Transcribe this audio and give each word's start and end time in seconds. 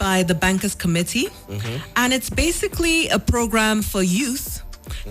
by 0.00 0.22
the 0.24 0.34
Bankers 0.34 0.74
Committee, 0.74 1.28
and 1.94 2.12
it's 2.12 2.30
basically 2.30 3.08
a 3.10 3.18
program 3.18 3.82
for 3.82 4.02
youth 4.02 4.62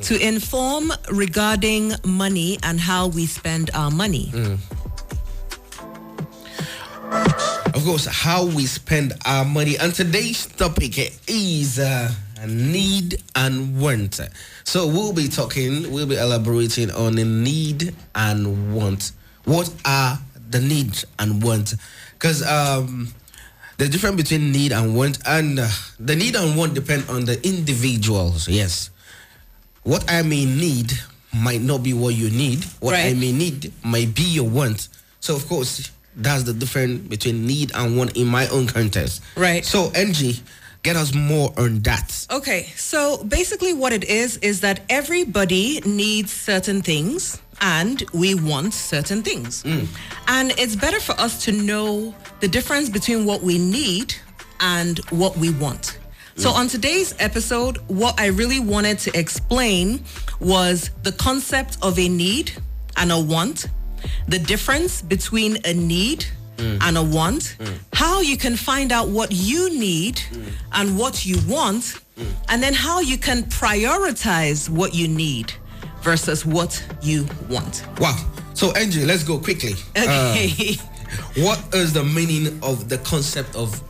to 0.02 0.20
inform 0.20 0.92
regarding 1.12 1.94
money 2.04 2.58
and 2.64 2.80
how 2.80 3.08
we 3.08 3.26
spend 3.28 3.70
our 3.76 3.92
money. 3.92 4.32
Of 7.76 7.86
course, 7.86 8.06
how 8.08 8.46
we 8.46 8.66
spend 8.66 9.14
our 9.26 9.46
money. 9.46 9.78
And 9.78 9.94
today's 9.94 10.48
topic 10.48 10.98
is 11.28 11.80
uh, 11.80 12.12
need 12.48 13.22
and 13.36 13.80
want. 13.80 14.20
So 14.64 14.88
we'll 14.88 15.14
be 15.14 15.28
talking, 15.30 15.92
we'll 15.92 16.08
be 16.08 16.18
elaborating 16.18 16.90
on 16.92 17.14
the 17.16 17.26
need 17.26 17.96
and 18.16 18.76
want. 18.76 19.12
What 19.46 19.72
are 19.86 20.18
the 20.50 20.60
needs 20.60 21.06
and 21.20 21.42
want? 21.44 21.76
Because 22.14 22.42
um, 22.46 23.14
the 23.80 23.88
difference 23.88 24.18
between 24.18 24.52
need 24.52 24.74
and 24.74 24.94
want, 24.94 25.20
and 25.26 25.58
uh, 25.58 25.68
the 26.02 26.14
need 26.14 26.36
and 26.36 26.58
want 26.58 26.74
depend 26.74 27.10
on 27.10 27.24
the 27.24 27.40
individuals. 27.48 28.48
Yes. 28.48 28.90
What 29.84 30.04
I 30.12 30.22
may 30.22 30.44
need 30.44 30.92
might 31.34 31.62
not 31.62 31.82
be 31.82 31.94
what 31.94 32.14
you 32.14 32.30
need. 32.30 32.66
What 32.82 32.94
I 32.94 33.14
may 33.14 33.32
need 33.32 33.72
might 33.82 34.14
be 34.14 34.24
your 34.24 34.50
want. 34.50 34.90
So 35.22 35.34
of 35.34 35.48
course, 35.48 35.90
that's 36.14 36.44
the 36.44 36.54
difference 36.54 37.08
between 37.08 37.46
need 37.46 37.72
and 37.74 37.98
want 37.98 38.18
in 38.18 38.28
my 38.28 38.48
own 38.50 38.68
context. 38.68 39.24
Right. 39.38 39.64
So 39.64 39.92
NG, 39.96 40.34
get 40.84 40.96
us 40.96 41.14
more 41.14 41.54
on 41.58 41.80
that. 41.80 42.28
Okay, 42.32 42.72
so 42.76 43.24
basically, 43.24 43.74
what 43.74 43.94
it 43.94 44.04
is 44.06 44.38
is 44.38 44.62
that 44.62 44.82
everybody 44.90 45.82
needs 45.82 46.32
certain 46.32 46.82
things 46.82 47.42
and 47.62 48.04
we 48.14 48.36
want 48.36 48.74
certain 48.74 49.22
things. 49.22 49.64
Mm. 49.64 49.88
And 50.28 50.52
it's 50.58 50.76
better 50.76 51.00
for 51.00 51.14
us 51.14 51.44
to 51.46 51.52
know 51.52 52.16
the 52.40 52.48
difference 52.48 52.90
between 52.90 53.26
what 53.26 53.42
we 53.42 53.58
need 53.58 54.16
and 54.60 55.00
what 55.10 55.38
we 55.38 55.52
want. 55.52 56.00
So, 56.36 56.52
mm. 56.52 56.56
on 56.56 56.68
today's 56.68 57.14
episode, 57.20 57.78
what 57.88 58.20
I 58.20 58.28
really 58.28 58.60
wanted 58.60 59.00
to 59.00 59.18
explain 59.18 60.04
was 60.40 60.90
the 61.04 61.12
concept 61.12 61.78
of 61.82 62.00
a 62.00 62.08
need 62.08 62.54
and 62.96 63.12
a 63.12 63.20
want, 63.20 63.68
the 64.28 64.40
difference 64.40 65.02
between 65.02 65.58
a 65.66 65.74
need 65.74 66.26
Mm. 66.60 66.78
and 66.82 66.98
a 66.98 67.04
want, 67.04 67.56
mm. 67.60 67.78
how 67.94 68.20
you 68.22 68.36
can 68.36 68.58
find 68.58 68.92
out 68.92 69.08
what 69.08 69.32
you 69.32 69.70
need 69.70 70.18
mm. 70.18 70.52
and 70.74 70.98
what 70.98 71.26
you 71.26 71.38
want, 71.48 72.00
and 72.50 72.62
then 72.62 72.74
how 72.74 73.00
you 73.00 73.18
can 73.18 73.44
prioritize 73.44 74.70
what 74.70 74.94
you 74.94 75.08
need 75.08 75.54
versus 76.02 76.46
what 76.46 76.84
you 77.02 77.26
want. 77.50 77.86
Wow. 78.00 78.18
So 78.54 78.72
NG, 78.72 79.06
let's 79.06 79.24
go 79.24 79.40
quickly. 79.40 79.74
Uh, 79.96 80.32
Okay. 80.32 80.76
what 81.44 81.60
is 81.74 81.94
the 81.94 82.04
meaning 82.04 82.60
of 82.62 82.90
the 82.90 82.98
concept 83.00 83.56
of 83.56 83.82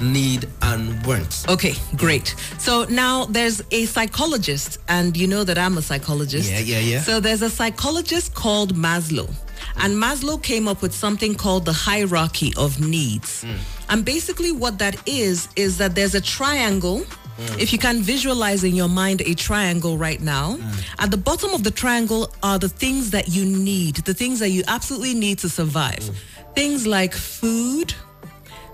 need 0.00 0.48
and 0.62 1.04
want? 1.06 1.44
Okay, 1.48 1.74
great. 1.96 2.34
So 2.58 2.84
now 2.84 3.26
there's 3.26 3.62
a 3.70 3.84
psychologist, 3.86 4.78
and 4.88 5.16
you 5.16 5.26
know 5.26 5.44
that 5.44 5.58
I'm 5.58 5.76
a 5.78 5.82
psychologist. 5.82 6.50
Yeah, 6.50 6.60
yeah, 6.60 6.78
yeah. 6.78 7.00
So 7.00 7.20
there's 7.20 7.42
a 7.42 7.50
psychologist 7.50 8.34
called 8.34 8.74
Maslow. 8.74 9.28
And 9.76 9.94
Maslow 9.96 10.42
came 10.42 10.68
up 10.68 10.82
with 10.82 10.92
something 10.94 11.34
called 11.34 11.64
the 11.64 11.72
hierarchy 11.72 12.52
of 12.56 12.80
needs. 12.80 13.42
Hmm. 13.42 13.52
And 13.90 14.04
basically, 14.04 14.52
what 14.52 14.78
that 14.78 14.96
is, 15.06 15.48
is 15.56 15.78
that 15.78 15.94
there's 15.94 16.14
a 16.14 16.20
triangle. 16.20 17.00
Hmm. 17.04 17.58
If 17.60 17.72
you 17.72 17.78
can 17.78 18.00
visualize 18.02 18.64
in 18.64 18.74
your 18.74 18.88
mind 18.88 19.20
a 19.22 19.34
triangle 19.34 19.98
right 19.98 20.20
now, 20.20 20.56
Hmm. 20.56 21.02
at 21.04 21.10
the 21.10 21.16
bottom 21.18 21.52
of 21.54 21.62
the 21.62 21.70
triangle 21.70 22.30
are 22.42 22.58
the 22.58 22.68
things 22.68 23.10
that 23.10 23.28
you 23.28 23.44
need, 23.44 23.96
the 23.96 24.14
things 24.14 24.38
that 24.40 24.50
you 24.50 24.62
absolutely 24.68 25.14
need 25.14 25.38
to 25.40 25.48
survive. 25.48 26.02
Hmm. 26.04 26.54
Things 26.54 26.86
like 26.86 27.14
food, 27.14 27.92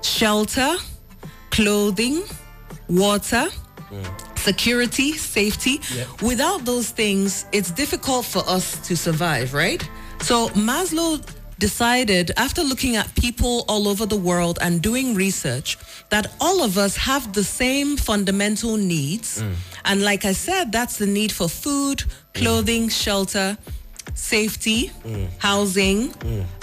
shelter, 0.03 0.77
clothing, 1.51 2.23
water, 2.89 3.49
security, 4.37 5.17
safety. 5.17 5.81
Without 6.23 6.65
those 6.65 6.91
things, 6.91 7.47
it's 7.53 7.71
difficult 7.71 8.25
for 8.25 8.43
us 8.49 8.79
to 8.89 8.97
survive, 8.97 9.53
right? 9.55 9.83
So 10.23 10.49
Maslow 10.51 11.21
decided 11.59 12.31
after 12.37 12.63
looking 12.63 12.97
at 12.97 13.13
people 13.15 13.65
all 13.69 13.87
over 13.89 14.07
the 14.07 14.17
world 14.17 14.59
and 14.61 14.81
doing 14.81 15.15
research 15.15 15.79
that 16.11 16.27
all 16.41 16.63
of 16.63 16.79
us 16.79 16.97
have 16.97 17.33
the 17.33 17.45
same 17.45 17.97
fundamental 17.97 18.77
needs. 18.77 19.43
Mm. 19.43 19.55
And 19.85 20.03
like 20.03 20.25
I 20.25 20.33
said, 20.33 20.73
that's 20.73 20.97
the 20.97 21.07
need 21.07 21.33
for 21.33 21.49
food, 21.49 21.99
mm. 21.99 22.35
clothing, 22.35 22.89
shelter, 22.89 23.59
safety, 24.15 24.91
mm. 25.05 25.29
housing. 25.39 26.15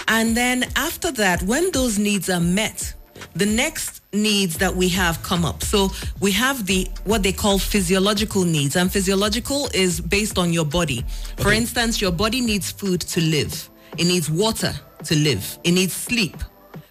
And 0.08 0.36
then 0.36 0.64
after 0.76 1.10
that, 1.12 1.42
when 1.42 1.70
those 1.72 1.98
needs 1.98 2.28
are 2.30 2.40
met, 2.40 2.94
the 3.34 3.46
next 3.46 3.99
needs 4.12 4.58
that 4.58 4.74
we 4.74 4.88
have 4.88 5.22
come 5.22 5.44
up. 5.44 5.62
So 5.62 5.90
we 6.20 6.32
have 6.32 6.66
the 6.66 6.88
what 7.04 7.22
they 7.22 7.32
call 7.32 7.58
physiological 7.58 8.44
needs, 8.44 8.76
and 8.76 8.90
physiological 8.90 9.68
is 9.74 10.00
based 10.00 10.38
on 10.38 10.52
your 10.52 10.64
body. 10.64 11.04
For 11.38 11.52
instance, 11.52 12.00
your 12.00 12.12
body 12.12 12.40
needs 12.40 12.70
food 12.70 13.00
to 13.02 13.20
live. 13.20 13.68
It 13.98 14.04
needs 14.04 14.30
water 14.30 14.72
to 15.04 15.16
live. 15.16 15.58
It 15.64 15.72
needs 15.72 15.92
sleep. 15.92 16.36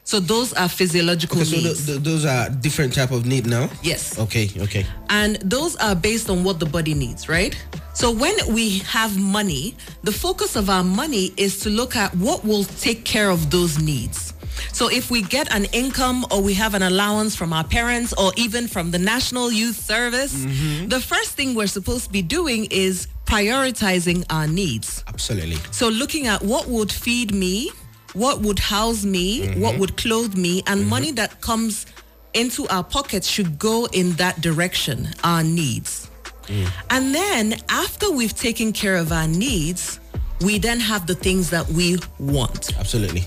So 0.04 0.20
those 0.20 0.54
are 0.54 0.68
physiological 0.68 1.38
Okay, 1.42 1.46
so 1.46 1.56
needs. 1.58 1.86
th- 1.86 1.98
th- 1.98 2.00
those 2.04 2.26
are 2.26 2.50
different 2.50 2.96
type 2.96 3.12
of 3.12 3.28
need 3.28 3.46
now. 3.46 3.70
yes. 3.84 4.18
Okay, 4.18 4.50
okay. 4.58 4.84
And 5.10 5.36
those 5.38 5.76
are 5.76 5.94
based 5.94 6.32
on 6.32 6.44
what 6.44 6.60
the 6.60 6.66
body 6.66 6.96
needs, 6.96 7.30
right? 7.30 7.56
So 7.94 8.10
when 8.12 8.34
we 8.52 8.80
have 8.80 9.20
money, 9.20 9.76
the 10.04 10.12
focus 10.12 10.56
of 10.56 10.68
our 10.70 10.84
money 10.84 11.32
is 11.38 11.60
to 11.60 11.70
look 11.70 11.96
at 11.96 12.16
what 12.16 12.44
will 12.44 12.64
take 12.64 13.06
care 13.06 13.30
of 13.30 13.52
those 13.52 13.78
needs. 13.78 14.34
So 14.74 14.90
if 14.90 15.10
we 15.12 15.22
get 15.22 15.52
an 15.54 15.66
income 15.66 16.26
or 16.32 16.42
we 16.42 16.54
have 16.56 16.74
an 16.74 16.84
allowance 16.84 17.36
from 17.36 17.54
our 17.54 17.64
parents 17.64 18.14
or 18.14 18.32
even 18.38 18.68
from 18.68 18.92
the 18.92 19.00
National 19.00 19.52
Youth 19.52 19.78
Service, 19.78 20.34
mm-hmm. 20.34 20.88
the 20.88 21.00
first 21.00 21.32
thing 21.32 21.56
we're 21.56 21.68
supposed 21.68 22.06
to 22.06 22.12
be 22.12 22.22
doing 22.22 22.68
is 22.72 23.08
prioritizing 23.26 24.26
our 24.30 24.48
needs. 24.48 25.04
Absolutely. 25.08 25.58
So 25.72 25.90
looking 25.90 26.28
at 26.28 26.42
what 26.42 26.68
would 26.68 26.92
feed 26.92 27.34
me, 27.34 27.72
what 28.14 28.42
would 28.42 28.60
house 28.60 29.06
me, 29.06 29.42
mm-hmm. 29.42 29.62
what 29.62 29.78
would 29.78 29.98
clothe 29.98 30.36
me, 30.36 30.64
and 30.66 30.82
mm-hmm. 30.82 30.90
money 30.90 31.12
that 31.12 31.42
comes 31.42 31.86
into 32.34 32.68
our 32.70 32.84
pockets 32.84 33.28
should 33.28 33.60
go 33.60 33.88
in 33.92 34.12
that 34.14 34.42
direction, 34.42 35.08
our 35.24 35.44
needs. 35.44 36.10
Mm. 36.48 36.72
And 36.90 37.16
then 37.16 37.56
after 37.70 38.12
we've 38.12 38.36
taken 38.36 38.74
care 38.74 38.96
of 38.96 39.12
our 39.12 39.28
needs, 39.28 40.00
we 40.42 40.58
then 40.58 40.80
have 40.80 41.06
the 41.06 41.16
things 41.16 41.50
that 41.50 41.68
we 41.68 41.98
want. 42.18 42.78
Absolutely. 42.80 43.26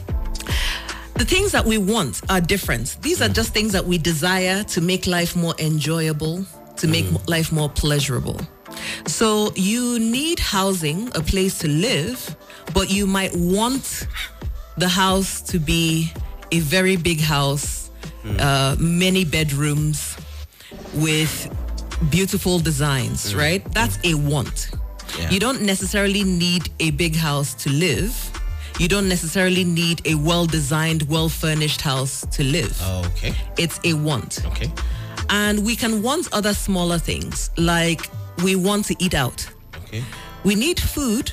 The 1.15 1.25
things 1.25 1.53
that 1.53 1.65
we 1.65 1.78
want 1.78 2.21
are 2.31 2.41
different. 2.41 2.97
These 3.03 3.23
are 3.23 3.28
mm. 3.28 3.34
just 3.34 3.53
things 3.53 3.73
that 3.73 3.84
we 3.84 3.99
desire 3.99 4.65
to 4.65 4.81
make 4.81 5.06
life 5.06 5.37
more 5.37 5.55
enjoyable, 5.59 6.45
to 6.77 6.89
make 6.89 7.05
mm. 7.05 7.28
life 7.28 7.53
more 7.53 7.69
pleasurable. 7.69 8.41
So 9.06 9.53
you 9.55 9.99
need 9.99 10.39
housing, 10.39 11.09
a 11.15 11.21
place 11.21 11.59
to 11.59 11.69
live, 11.69 12.37
but 12.75 12.91
you 12.91 13.06
might 13.06 13.34
want 13.37 14.06
the 14.77 14.89
house 14.89 15.41
to 15.43 15.59
be 15.59 16.12
a 16.50 16.61
very 16.61 16.97
big 16.97 17.21
house, 17.21 17.91
mm. 18.25 18.41
uh, 18.41 18.77
many 18.81 19.25
bedrooms 19.25 20.17
with 20.94 21.49
beautiful 22.11 22.59
designs, 22.59 23.34
right? 23.34 23.65
That's 23.73 23.99
a 24.05 24.15
want. 24.15 24.71
Yeah. 25.19 25.31
You 25.31 25.41
don't 25.41 25.62
necessarily 25.62 26.25
need 26.25 26.71
a 26.81 26.91
big 26.93 27.15
house 27.15 27.55
to 27.65 27.71
live. 27.71 28.31
You 28.82 28.88
don't 28.88 29.09
necessarily 29.09 29.62
need 29.62 30.04
a 30.09 30.16
well 30.16 30.44
designed, 30.44 31.03
well 31.04 31.28
furnished 31.28 31.81
house 31.81 32.26
to 32.32 32.43
live. 32.43 32.76
Okay. 33.06 33.32
It's 33.56 33.78
a 33.84 33.93
want. 33.93 34.44
Okay. 34.47 34.72
And 35.31 35.65
we 35.65 35.76
can 35.76 36.03
want 36.03 36.28
other 36.32 36.53
smaller 36.53 36.98
things, 36.98 37.50
like 37.56 38.10
we 38.43 38.56
want 38.56 38.87
to 38.87 38.97
eat 38.98 39.15
out. 39.15 39.48
Okay. 39.84 40.03
We 40.43 40.56
need 40.56 40.81
food, 40.81 41.31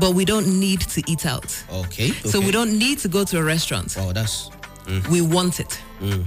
but 0.00 0.14
we 0.14 0.24
don't 0.24 0.58
need 0.58 0.80
to 0.80 1.00
eat 1.06 1.26
out. 1.26 1.64
Okay. 1.72 2.10
So 2.10 2.38
okay. 2.38 2.46
we 2.46 2.50
don't 2.50 2.76
need 2.76 2.98
to 2.98 3.08
go 3.08 3.22
to 3.22 3.38
a 3.38 3.42
restaurant. 3.44 3.94
Oh, 3.96 4.12
that's 4.12 4.50
mm. 4.86 5.06
We 5.06 5.20
want 5.20 5.60
it. 5.60 5.80
Mm. 6.00 6.24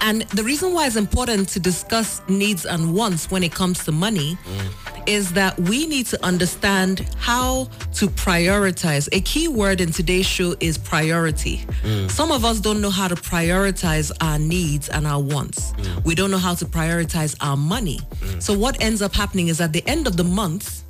And 0.00 0.22
the 0.22 0.42
reason 0.42 0.74
why 0.74 0.88
it's 0.88 0.96
important 0.96 1.48
to 1.50 1.60
discuss 1.60 2.22
needs 2.28 2.66
and 2.66 2.92
wants 2.92 3.30
when 3.30 3.44
it 3.44 3.52
comes 3.52 3.84
to 3.84 3.92
money 3.92 4.36
mm. 4.44 4.91
Is 5.06 5.32
that 5.32 5.58
we 5.58 5.86
need 5.86 6.06
to 6.06 6.24
understand 6.24 7.08
how 7.18 7.64
to 7.94 8.08
prioritize. 8.08 9.08
A 9.12 9.20
key 9.20 9.48
word 9.48 9.80
in 9.80 9.92
today's 9.92 10.26
show 10.26 10.54
is 10.60 10.78
priority. 10.78 11.58
Mm. 11.82 12.10
Some 12.10 12.32
of 12.32 12.44
us 12.44 12.60
don't 12.60 12.80
know 12.80 12.90
how 12.90 13.08
to 13.08 13.14
prioritize 13.14 14.12
our 14.20 14.38
needs 14.38 14.88
and 14.88 15.06
our 15.06 15.20
wants. 15.20 15.72
Mm. 15.72 16.04
We 16.04 16.14
don't 16.14 16.30
know 16.30 16.38
how 16.38 16.54
to 16.54 16.64
prioritize 16.64 17.36
our 17.40 17.56
money. 17.56 18.00
Mm. 18.20 18.42
So 18.42 18.56
what 18.56 18.82
ends 18.82 19.02
up 19.02 19.14
happening 19.14 19.48
is 19.48 19.60
at 19.60 19.72
the 19.72 19.86
end 19.86 20.06
of 20.06 20.16
the 20.16 20.24
month, 20.24 20.84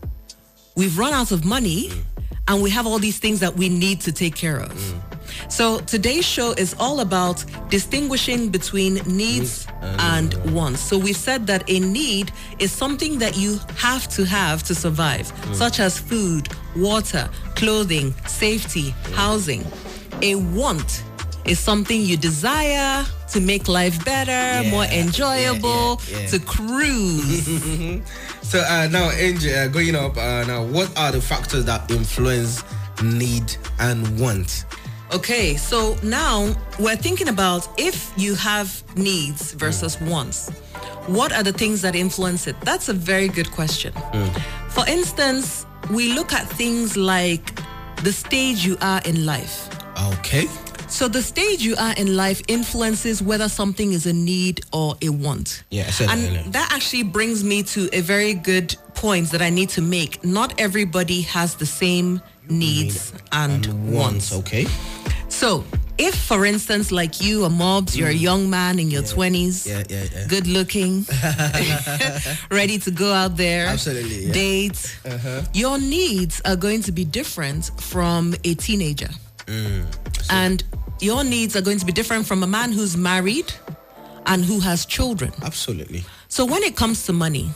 we've 0.76 0.98
run 0.98 1.12
out 1.12 1.32
of 1.32 1.44
money 1.44 1.90
and 2.48 2.62
we 2.62 2.70
have 2.70 2.86
all 2.86 2.98
these 2.98 3.18
things 3.18 3.40
that 3.40 3.56
we 3.56 3.68
need 3.68 4.00
to 4.02 4.12
take 4.12 4.34
care 4.34 4.60
of. 4.60 4.94
So 5.48 5.80
today's 5.80 6.24
show 6.24 6.52
is 6.52 6.74
all 6.78 7.00
about 7.00 7.44
distinguishing 7.70 8.48
between 8.50 8.94
needs 9.06 9.66
and 9.82 10.34
wants. 10.54 10.80
So 10.80 10.98
we 10.98 11.12
said 11.12 11.46
that 11.46 11.68
a 11.68 11.80
need 11.80 12.32
is 12.58 12.70
something 12.72 13.18
that 13.18 13.36
you 13.36 13.58
have 13.76 14.08
to 14.10 14.24
have 14.24 14.62
to 14.64 14.74
survive, 14.74 15.32
such 15.52 15.80
as 15.80 15.98
food, 15.98 16.48
water, 16.76 17.28
clothing, 17.54 18.14
safety, 18.26 18.90
housing. 19.14 19.64
A 20.22 20.36
want 20.36 21.02
is 21.44 21.58
something 21.58 22.00
you 22.00 22.16
desire 22.16 23.04
to 23.32 23.40
make 23.40 23.66
life 23.66 24.04
better, 24.04 24.30
Yeah, 24.62 24.70
more 24.70 24.84
enjoyable, 24.84 26.00
yeah, 26.08 26.18
yeah. 26.20 26.26
to 26.28 26.38
cruise. 26.38 28.02
So 28.42 28.58
uh, 28.58 28.86
now, 28.90 29.10
Angel, 29.12 29.54
uh, 29.56 29.68
going 29.68 29.94
up 29.94 30.16
uh, 30.18 30.44
now, 30.46 30.62
what 30.62 30.94
are 30.98 31.10
the 31.10 31.22
factors 31.22 31.64
that 31.64 31.90
influence 31.90 32.62
need 33.02 33.56
and 33.78 34.20
want? 34.20 34.66
Okay, 35.12 35.56
so 35.56 35.96
now 36.02 36.54
we're 36.78 36.96
thinking 36.96 37.28
about 37.28 37.68
if 37.78 38.12
you 38.16 38.34
have 38.34 38.82
needs 38.96 39.52
versus 39.52 40.00
wants. 40.00 40.50
What 41.06 41.32
are 41.32 41.42
the 41.42 41.52
things 41.52 41.82
that 41.82 41.94
influence 41.94 42.46
it? 42.46 42.60
That's 42.62 42.88
a 42.88 42.92
very 42.94 43.28
good 43.28 43.50
question. 43.50 43.92
Hmm. 43.94 44.70
For 44.70 44.86
instance, 44.88 45.66
we 45.90 46.12
look 46.14 46.32
at 46.32 46.48
things 46.48 46.96
like 46.96 47.54
the 48.02 48.12
stage 48.12 48.64
you 48.64 48.76
are 48.80 49.00
in 49.04 49.26
life. 49.26 49.68
Okay. 50.14 50.48
So 50.88 51.08
the 51.08 51.22
stage 51.22 51.62
you 51.62 51.74
are 51.76 51.94
in 51.94 52.16
life 52.16 52.42
influences 52.48 53.22
whether 53.22 53.48
something 53.48 53.92
is 53.92 54.06
a 54.06 54.12
need 54.12 54.60
or 54.72 54.94
a 55.00 55.08
want. 55.08 55.64
Yeah, 55.70 55.84
I 55.86 55.90
said 55.90 56.08
that 56.08 56.18
and 56.18 56.26
earlier. 56.26 56.42
that 56.50 56.72
actually 56.72 57.04
brings 57.04 57.42
me 57.42 57.62
to 57.62 57.88
a 57.94 58.02
very 58.02 58.34
good 58.34 58.76
point 58.94 59.30
that 59.30 59.40
I 59.40 59.48
need 59.48 59.70
to 59.70 59.80
make. 59.80 60.22
Not 60.22 60.60
everybody 60.60 61.22
has 61.22 61.54
the 61.54 61.64
same 61.66 62.20
needs 62.48 63.12
and, 63.32 63.66
wants. 63.92 64.32
Okay. 64.32 64.66
So 65.28 65.64
if, 65.98 66.14
for 66.14 66.44
instance, 66.44 66.92
like 66.92 67.20
you, 67.20 67.40
Amobs, 67.40 67.96
you're 67.96 68.08
a 68.08 68.12
young 68.12 68.50
man 68.50 68.78
in 68.78 68.90
your 68.90 69.02
20s, 69.02 69.66
Mm. 69.66 69.66
Yeah, 69.66 69.82
yeah, 69.88 70.04
yeah. 70.12 70.26
good 70.28 70.46
looking, 70.46 71.06
ready 72.50 72.78
to 72.78 72.90
go 72.90 73.12
out 73.12 73.36
there, 73.36 73.66
Absolutely, 73.66 74.26
yeah. 74.26 74.32
date, 74.32 74.98
Uh-huh. 75.04 75.42
your 75.54 75.78
needs 75.78 76.40
are 76.44 76.56
going 76.56 76.82
to 76.82 76.92
be 76.92 77.04
different 77.04 77.70
from 77.80 78.34
a 78.44 78.54
teenager. 78.54 79.08
Mm. 79.46 79.84
And 80.30 80.62
your 81.00 81.24
needs 81.24 81.56
are 81.56 81.62
going 81.62 81.78
to 81.78 81.86
be 81.86 81.92
different 81.92 82.26
from 82.26 82.42
a 82.42 82.46
man 82.46 82.72
who's 82.72 82.96
married 82.96 83.52
and 84.26 84.44
who 84.44 84.60
has 84.60 84.86
children. 84.86 85.32
Absolutely. 85.42 86.04
So 86.28 86.44
when 86.44 86.62
it 86.62 86.76
comes 86.76 87.06
to 87.06 87.12
money, 87.12 87.50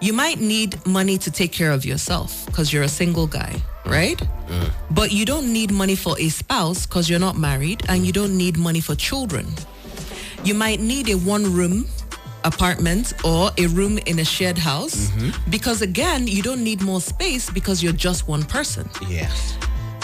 you 0.00 0.12
might 0.12 0.40
need 0.40 0.84
money 0.86 1.18
to 1.18 1.30
take 1.30 1.52
care 1.52 1.70
of 1.70 1.84
yourself 1.84 2.46
because 2.46 2.72
you're 2.72 2.82
a 2.82 2.88
single 2.88 3.26
guy, 3.26 3.54
right? 3.86 4.18
Mm. 4.48 4.70
But 4.90 5.12
you 5.12 5.24
don't 5.24 5.52
need 5.52 5.70
money 5.70 5.96
for 5.96 6.18
a 6.18 6.28
spouse 6.28 6.86
because 6.86 7.08
you're 7.08 7.20
not 7.20 7.36
married 7.36 7.82
and 7.88 8.06
you 8.06 8.12
don't 8.12 8.36
need 8.36 8.56
money 8.56 8.80
for 8.80 8.94
children. 8.94 9.46
You 10.44 10.54
might 10.54 10.80
need 10.80 11.08
a 11.08 11.14
one 11.14 11.52
room 11.52 11.86
apartment 12.44 13.12
or 13.24 13.50
a 13.58 13.66
room 13.68 13.98
in 14.06 14.18
a 14.18 14.24
shared 14.24 14.58
house 14.58 15.10
mm-hmm. 15.10 15.50
because 15.50 15.82
again, 15.82 16.26
you 16.26 16.42
don't 16.42 16.62
need 16.62 16.82
more 16.82 17.00
space 17.00 17.50
because 17.50 17.82
you're 17.82 17.92
just 17.92 18.28
one 18.28 18.42
person. 18.42 18.88
Yes. 19.08 19.56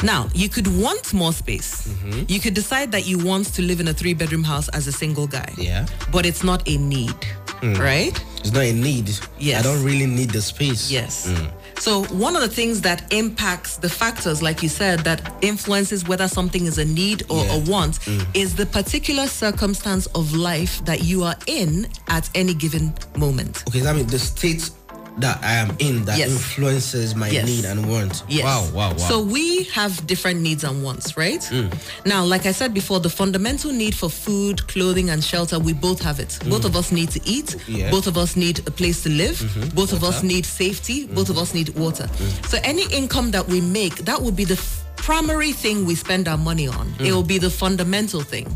Now, 0.02 0.28
you 0.32 0.48
could 0.48 0.68
want 0.68 1.12
more 1.12 1.32
space. 1.32 1.88
Mm-hmm. 1.88 2.24
You 2.28 2.38
could 2.38 2.54
decide 2.54 2.92
that 2.92 3.06
you 3.06 3.18
want 3.18 3.52
to 3.54 3.62
live 3.62 3.80
in 3.80 3.88
a 3.88 3.92
three 3.92 4.14
bedroom 4.14 4.44
house 4.44 4.68
as 4.68 4.86
a 4.86 4.92
single 4.92 5.26
guy. 5.26 5.52
Yeah. 5.56 5.86
But 6.12 6.24
it's 6.24 6.44
not 6.44 6.68
a 6.68 6.76
need, 6.76 7.16
Mm. 7.60 7.78
right? 7.78 8.24
It's 8.40 8.52
not 8.52 8.62
a 8.64 8.72
need. 8.72 9.10
Yes. 9.38 9.60
I 9.64 9.68
don't 9.68 9.84
really 9.84 10.06
need 10.06 10.30
the 10.30 10.40
space. 10.40 10.90
Yes. 10.90 11.26
Mm. 11.28 11.50
So 11.80 12.04
one 12.04 12.34
of 12.34 12.42
the 12.42 12.48
things 12.48 12.80
that 12.82 13.12
impacts 13.12 13.76
the 13.76 13.88
factors, 13.88 14.42
like 14.42 14.62
you 14.62 14.68
said, 14.68 15.00
that 15.00 15.32
influences 15.42 16.06
whether 16.08 16.26
something 16.28 16.66
is 16.66 16.78
a 16.78 16.84
need 16.84 17.24
or 17.28 17.44
Yeah. 17.44 17.54
a 17.54 17.58
want 17.70 18.00
mm. 18.00 18.26
is 18.34 18.54
the 18.54 18.66
particular 18.66 19.26
circumstance 19.26 20.06
of 20.14 20.34
life 20.34 20.84
that 20.84 21.02
you 21.04 21.22
are 21.22 21.36
in 21.46 21.86
at 22.08 22.28
any 22.34 22.54
given 22.54 22.92
moment. 23.16 23.62
Okay, 23.68 23.86
I 23.86 23.92
mean 23.92 24.06
the 24.06 24.18
state 24.18 24.70
that 25.20 25.42
I 25.42 25.54
am 25.54 25.74
in 25.78 26.04
that 26.04 26.18
Yes. 26.18 26.30
influences 26.30 27.14
my 27.14 27.28
Yes. 27.28 27.46
need 27.46 27.64
and 27.64 27.86
want. 27.90 28.22
Yes. 28.28 28.44
Wow, 28.44 28.68
wow, 28.72 28.90
wow. 28.94 29.08
So 29.08 29.20
we 29.20 29.64
have 29.74 30.06
different 30.06 30.40
needs 30.40 30.64
and 30.64 30.82
wants, 30.82 31.16
right? 31.16 31.40
Mm. 31.50 31.72
Now, 32.04 32.24
like 32.24 32.46
I 32.46 32.52
said 32.52 32.72
before, 32.72 33.00
the 33.00 33.10
fundamental 33.10 33.72
need 33.72 33.94
for 33.94 34.08
food, 34.10 34.66
clothing, 34.68 35.10
and 35.10 35.22
shelter, 35.22 35.58
we 35.58 35.72
both 35.72 36.00
have 36.02 36.20
it. 36.20 36.38
Both 36.48 36.62
mm. 36.62 36.66
of 36.66 36.76
us 36.76 36.92
need 36.92 37.10
to 37.10 37.20
eat. 37.24 37.56
Yeah. 37.66 37.90
Both 37.90 38.06
of 38.06 38.16
us 38.16 38.36
need 38.36 38.60
a 38.66 38.70
place 38.70 39.02
to 39.02 39.08
live. 39.10 39.38
Mm-hmm. 39.38 39.68
Both 39.74 39.92
of 39.92 40.04
us 40.04 40.22
need 40.22 40.46
safety. 40.46 41.04
Mm-hmm. 41.04 41.14
Both 41.14 41.30
of 41.30 41.38
us 41.38 41.52
need 41.54 41.70
water. 41.70 42.04
Mm. 42.06 42.48
So 42.48 42.58
any 42.62 42.84
income 42.92 43.30
that 43.32 43.46
we 43.48 43.60
make, 43.60 43.96
that 44.04 44.20
would 44.22 44.36
be 44.36 44.44
the 44.44 44.54
f- 44.54 44.84
primary 44.96 45.52
thing 45.52 45.84
we 45.86 45.94
spend 45.94 46.28
our 46.28 46.38
money 46.38 46.68
on. 46.68 46.94
It 47.00 47.12
will 47.12 47.22
be 47.22 47.38
the 47.38 47.50
fundamental 47.50 48.20
thing. 48.20 48.46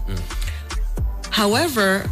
However, 1.30 2.08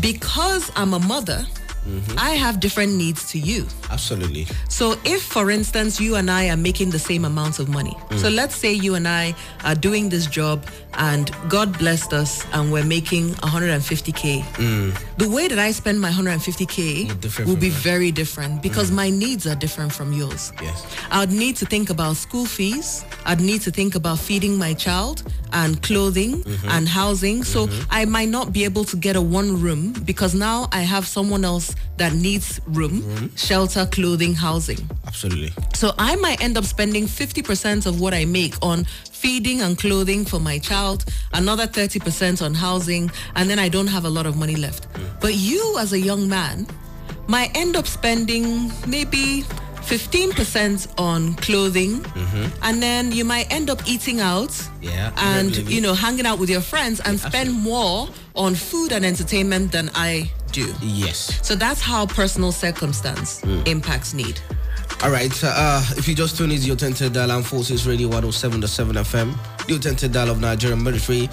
because 0.00 0.70
I'm 0.74 0.94
a 0.94 0.98
mother, 0.98 1.46
Mm-hmm. 1.86 2.18
I 2.18 2.30
have 2.30 2.60
different 2.60 2.94
needs 2.94 3.28
to 3.32 3.38
you. 3.38 3.66
Absolutely. 3.90 4.46
So 4.68 4.96
if, 5.04 5.22
for 5.22 5.50
instance, 5.50 6.00
you 6.00 6.14
and 6.14 6.30
I 6.30 6.48
are 6.50 6.56
making 6.56 6.90
the 6.90 6.98
same 6.98 7.24
amount 7.24 7.58
of 7.58 7.68
money, 7.68 7.96
mm. 8.08 8.18
so 8.18 8.28
let's 8.28 8.56
say 8.56 8.72
you 8.72 8.94
and 8.94 9.08
I 9.08 9.34
are 9.64 9.74
doing 9.74 10.08
this 10.08 10.26
job 10.26 10.64
and 10.94 11.30
God 11.48 11.76
blessed 11.78 12.12
us 12.12 12.46
and 12.52 12.72
we're 12.72 12.84
making 12.84 13.30
150K. 13.30 14.42
Mm. 14.42 15.16
The 15.18 15.28
way 15.28 15.48
that 15.48 15.58
I 15.58 15.72
spend 15.72 16.00
my 16.00 16.10
150K 16.10 17.08
Will 17.08 17.14
differ 17.16 17.42
will 17.44 17.52
from 17.52 17.60
be 17.60 17.68
that. 17.68 17.78
very 17.78 18.12
different 18.12 18.62
because 18.62 18.90
mm. 18.90 18.96
my 18.96 19.10
needs 19.10 19.46
are 19.46 19.56
different 19.56 19.92
from 19.92 20.12
yours. 20.12 20.52
Yes. 20.62 20.86
I'd 21.10 21.32
need 21.32 21.56
to 21.56 21.66
think 21.66 21.90
about 21.90 22.16
school 22.16 22.46
fees. 22.46 23.04
I'd 23.24 23.40
need 23.40 23.62
to 23.62 23.70
think 23.70 23.94
about 23.94 24.18
feeding 24.18 24.56
my 24.56 24.74
child 24.74 25.22
and 25.52 25.82
clothing 25.82 26.42
mm-hmm. 26.42 26.68
and 26.68 26.88
housing. 26.88 27.44
So 27.44 27.66
mm-hmm. 27.66 27.88
I 27.90 28.04
might 28.04 28.28
not 28.28 28.52
be 28.52 28.64
able 28.64 28.84
to 28.84 28.96
get 28.96 29.16
a 29.16 29.20
one 29.20 29.60
room 29.60 29.92
because 30.04 30.34
now 30.34 30.68
I 30.72 30.80
have 30.80 31.06
someone 31.06 31.44
else 31.44 31.71
that 31.96 32.12
needs 32.12 32.60
room, 32.66 33.30
shelter, 33.36 33.86
clothing, 33.86 34.34
housing. 34.34 34.78
Absolutely. 35.06 35.52
So 35.74 35.92
I 35.98 36.16
might 36.16 36.42
end 36.42 36.56
up 36.56 36.64
spending 36.64 37.06
50% 37.06 37.86
of 37.86 38.00
what 38.00 38.14
I 38.14 38.24
make 38.24 38.54
on 38.62 38.84
feeding 39.10 39.60
and 39.60 39.78
clothing 39.78 40.24
for 40.24 40.40
my 40.40 40.58
child, 40.58 41.04
another 41.32 41.66
30% 41.66 42.44
on 42.44 42.54
housing, 42.54 43.10
and 43.36 43.48
then 43.48 43.58
I 43.58 43.68
don't 43.68 43.86
have 43.86 44.04
a 44.04 44.10
lot 44.10 44.26
of 44.26 44.36
money 44.36 44.56
left. 44.56 44.92
Mm. 44.92 45.20
But 45.20 45.34
you 45.34 45.78
as 45.78 45.92
a 45.92 45.98
young 45.98 46.28
man 46.28 46.66
might 47.28 47.56
end 47.56 47.76
up 47.76 47.86
spending 47.86 48.72
maybe 48.86 49.44
15% 49.82 50.98
on 50.98 51.34
clothing 51.34 52.00
mm-hmm. 52.00 52.46
and 52.62 52.82
then 52.82 53.12
you 53.12 53.24
might 53.24 53.52
end 53.52 53.68
up 53.68 53.80
eating 53.86 54.20
out 54.20 54.52
Yeah, 54.80 55.12
and 55.16 55.56
you 55.68 55.80
know 55.80 55.92
hanging 55.92 56.24
out 56.24 56.38
with 56.38 56.48
your 56.48 56.60
friends 56.60 57.00
and 57.00 57.18
spend 57.18 57.52
more 57.52 58.08
on 58.34 58.54
food 58.54 58.92
and 58.92 59.04
entertainment 59.04 59.72
than 59.72 59.90
I 59.94 60.30
do. 60.52 60.72
Yes. 60.80 61.44
So 61.46 61.54
that's 61.54 61.80
how 61.80 62.06
personal 62.06 62.52
circumstance 62.52 63.42
impacts 63.66 64.14
need. 64.14 64.40
All 65.02 65.10
right. 65.10 65.32
Uh, 65.42 65.82
if 65.96 66.06
you 66.06 66.14
just 66.14 66.36
tuned 66.36 66.52
in, 66.52 66.60
you're 66.62 66.76
tuned 66.76 66.96
to 66.96 67.10
dial 67.10 67.32
Armed 67.32 67.46
Forces 67.46 67.86
Radio 67.86 68.08
107.7 68.08 68.92
FM. 68.92 69.68
You're 69.68 69.80
tuned 69.80 69.98
to 69.98 70.08
dial 70.08 70.30
of 70.30 70.40
Nigerian 70.40 70.82
military. 70.82 71.28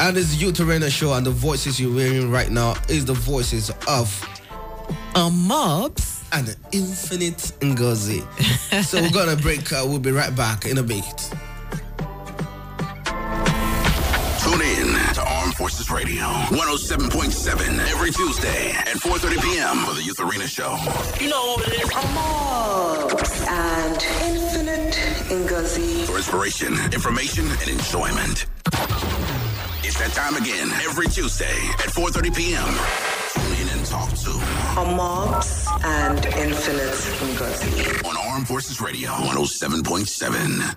And 0.00 0.16
it's 0.16 0.40
Youth 0.40 0.58
Arena 0.58 0.90
Show, 0.90 1.12
and 1.12 1.24
the 1.24 1.30
voices 1.30 1.78
you're 1.78 1.92
hearing 2.00 2.30
right 2.30 2.50
now 2.50 2.74
is 2.88 3.04
the 3.04 3.12
voices 3.12 3.70
of 3.86 4.08
Amobs 5.14 6.24
And 6.32 6.48
an 6.48 6.56
infinite 6.72 7.36
Ngozi. 7.60 8.22
so 8.84 9.00
we're 9.02 9.10
gonna 9.10 9.36
break. 9.36 9.70
Uh, 9.72 9.84
we'll 9.86 9.98
be 9.98 10.10
right 10.10 10.34
back 10.34 10.64
in 10.64 10.78
a 10.78 10.82
bit. 10.82 11.04
Tune 14.42 14.60
in 14.60 14.88
to 15.14 15.22
Armed 15.24 15.54
Forces 15.54 15.88
Radio 15.90 16.24
107.7 16.50 17.78
every 17.92 18.10
Tuesday 18.10 18.70
at 18.72 18.96
4:30 18.96 19.40
p.m. 19.42 19.76
for 19.86 19.94
the 19.94 20.02
Youth 20.02 20.18
Arena 20.20 20.46
Show. 20.48 20.76
You 21.20 21.30
know 21.30 21.54
what 21.54 21.68
it 21.68 21.74
is. 21.82 21.90
Mobs 22.12 23.44
and 23.48 24.02
Infinite 24.26 24.94
Ngozi. 25.30 26.04
For 26.06 26.16
inspiration, 26.16 26.74
information, 26.92 27.46
and 27.60 27.68
enjoyment. 27.68 28.46
It's 29.84 29.98
that 29.98 30.12
time 30.12 30.34
again 30.36 30.70
every 30.88 31.06
Tuesday 31.06 31.56
at 31.78 31.90
4:30 31.94 32.34
p.m. 32.34 32.70
Tune 33.34 33.54
in 33.62 33.68
and 33.78 33.86
talk 33.86 34.10
to 34.24 34.30
Mobs 34.96 35.68
and 35.84 36.24
Infinite 36.26 36.98
Ngozi. 37.22 38.04
on 38.08 38.16
Armed 38.16 38.48
Forces 38.48 38.80
Radio 38.80 39.10
107.7. 39.10 40.76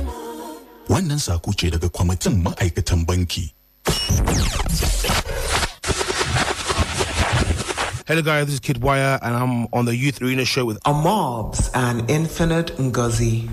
Wannan 0.89 1.19
sako 1.19 1.53
ce 1.53 1.69
daga 1.69 1.89
kwamitin 1.89 2.43
ma'aikatan 2.43 3.05
banki. 3.05 3.53
Hello, 8.07 8.21
guys. 8.21 8.45
This 8.45 8.55
is 8.55 8.59
Kid 8.59 8.81
Wire, 8.83 9.19
and 9.21 9.35
I'm 9.35 9.67
on 9.71 9.85
the 9.85 9.95
Youth 9.95 10.21
Arena 10.21 10.43
Show 10.43 10.65
with 10.65 10.79
Mobs 10.85 11.69
and 11.73 12.09
Infinite 12.11 12.75
Ngozi. 12.77 13.47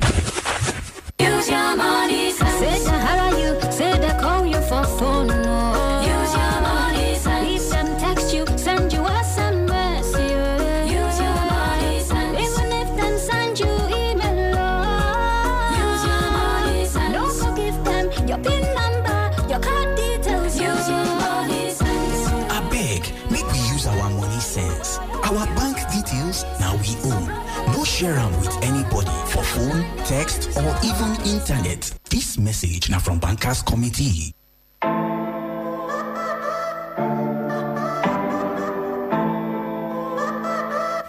Share 27.99 28.17
am 28.17 28.31
with 28.39 28.57
anybody 28.63 29.11
for 29.27 29.43
phone, 29.43 29.85
text, 30.05 30.57
or 30.57 30.73
even 30.85 31.11
internet. 31.27 31.93
This 32.09 32.39
message 32.39 32.89
now 32.89 33.01
from 33.01 33.19
Bankers 33.19 33.61
Committee. 33.63 34.33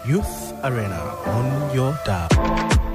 Youth 0.04 0.52
Arena 0.64 1.00
on 1.26 1.72
your 1.72 1.96
dial. 2.04 2.89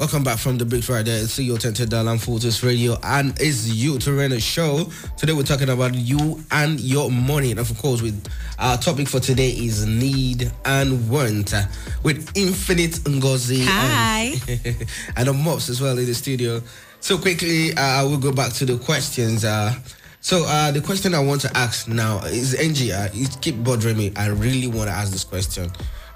Welcome 0.00 0.24
back 0.24 0.38
from 0.38 0.56
the 0.56 0.64
Big 0.64 0.82
Friday. 0.82 1.10
It's 1.10 1.38
your 1.38 1.58
Tented 1.58 1.90
Dalam 1.90 2.18
Fortis 2.18 2.62
Radio 2.62 2.96
and 3.02 3.38
it's 3.38 3.68
Youth 3.68 4.08
Arena 4.08 4.40
show. 4.40 4.90
Today 5.18 5.34
we're 5.34 5.42
talking 5.42 5.68
about 5.68 5.92
you 5.94 6.42
and 6.52 6.80
your 6.80 7.10
money. 7.10 7.50
And 7.50 7.60
of 7.60 7.76
course, 7.76 8.00
with 8.00 8.26
our 8.58 8.78
topic 8.78 9.08
for 9.08 9.20
today 9.20 9.50
is 9.50 9.84
need 9.84 10.50
and 10.64 11.10
want 11.10 11.52
uh, 11.52 11.64
with 12.02 12.34
Infinite 12.34 12.92
Ngozi. 13.04 13.66
Hi. 13.66 14.32
And, 14.64 14.88
and 15.18 15.28
the 15.28 15.32
Mobs 15.34 15.68
as 15.68 15.82
well 15.82 15.98
in 15.98 16.06
the 16.06 16.14
studio. 16.14 16.62
So 17.00 17.18
quickly, 17.18 17.74
uh, 17.74 18.08
we'll 18.08 18.16
go 18.16 18.32
back 18.32 18.54
to 18.54 18.64
the 18.64 18.78
questions. 18.78 19.44
Uh, 19.44 19.74
so 20.22 20.44
uh, 20.46 20.70
the 20.70 20.80
question 20.80 21.14
I 21.14 21.20
want 21.20 21.42
to 21.42 21.54
ask 21.54 21.88
now 21.88 22.20
is 22.24 22.54
NG. 22.54 22.90
Uh, 22.90 23.10
it 23.12 23.36
keep 23.42 23.62
bothering 23.62 23.98
me. 23.98 24.14
I 24.16 24.28
really 24.28 24.66
want 24.66 24.88
to 24.88 24.94
ask 24.94 25.12
this 25.12 25.24
question: 25.24 25.70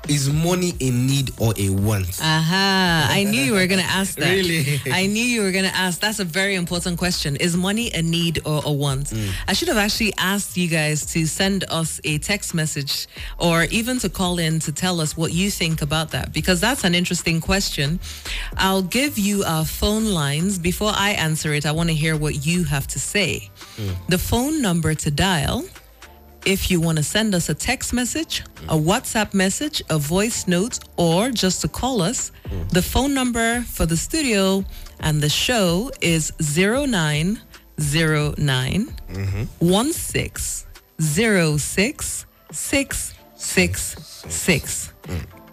Is 0.08 0.30
money 0.30 0.74
a 0.80 0.90
need 0.90 1.30
or 1.40 1.54
a 1.56 1.70
want? 1.70 2.20
Aha, 2.20 3.08
I 3.10 3.24
knew 3.24 3.40
you 3.40 3.54
were 3.54 3.66
going 3.66 3.80
to 3.80 3.90
ask 3.90 4.18
that. 4.18 4.30
Really? 4.30 4.80
I 4.92 5.06
knew 5.06 5.24
you 5.24 5.42
were 5.42 5.50
going 5.50 5.64
to 5.64 5.74
ask. 5.74 6.00
That's 6.00 6.18
a 6.20 6.24
very 6.24 6.54
important 6.56 6.98
question. 6.98 7.36
Is 7.36 7.56
money 7.56 7.90
a 7.92 8.02
need 8.02 8.40
or 8.44 8.60
a 8.64 8.72
want? 8.72 9.06
Mm. 9.06 9.32
I 9.48 9.54
should 9.54 9.68
have 9.68 9.78
actually 9.78 10.12
asked 10.18 10.56
you 10.56 10.68
guys 10.68 11.06
to 11.12 11.26
send 11.26 11.64
us 11.70 12.00
a 12.04 12.18
text 12.18 12.54
message 12.54 13.06
or 13.38 13.64
even 13.64 13.98
to 14.00 14.10
call 14.10 14.38
in 14.38 14.60
to 14.60 14.72
tell 14.72 15.00
us 15.00 15.16
what 15.16 15.32
you 15.32 15.50
think 15.50 15.80
about 15.80 16.10
that 16.10 16.32
because 16.32 16.60
that's 16.60 16.84
an 16.84 16.94
interesting 16.94 17.40
question. 17.40 17.98
I'll 18.58 18.82
give 18.82 19.18
you 19.18 19.42
our 19.44 19.64
phone 19.64 20.06
lines. 20.06 20.58
Before 20.58 20.92
I 20.94 21.10
answer 21.12 21.54
it, 21.54 21.64
I 21.64 21.72
want 21.72 21.88
to 21.88 21.94
hear 21.94 22.16
what 22.16 22.44
you 22.44 22.64
have 22.64 22.86
to 22.88 22.98
say. 22.98 23.50
The 24.08 24.18
phone 24.18 24.60
number 24.60 24.94
to 24.94 25.10
dial 25.10 25.64
if 26.44 26.70
you 26.70 26.80
want 26.80 26.98
to 26.98 27.04
send 27.04 27.34
us 27.34 27.48
a 27.48 27.54
text 27.54 27.92
message, 27.92 28.42
a 28.68 28.76
WhatsApp 28.76 29.34
message, 29.34 29.82
a 29.90 29.98
voice 29.98 30.46
note, 30.46 30.78
or 30.96 31.30
just 31.30 31.60
to 31.62 31.68
call 31.68 32.00
us, 32.02 32.30
the 32.70 32.82
phone 32.82 33.14
number 33.14 33.62
for 33.62 33.86
the 33.86 33.96
studio 33.96 34.64
and 35.00 35.20
the 35.20 35.28
show 35.28 35.90
is 36.00 36.32
0909 36.40 38.88
16 39.92 41.58
06 41.58 42.26
666. 42.50 44.90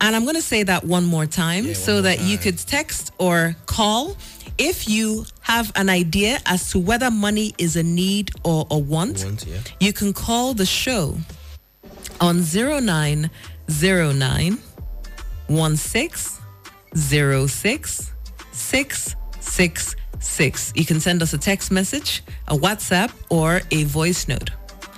And 0.03 0.15
I'm 0.15 0.23
going 0.23 0.35
to 0.35 0.41
say 0.41 0.63
that 0.63 0.83
one 0.83 1.05
more 1.05 1.27
time 1.27 1.73
so 1.75 2.01
that 2.01 2.21
you 2.21 2.37
could 2.37 2.57
text 2.57 3.13
or 3.19 3.55
call 3.65 4.17
if 4.57 4.89
you 4.89 5.25
have 5.41 5.71
an 5.75 5.89
idea 5.89 6.39
as 6.45 6.71
to 6.71 6.79
whether 6.79 7.11
money 7.11 7.53
is 7.57 7.75
a 7.75 7.83
need 7.83 8.31
or 8.43 8.65
a 8.71 8.77
want. 8.77 9.23
Want, 9.23 9.45
yeah. 9.45 9.59
You 9.79 9.93
can 9.93 10.13
call 10.13 10.53
the 10.53 10.65
show 10.65 11.17
on 12.19 12.43
0909 12.43 14.57
16 15.75 16.41
06 17.47 18.11
666. 18.51 20.73
You 20.75 20.85
can 20.85 20.99
send 20.99 21.21
us 21.21 21.33
a 21.33 21.37
text 21.37 21.71
message, 21.71 22.23
a 22.47 22.55
WhatsApp, 22.55 23.11
or 23.29 23.61
a 23.71 23.83
voice 23.85 24.27
note. 24.27 24.49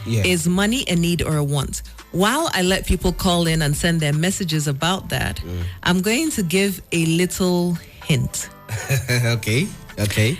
Yeah. 0.06 0.24
Is 0.26 0.48
money 0.48 0.84
a 0.88 0.96
need 0.96 1.22
or 1.22 1.38
a 1.38 1.44
want? 1.44 1.84
While 2.12 2.50
I 2.54 2.62
let 2.62 2.86
people 2.86 3.14
call 3.14 3.48
in 3.48 3.62
and 3.62 3.76
send 3.76 4.00
their 4.00 4.14
messages 4.14 4.68
about 4.68 5.10
that, 5.10 5.38
mm. 5.38 5.64
I'm 5.84 6.02
going 6.02 6.30
to 6.32 6.44
give 6.44 6.82
a 6.92 7.06
little 7.06 7.74
hint. 8.06 8.50
okay. 9.38 9.68
Okay. 10.00 10.38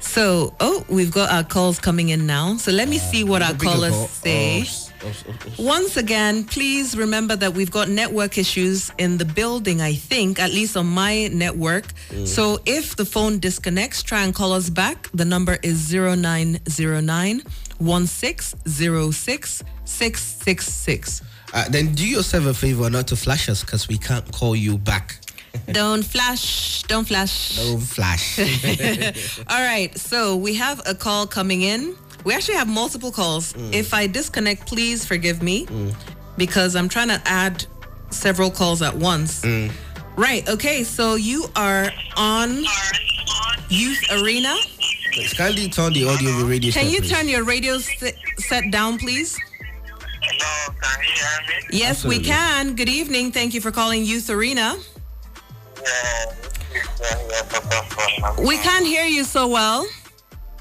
So, 0.00 0.52
oh, 0.60 0.84
we've 0.88 1.12
got 1.12 1.30
our 1.30 1.44
calls 1.44 1.78
coming 1.78 2.08
in 2.10 2.26
now. 2.26 2.56
So 2.56 2.72
let 2.72 2.88
me 2.88 2.98
see 2.98 3.22
what 3.24 3.40
our 3.40 3.54
callers 3.54 3.92
call. 3.92 4.08
say. 4.08 4.64
Oh, 5.04 5.12
oh, 5.28 5.34
oh, 5.46 5.64
Once 5.64 5.96
again, 5.96 6.44
please 6.44 6.96
remember 6.96 7.34
that 7.36 7.54
we've 7.54 7.70
got 7.70 7.88
network 7.88 8.36
issues 8.36 8.90
in 8.98 9.16
the 9.18 9.24
building, 9.24 9.80
I 9.80 9.94
think, 9.94 10.38
at 10.38 10.50
least 10.50 10.76
on 10.76 10.86
my 10.86 11.28
network. 11.28 11.86
So 12.24 12.58
if 12.66 12.96
the 12.96 13.04
phone 13.04 13.38
disconnects, 13.38 14.02
try 14.02 14.22
and 14.22 14.34
call 14.34 14.52
us 14.52 14.70
back. 14.70 15.08
The 15.14 15.24
number 15.24 15.58
is 15.62 15.92
0909 15.92 17.42
1606 17.78 19.64
666. 19.84 21.22
Uh, 21.54 21.68
then 21.68 21.94
do 21.94 22.06
yourself 22.08 22.46
a 22.46 22.54
favor 22.54 22.88
not 22.90 23.06
to 23.08 23.16
flash 23.16 23.48
us 23.48 23.62
because 23.62 23.88
we 23.88 23.98
can't 23.98 24.30
call 24.32 24.56
you 24.56 24.78
back. 24.78 25.18
Don't 25.72 26.02
flash, 26.04 26.82
don't 26.84 27.06
flash. 27.06 27.56
Don't 27.56 27.80
flash. 27.80 28.38
All 29.48 29.60
right, 29.60 29.96
so 29.96 30.36
we 30.36 30.54
have 30.54 30.80
a 30.86 30.94
call 30.94 31.26
coming 31.26 31.62
in. 31.62 31.94
We 32.24 32.34
actually 32.34 32.56
have 32.56 32.68
multiple 32.68 33.10
calls. 33.10 33.52
Mm. 33.52 33.72
If 33.72 33.94
I 33.94 34.06
disconnect, 34.06 34.66
please 34.66 35.04
forgive 35.04 35.42
me 35.42 35.66
mm. 35.66 35.94
because 36.36 36.74
I'm 36.76 36.88
trying 36.88 37.08
to 37.08 37.20
add 37.26 37.64
several 38.10 38.50
calls 38.50 38.82
at 38.82 38.96
once. 38.96 39.42
Mm. 39.42 39.70
Right, 40.16 40.46
okay, 40.48 40.84
so 40.84 41.14
you 41.14 41.46
are 41.56 41.90
on 42.16 42.64
Youth 43.68 44.02
Arena. 44.12 44.54
Kindly 45.36 45.68
turn 45.68 45.92
the 45.92 46.06
audio 46.06 46.28
of 46.28 46.38
your 46.38 46.44
radio 46.46 46.72
Can 46.72 46.84
set, 46.84 46.92
you 46.92 47.00
please. 47.00 47.10
turn 47.10 47.28
your 47.28 47.44
radio 47.44 47.78
se- 47.78 48.16
set 48.38 48.70
down, 48.70 48.98
please? 48.98 49.38
Hello, 50.22 50.74
can 50.80 51.00
you 51.00 51.12
hear 51.14 51.60
me? 51.70 51.78
Yes, 51.78 51.90
Absolutely. 51.90 52.18
we 52.18 52.24
can. 52.24 52.74
Good 52.74 52.88
evening. 52.88 53.32
Thank 53.32 53.54
you 53.54 53.60
for 53.60 53.70
calling 53.70 54.04
Youth 54.04 54.30
Arena. 54.30 54.76
We 58.38 58.56
can't 58.58 58.86
hear 58.86 59.04
you 59.06 59.24
so 59.24 59.48
well. 59.48 59.86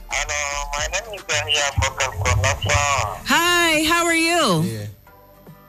Hello, 0.09 0.69
my 0.73 0.85
name 0.91 1.13
is 1.13 1.23
Yahya 1.29 1.71
Bakar 1.79 2.11
from 2.13 2.41
Hi, 3.25 3.83
how 3.83 4.05
are 4.05 4.15
you? 4.15 4.61
Yeah. 4.63 4.85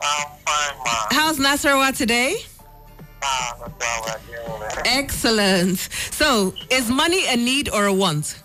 I'm 0.03 0.29
fine, 0.45 0.77
ma. 0.85 1.07
How's 1.11 1.39
Nasarawa 1.39 1.97
today? 1.97 2.37
Ah, 3.23 3.57
that's 3.59 3.85
how 3.85 4.59
we're 4.59 4.69
doing. 4.69 4.83
Excellent. 4.87 5.79
So, 6.11 6.55
is 6.71 6.91
money 6.91 7.27
a 7.29 7.37
need 7.37 7.69
or 7.71 7.87
a 7.87 7.93
want? 7.93 8.43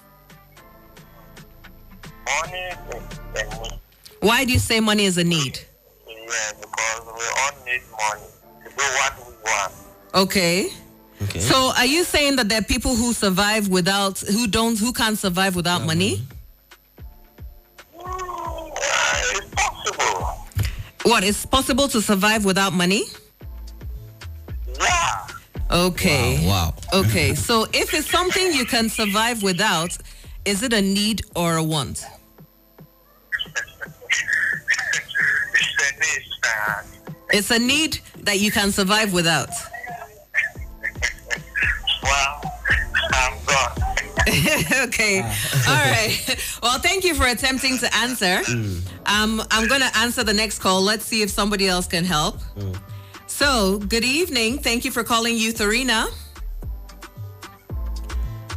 Money 2.25 2.57
is 2.57 3.19
a 3.35 3.61
need. 3.63 3.79
Why 4.21 4.45
do 4.45 4.51
you 4.53 4.59
say 4.59 4.79
money 4.79 5.05
is 5.05 5.17
a 5.17 5.23
need? 5.23 5.59
Yeah, 6.07 6.51
because 6.59 7.05
we 7.05 7.25
all 7.39 7.51
need 7.65 7.81
money 7.91 8.27
to 8.63 8.69
do 8.69 8.83
what 8.83 9.13
we 9.27 9.33
want. 9.43 9.73
Okay. 10.13 10.69
Okay. 11.23 11.39
So, 11.39 11.71
are 11.75 11.85
you 11.85 12.03
saying 12.03 12.35
that 12.35 12.47
there 12.47 12.59
are 12.59 12.63
people 12.63 12.95
who 12.95 13.11
survive 13.11 13.69
without, 13.69 14.19
who 14.19 14.47
don't, 14.47 14.77
who 14.77 14.93
can't 14.93 15.17
survive 15.17 15.55
without 15.55 15.83
money? 15.83 16.21
Yeah, 17.95 18.03
it's 19.31 19.49
possible. 19.55 20.37
What, 21.03 21.23
it's 21.23 21.45
possible 21.45 21.87
to 21.87 22.01
survive 22.01 22.45
without 22.45 22.73
money? 22.73 23.05
Yeah. 24.79 25.27
Okay. 25.71 26.45
Wow. 26.47 26.73
Okay. 26.93 27.35
So, 27.35 27.65
if 27.73 27.93
it's 27.93 28.09
something 28.09 28.53
you 28.53 28.65
can 28.65 28.87
survive 28.87 29.43
without, 29.43 29.97
is 30.45 30.63
it 30.63 30.71
a 30.71 30.81
need 30.81 31.23
or 31.35 31.57
a 31.57 31.63
want? 31.63 32.05
it's 35.53 35.81
a 35.81 35.91
need, 35.99 36.25
man. 36.45 36.85
It's 37.31 37.51
a 37.51 37.59
need 37.59 37.99
that 38.23 38.39
you 38.39 38.51
can 38.51 38.71
survive 38.71 39.11
without. 39.13 39.49
Well, 42.07 42.41
I'm 43.13 43.33
gone. 43.45 43.73
okay. 44.87 45.21
All 45.21 45.83
right. 45.91 46.57
Well, 46.61 46.79
thank 46.79 47.03
you 47.03 47.13
for 47.15 47.25
attempting 47.27 47.77
to 47.79 47.95
answer. 47.95 48.41
Um, 49.05 49.41
I'm 49.51 49.67
going 49.67 49.81
to 49.81 49.97
answer 49.97 50.23
the 50.23 50.33
next 50.33 50.59
call. 50.59 50.81
Let's 50.81 51.05
see 51.05 51.21
if 51.21 51.29
somebody 51.29 51.67
else 51.67 51.87
can 51.87 52.03
help. 52.03 52.39
So, 53.27 53.77
good 53.79 54.03
evening. 54.03 54.57
Thank 54.59 54.83
you 54.85 54.91
for 54.91 55.03
calling 55.03 55.37
Youth 55.37 55.61
Arena. 55.61 56.07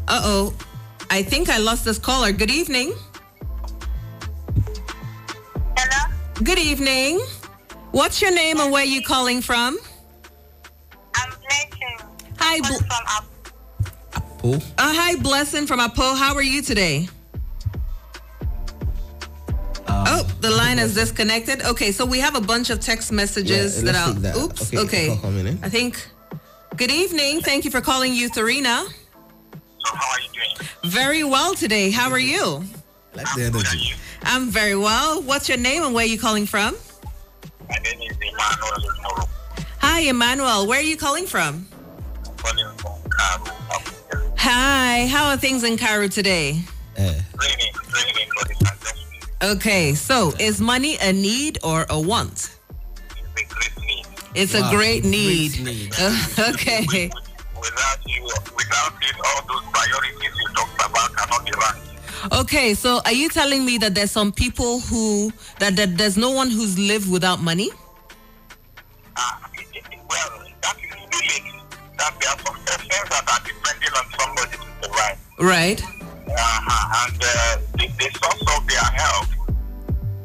Uh 0.09 0.21
oh. 0.25 0.55
I 1.11 1.23
think 1.23 1.49
I 1.49 1.59
lost 1.59 1.85
this 1.85 1.99
caller. 1.99 2.33
Good 2.33 2.51
evening. 2.51 2.95
Hello, 5.77 6.15
Good 6.43 6.59
evening. 6.59 7.21
What's 7.93 8.21
your 8.23 8.33
name 8.33 8.61
and 8.61 8.73
where 8.73 8.83
are 8.83 8.87
you 8.87 9.03
calling 9.03 9.41
from? 9.41 9.79
I'm 11.15 11.31
Blessing. 11.31 11.99
Hi, 12.39 12.55
I'm 12.57 12.63
Bl- 12.63 12.69
from 12.79 13.05
Ab- 13.09 13.25
Who? 14.43 14.55
uh, 14.55 14.59
hi, 14.79 15.17
Blessing 15.17 15.67
from 15.67 15.81
Apo. 15.81 16.15
How 16.15 16.35
are 16.35 16.43
you 16.43 16.63
today? 16.63 17.09
oh, 19.89 20.27
the 20.41 20.51
line 20.51 20.79
is 20.79 20.95
disconnected. 20.95 21.63
Okay, 21.63 21.93
so 21.93 22.07
we 22.07 22.19
have 22.21 22.35
a 22.37 22.41
bunch 22.41 22.71
of 22.71 22.81
text 22.81 23.13
messages 23.13 23.83
Yeah, 23.83 23.93
that 23.93 23.95
let's 23.95 24.09
are. 24.17 24.21
that. 24.21 24.37
Oops. 24.37 24.75
Okay, 24.75 24.79
Okay. 24.79 25.17
call. 25.21 25.31
I 25.63 25.69
think. 25.69 26.07
Good 26.77 26.91
evening. 26.91 27.43
Thank 27.43 27.65
you 27.67 27.71
for 27.71 27.81
calling 27.83 28.15
Youth 28.15 28.39
Arena. 28.39 28.85
So 28.87 29.95
how 29.95 30.11
are 30.11 30.21
you 30.21 30.29
doing? 30.33 30.69
Very 30.85 31.25
well 31.25 31.55
today. 31.55 31.91
How 31.91 32.11
are 32.11 32.19
you? 32.19 32.65
Like 33.15 33.27
the 33.37 33.45
energy. 33.45 33.93
I'm 34.23 34.49
very 34.49 34.77
well. 34.77 35.21
What's 35.23 35.49
your 35.49 35.59
name 35.59 35.83
and 35.83 35.93
where 35.95 36.05
are 36.05 36.09
you 36.09 36.19
calling 36.19 36.47
from? 36.47 36.77
My 37.69 37.77
name 37.79 38.01
is 38.11 38.17
Emmanuel 38.17 39.29
Hi, 39.81 40.01
Emmanuel. 40.01 40.67
Where 40.67 40.79
are 40.79 40.83
you 40.83 40.97
calling 40.97 41.27
from? 41.27 41.67
calling 42.39 42.67
from 42.79 42.93
Karu, 43.11 43.53
Abuja. 43.69 44.00
Hi. 44.43 45.07
How 45.07 45.29
are 45.31 45.37
things 45.37 45.65
in 45.65 45.77
Karu 45.77 46.11
today? 46.11 46.61
Uh, 46.99 47.03
Raining, 47.03 47.75
raining, 47.93 48.29
but 48.39 48.51
it's 48.51 48.63
not 48.63 48.81
just 48.81 49.43
Okay, 49.43 49.95
so 49.95 50.33
is 50.39 50.61
money 50.63 50.97
a 51.03 51.13
need 51.13 51.59
or 51.63 51.85
a 51.91 52.01
want? 52.01 52.57
it's 53.37 53.45
a 53.45 53.55
great 53.55 53.77
need. 53.87 54.07
It's 54.35 54.55
Wow, 54.55 54.69
a 54.69 54.75
great 54.75 55.03
great 55.03 55.05
need. 55.05 55.65
need. 55.65 55.93
okay. 56.39 57.11
Without 57.61 57.99
you, 58.07 58.23
without 58.57 58.93
it, 59.03 59.17
all 59.27 59.43
those 59.47 59.71
priorities 59.73 60.33
you 60.41 60.49
talked 60.55 60.89
about 60.89 61.17
cannot 61.17 61.45
be 61.45 61.53
run. 61.53 62.41
Okay, 62.41 62.73
so 62.75 63.01
are 63.05 63.13
you 63.13 63.29
telling 63.29 63.65
me 63.67 63.77
that 63.79 63.95
there's 63.95 64.11
some 64.11 64.33
people 64.33 64.81
who 64.81 65.31
that, 65.59 65.77
that 65.77 65.99
there's 65.99 66.17
no 66.17 66.31
one 66.31 66.49
who's 66.51 66.79
lived 66.79 67.11
without 67.11 67.41
money? 67.43 67.71
Uh, 69.17 69.33
it, 69.55 69.67
it, 69.75 69.85
well, 70.09 70.45
that 70.63 70.77
is 70.81 70.91
really 71.13 71.50
that 72.01 72.13
there 72.21 72.31
are 72.33 72.41
some 72.41 72.57
persons 72.65 73.09
that 73.13 73.25
are 73.29 73.43
depending 73.45 73.93
on 73.93 74.07
somebody 74.19 74.57
to 74.57 74.69
survive. 74.83 75.19
Right. 75.39 75.81
Uh-huh. 75.85 77.07
And 77.07 77.21
uh, 77.21 77.61
the, 77.77 77.87
the 77.99 78.09
source 78.19 78.43
of 78.57 78.63
their 78.67 78.89
help 78.97 79.29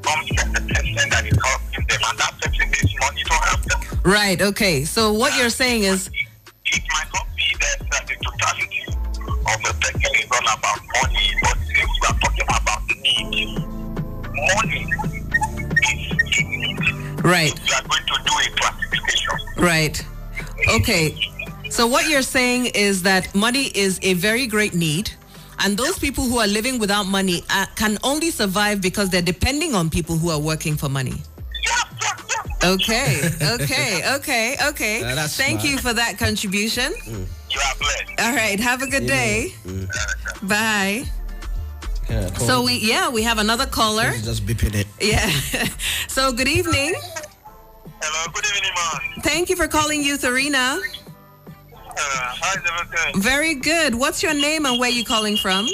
comes 0.04 0.28
from 0.38 0.48
the 0.54 0.62
person 0.72 1.10
that 1.10 1.24
is 1.28 1.38
helping 1.44 1.86
them, 1.88 2.02
and 2.08 2.18
that 2.20 2.34
person 2.42 2.66
needs 2.72 2.94
money 3.00 3.24
to 3.24 3.34
help 3.34 3.62
them. 3.64 3.80
Right. 4.04 4.42
Okay. 4.42 4.86
So 4.86 5.12
what 5.14 5.38
you're 5.38 5.50
saying 5.50 5.84
is 5.84 6.08
It, 6.08 6.28
it 6.66 6.84
might 6.94 7.10
not 7.14 7.28
be 7.36 7.48
that 7.60 7.80
uh, 7.82 8.00
the 8.08 8.16
totality 8.24 8.84
of 8.88 9.60
the 9.66 9.74
person 9.82 10.12
is 10.16 10.28
all 10.32 10.48
about 10.48 10.80
money, 11.02 11.28
but 11.42 11.58
since 11.68 11.92
we 12.02 12.08
are 12.08 12.20
talking 12.24 12.48
about 12.48 12.82
need, 13.04 13.60
money 14.56 14.82
is 15.92 16.44
need. 16.46 16.80
right. 17.24 17.54
We 17.66 17.74
are 17.74 17.84
going 17.84 18.06
to 18.06 18.18
do 18.24 18.34
a 18.40 18.50
classification. 18.56 19.36
Right. 19.58 20.06
Okay. 20.70 21.16
So 21.70 21.88
what 21.88 22.08
you're 22.10 22.22
saying 22.22 22.68
is 22.74 23.02
that 23.04 23.34
money 23.36 23.66
is 23.76 24.00
a 24.02 24.14
very 24.14 24.48
great 24.48 24.74
need. 24.74 25.12
And 25.60 25.78
those 25.78 25.98
people 25.98 26.26
who 26.26 26.40
are 26.40 26.48
living 26.48 26.80
without 26.80 27.06
money 27.06 27.42
uh, 27.50 27.66
can 27.76 27.98
only 28.04 28.30
survive 28.30 28.82
because 28.82 29.10
they're 29.10 29.22
depending 29.22 29.74
on 29.74 29.90
people 29.90 30.18
who 30.18 30.30
are 30.30 30.40
working 30.40 30.76
for 30.76 30.90
money. 30.90 31.16
Yeah, 31.64 31.72
yeah, 32.02 32.18
yeah. 32.64 32.70
Okay, 32.72 33.30
okay, 33.54 34.02
okay, 34.16 34.58
okay. 34.68 35.02
That's 35.02 35.36
Thank 35.38 35.62
smart. 35.62 35.72
you 35.72 35.78
for 35.80 35.94
that 35.94 36.18
contribution. 36.18 36.92
You 37.08 37.16
are 37.62 37.76
blessed. 37.80 38.20
All 38.20 38.34
right, 38.36 38.60
have 38.60 38.82
a 38.82 38.88
good 38.88 39.08
day. 39.08 39.54
Bye. 40.44 41.06
yeah, 42.10 42.28
So 42.34 42.62
we 42.64 42.74
yeah, 42.80 43.10
we 43.10 43.24
have 43.24 43.38
another 43.40 43.66
caller. 43.66 44.12
just 44.24 44.46
beeping 44.46 44.76
it. 44.76 44.88
Yeah. 45.00 45.30
so 46.10 46.34
good 46.34 46.50
evening. 46.50 46.96
Hello, 48.02 48.32
good 48.34 48.46
evening, 48.46 48.72
man. 48.76 49.22
Thank 49.24 49.50
you 49.50 49.56
for 49.56 49.68
calling 49.70 50.04
Youth 50.04 50.26
Arena. 50.26 50.80
Uh, 51.98 52.36
how's 52.42 52.58
everything? 52.58 53.22
Very 53.22 53.56
good. 53.56 53.96
What's 53.96 54.22
your 54.22 54.34
name 54.34 54.66
and 54.66 54.80
where 54.80 54.90
are 54.90 54.94
you 54.94 55.06
calling 55.06 55.38
from? 55.38 55.66
Um, 55.66 55.70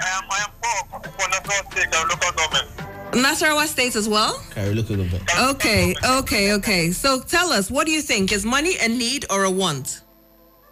I 0.00 0.44
am 0.44 0.50
Paul 0.62 1.00
from 1.00 1.30
Nasarawa 1.30 1.72
State 1.72 1.84
and 1.84 2.08
local 2.08 2.32
government. 2.32 2.90
Nasarawa 3.12 3.66
State 3.66 3.96
as 3.96 4.08
well? 4.08 4.40
Carry, 4.54 4.74
look 4.74 4.90
at 4.90 4.98
the 4.98 5.04
bit. 5.04 5.22
Okay, 5.38 5.94
okay, 6.04 6.52
okay. 6.54 6.90
So 6.92 7.20
tell 7.20 7.52
us, 7.52 7.70
what 7.70 7.86
do 7.86 7.92
you 7.92 8.00
think? 8.00 8.32
Is 8.32 8.44
money 8.46 8.76
a 8.80 8.88
need 8.88 9.26
or 9.30 9.44
a 9.44 9.50
want? 9.50 10.02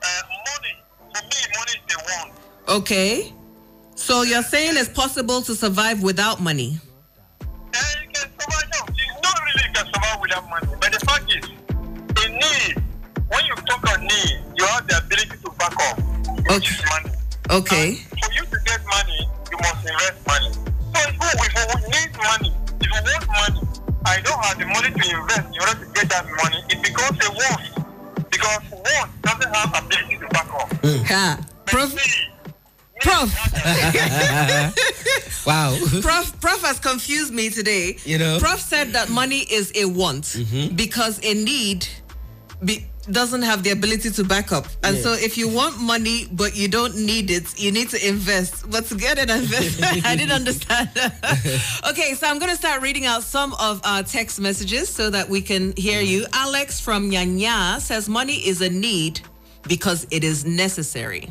Uh, 0.03 0.23
money, 0.29 0.75
for 1.13 1.23
me, 1.25 1.37
money 1.57 1.73
is 1.73 1.95
the 1.95 2.03
one. 2.69 2.79
Okay. 2.81 3.35
So 3.97 4.23
you're 4.23 4.45
saying 4.45 4.75
it's 4.77 4.89
possible 4.89 5.43
to 5.43 5.55
survive 5.57 6.03
without 6.03 6.41
money? 6.41 6.79
Okay. 16.59 16.75
is 16.75 16.85
money. 16.91 17.11
Okay. 17.51 17.89
And 17.89 18.21
for 18.21 18.33
you 18.33 18.43
to 18.43 18.59
get 18.67 18.81
money, 18.85 19.29
you 19.51 19.59
must 19.59 19.87
invest 19.87 20.27
money. 20.27 20.51
So 20.53 20.99
if 21.07 21.15
you, 21.15 21.29
if 21.39 21.55
you 21.55 21.89
need 21.95 22.11
money, 22.19 22.53
if 22.81 22.91
you 22.91 23.01
want 23.07 23.27
money, 23.29 23.63
I 24.05 24.21
don't 24.21 24.45
have 24.45 24.59
the 24.59 24.67
money 24.67 24.91
to 24.91 25.05
invest 25.19 25.47
in 25.47 25.61
order 25.61 25.85
to 25.85 25.93
get 25.93 26.09
that 26.11 26.27
money, 26.27 26.59
it 26.69 26.83
becomes 26.83 27.19
a 27.25 27.31
want. 27.31 28.31
Because 28.31 28.59
want 28.71 29.23
doesn't 29.23 29.55
have 29.55 29.85
ability 29.85 30.19
to 30.19 30.27
back 30.29 30.53
up. 30.55 30.73
Hmm. 30.83 31.05
Ha. 31.05 31.41
Prof, 31.67 31.91
need- 31.91 31.97
need 31.97 33.01
Prof. 33.03 33.31
has 33.31 34.75
Wow. 35.47 35.79
Prof, 36.03 36.41
Prof 36.41 36.63
has 36.63 36.81
confused 36.81 37.33
me 37.33 37.51
today. 37.51 37.97
You 38.05 38.19
know? 38.19 38.39
Prof 38.41 38.61
said 38.61 38.93
that 38.95 39.11
money 39.11 39.41
is 39.41 39.71
a 39.77 39.85
want 39.85 40.25
mm-hmm. 40.25 40.75
because 40.75 41.21
a 41.23 41.35
need 41.35 41.87
be, 42.65 42.88
doesn't 43.11 43.43
have 43.43 43.63
the 43.63 43.71
ability 43.71 44.11
to 44.11 44.25
back 44.25 44.53
up. 44.53 44.67
And 44.83 44.97
Yeah. 44.97 45.03
so 45.03 45.13
if 45.15 45.37
you 45.39 45.49
want 45.49 45.81
money 45.81 46.27
but 46.33 46.57
you 46.57 46.69
don't 46.69 46.97
need 46.97 47.31
it, 47.31 47.59
you 47.59 47.73
need 47.73 47.89
to 47.91 48.09
invest. 48.09 48.71
But 48.71 48.87
to 48.89 48.95
get 48.95 49.19
an 49.19 49.31
investment, 49.31 50.05
I 50.11 50.17
didn't 50.17 50.33
understand. 50.33 50.91
okay, 51.91 52.15
so 52.15 52.27
I'm 52.27 52.39
going 52.39 52.51
to 52.51 52.57
start 52.57 52.83
reading 52.83 53.07
out 53.07 53.23
some 53.23 53.55
of 53.55 53.81
our 53.85 54.03
text 54.03 54.41
messages 54.41 54.89
so 54.89 55.11
that 55.11 55.29
we 55.29 55.41
can 55.41 55.73
hear 55.77 56.01
you. 56.01 56.27
Alex 56.33 56.81
from 56.81 57.11
Nyanya 57.11 57.81
says 57.81 58.09
money 58.09 58.37
is 58.47 58.61
a 58.61 58.69
need 58.71 59.21
because 59.67 60.07
it 60.11 60.25
is 60.25 60.45
necessary. 60.45 61.29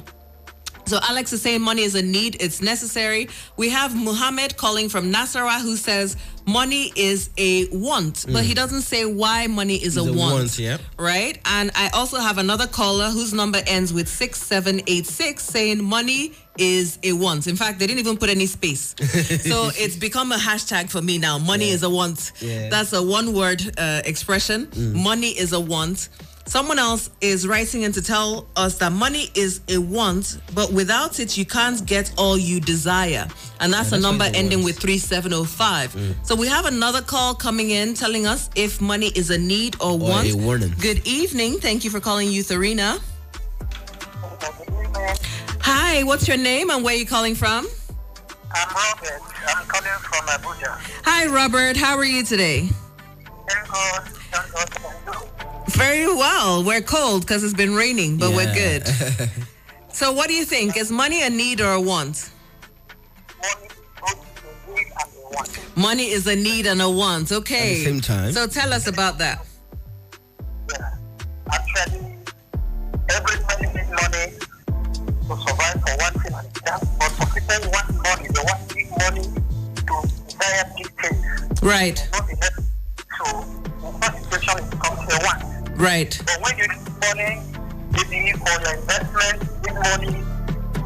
So 0.88 1.00
Alex 1.04 1.34
is 1.34 1.41
saying 1.41 1.62
money 1.62 1.84
is 1.84 1.95
a 1.95 2.02
need, 2.02 2.38
it's 2.41 2.62
necessary. 2.62 3.28
We 3.58 3.69
have 3.69 3.93
Muhammad 3.95 4.56
calling 4.56 4.88
from 4.88 5.12
Nasarawa 5.12 5.62
who 5.62 5.76
says 5.76 6.15
money 6.45 6.93
is 6.95 7.30
a 7.38 7.67
want, 7.69 8.26
but 8.32 8.45
he 8.45 8.54
doesn't 8.54 8.82
say 8.84 9.06
why 9.06 9.47
money 9.47 9.76
is 9.76 9.97
a 9.97 10.02
It's 10.02 10.10
a 10.10 10.13
want. 10.13 10.34
want, 10.34 10.60
yeah. 10.60 10.78
Right? 10.97 11.39
And 11.43 11.71
I 11.76 11.89
also 11.89 12.19
have 12.19 12.38
another 12.38 12.67
caller 12.67 13.10
whose 13.10 13.34
number 13.34 13.62
ends 13.67 13.91
with 13.91 14.08
6786 14.08 15.43
saying 15.43 15.84
money 15.84 16.34
is 16.58 16.97
a 17.04 17.12
want. 17.13 17.47
In 17.47 17.56
fact, 17.58 17.80
they 17.80 17.86
didn't 17.88 18.00
even 18.00 18.17
put 18.17 18.30
any 18.30 18.45
space. 18.45 18.95
so 19.43 19.69
it's 19.76 19.97
become 19.97 20.32
a 20.32 20.38
hashtag 20.38 20.89
for 20.89 21.02
me 21.02 21.17
now. 21.17 21.38
Money 21.38 21.69
is 21.69 21.84
a 21.84 21.89
want. 21.89 22.32
Yeah. 22.39 22.69
That's 22.69 22.93
a 22.93 23.04
one 23.04 23.34
word 23.34 23.62
uh, 23.78 24.02
expression. 24.06 24.69
Money 24.76 25.30
is 25.38 25.52
a 25.54 25.60
want. 25.60 26.08
Someone 26.48 26.80
else 26.80 27.10
is 27.20 27.46
writing 27.46 27.82
in 27.82 27.92
to 27.92 28.02
tell 28.02 28.48
us 28.56 28.78
that 28.78 28.94
money 28.94 29.30
is 29.36 29.60
a 29.68 29.78
want, 29.78 30.40
but 30.56 30.72
without 30.72 31.20
it, 31.20 31.38
you 31.38 31.46
can't 31.46 31.86
get 31.86 32.10
all 32.18 32.38
you 32.38 32.62
desire. 32.62 33.28
And 33.60 33.74
that's 33.74 33.90
a 33.90 33.92
that's 33.92 34.04
number 34.04 34.24
ending 34.34 34.64
with 34.64 34.80
3705. 34.80 36.16
So 36.24 36.36
we 36.36 36.48
have 36.48 36.66
another 36.66 37.02
call 37.02 37.36
coming 37.36 37.72
in 37.72 37.94
telling 37.94 38.26
us 38.26 38.50
if 38.56 38.80
money 38.80 39.08
is 39.08 39.30
a 39.30 39.38
need 39.38 39.76
or, 39.82 39.98
want. 39.98 40.32
a 40.32 40.38
warning. 40.38 40.74
Good 40.80 41.06
evening. 41.06 41.60
Thank 41.60 41.84
you 41.84 41.90
for 41.90 42.00
calling 42.00 42.32
Youth 42.32 42.50
Arena. 42.50 42.98
Hi, 45.62 46.04
what's 46.04 46.30
your 46.30 46.38
name 46.38 46.70
and 46.70 46.82
where 46.82 46.96
are 46.96 46.98
you 46.98 47.06
calling 47.06 47.36
from? 47.36 47.68
I'm 48.56 48.68
Robert. 48.74 49.22
I'm 49.48 49.68
calling 49.68 50.00
from 50.00 50.26
Abuja. 50.28 50.80
Hi, 51.04 51.26
Robert. 51.26 51.76
How 51.76 51.98
are 51.98 52.06
you 52.06 52.24
today? 52.24 52.70
Thank 53.50 53.68
God. 53.68 54.08
Thank 54.32 55.06
God. 55.06 55.30
Thank 55.78 55.80
God. 55.80 55.84
Very 55.84 56.08
well. 56.08 56.63
We're 56.63 56.82
cold 56.82 57.22
because 57.22 57.44
it's 57.44 57.54
been 57.54 57.76
raining, 57.76 58.18
but 58.18 58.32
we're 58.32 58.54
good. 58.54 58.84
So, 59.90 60.12
what 60.12 60.28
do 60.28 60.36
you 60.36 60.46
think? 60.46 60.78
Is 60.78 60.92
money 60.92 61.24
a 61.24 61.30
need 61.32 61.60
or 61.60 61.72
a 61.72 61.82
want? 61.82 62.30
Money, 63.42 63.68
both 64.00 64.13
a 64.68 64.76
need 64.76 64.86
and 64.86 65.10
a 65.16 65.36
want. 65.36 65.76
Money 65.76 66.04
is 66.12 66.28
a 66.28 66.36
need 66.36 66.68
and 66.68 66.84
a 66.84 66.88
want. 66.88 67.32
Okay. 67.32 67.56
At 67.56 67.78
the 67.78 67.84
same 67.84 68.02
time. 68.02 68.32
So, 68.32 68.46
tell 68.46 68.74
us 68.74 68.86
about 68.86 69.18
that. 69.18 69.44
Yeah. 70.70 70.98
Actually, 71.52 72.18
everybody 73.10 73.66
needs 73.74 73.90
money 73.90 74.38
to 74.38 75.34
survive 75.48 75.82
for 75.82 75.96
one 75.98 76.13
thing 76.22 76.34
and 76.36 76.54
that. 76.66 76.88
But 77.00 77.12
for 77.18 77.40
people 77.40 77.72
want 77.72 77.96
money, 78.04 78.28
they 78.30 78.44
want 78.44 78.76
need 78.76 78.90
money 79.00 79.24
to 79.78 80.08
desire 80.28 80.74
these 80.78 80.90
things. 81.02 81.62
Right. 81.63 82.08
Not 82.12 82.30
enough. 82.30 82.60
So, 83.18 83.90
in 83.90 84.00
that 84.02 84.16
situation, 84.32 84.60
it 84.60 84.70
becomes 84.70 85.12
a 85.12 85.18
want. 85.26 85.57
Right. 85.78 86.20
But 86.26 86.42
when 86.42 86.58
you 86.58 86.68
need 86.68 86.80
money, 87.02 87.42
maybe 87.92 88.34
for 88.34 88.50
your 88.62 88.74
investment, 88.76 89.38
need 89.63 89.76
money 89.76 90.24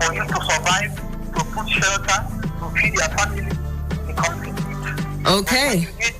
for 0.01 0.13
you 0.13 0.23
to 0.27 0.38
survive, 0.49 0.95
to 1.34 1.43
put 1.45 1.69
shelter, 1.69 2.19
to 2.60 2.69
feed 2.75 2.93
your 2.93 3.10
family, 3.15 3.47
it 3.47 4.08
becomes 4.08 4.41
a 4.41 4.51
need. 4.51 5.27
Okay. 5.27 5.80
You 5.80 5.88
need 5.97 6.15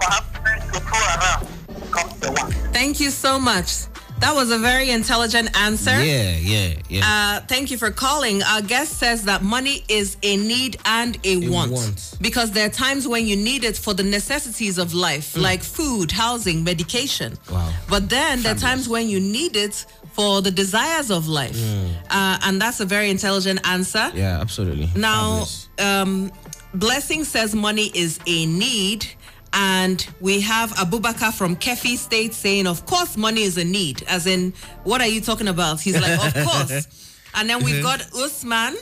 happiness 0.00 0.64
to 0.72 0.80
throw 0.80 0.98
around, 0.98 1.46
it 1.68 1.80
becomes 1.80 2.24
a 2.24 2.32
want. 2.32 2.54
Thank 2.72 2.98
you 2.98 3.10
so 3.10 3.38
much. 3.38 3.86
That 4.20 4.34
was 4.34 4.50
a 4.50 4.58
very 4.58 4.90
intelligent 4.90 5.56
answer. 5.58 5.90
Yeah, 6.02 6.36
yeah, 6.38 6.74
yeah. 6.88 7.02
Uh, 7.04 7.46
thank 7.46 7.70
you 7.70 7.76
for 7.76 7.90
calling. 7.90 8.42
Our 8.42 8.62
guest 8.62 8.94
says 8.98 9.24
that 9.24 9.42
money 9.42 9.84
is 9.88 10.16
a 10.22 10.36
need 10.38 10.78
and 10.86 11.18
a, 11.24 11.44
A 11.44 11.50
want. 11.50 11.72
want. 11.72 12.14
Because 12.20 12.50
there 12.52 12.66
are 12.66 12.70
times 12.70 13.06
when 13.06 13.26
you 13.26 13.36
need 13.36 13.62
it 13.62 13.76
for 13.76 13.92
the 13.92 14.02
necessities 14.02 14.78
of 14.78 14.94
life, 14.94 15.36
like 15.36 15.62
food, 15.62 16.10
housing, 16.12 16.64
medication. 16.64 17.32
Mm. 17.32 17.52
Wow. 17.52 17.72
But 17.90 18.08
then 18.08 18.42
there 18.42 18.54
are 18.54 18.58
times 18.58 18.88
when 18.88 19.08
you 19.08 19.20
need 19.20 19.54
it 19.54 19.84
for 20.12 20.40
the 20.40 20.50
desires 20.50 21.10
of 21.10 21.28
life. 21.28 21.60
Uh, 22.08 22.38
and 22.44 22.60
that's 22.60 22.80
a 22.80 22.86
very 22.86 23.10
intelligent 23.10 23.60
answer. 23.68 23.98
Mm. 23.98 24.14
yeah, 24.14 24.40
absolutely. 24.40 24.88
Now, 24.96 25.44
um, 25.78 26.32
Blessing 26.74 27.24
says 27.24 27.54
money 27.54 27.90
is 27.94 28.18
a 28.26 28.44
need 28.44 29.06
And 29.58 30.06
we 30.20 30.42
have 30.42 30.70
Abubakar 30.72 31.32
from 31.32 31.56
Keffi 31.56 31.96
State 31.96 32.34
saying, 32.34 32.66
of 32.66 32.84
course, 32.84 33.16
money 33.16 33.40
is 33.42 33.56
a 33.56 33.64
need. 33.64 34.02
As 34.06 34.26
in, 34.26 34.52
what 34.84 35.00
are 35.00 35.06
you 35.06 35.22
talking 35.22 35.48
about? 35.48 35.80
He's 35.80 35.98
like, 35.98 36.36
of 36.36 36.44
course. 36.46 36.88
And 37.38 37.50
then 37.50 37.62
we've 37.62 37.74
mm-hmm. 37.74 37.82
got 37.82 38.00
Usman 38.14 38.76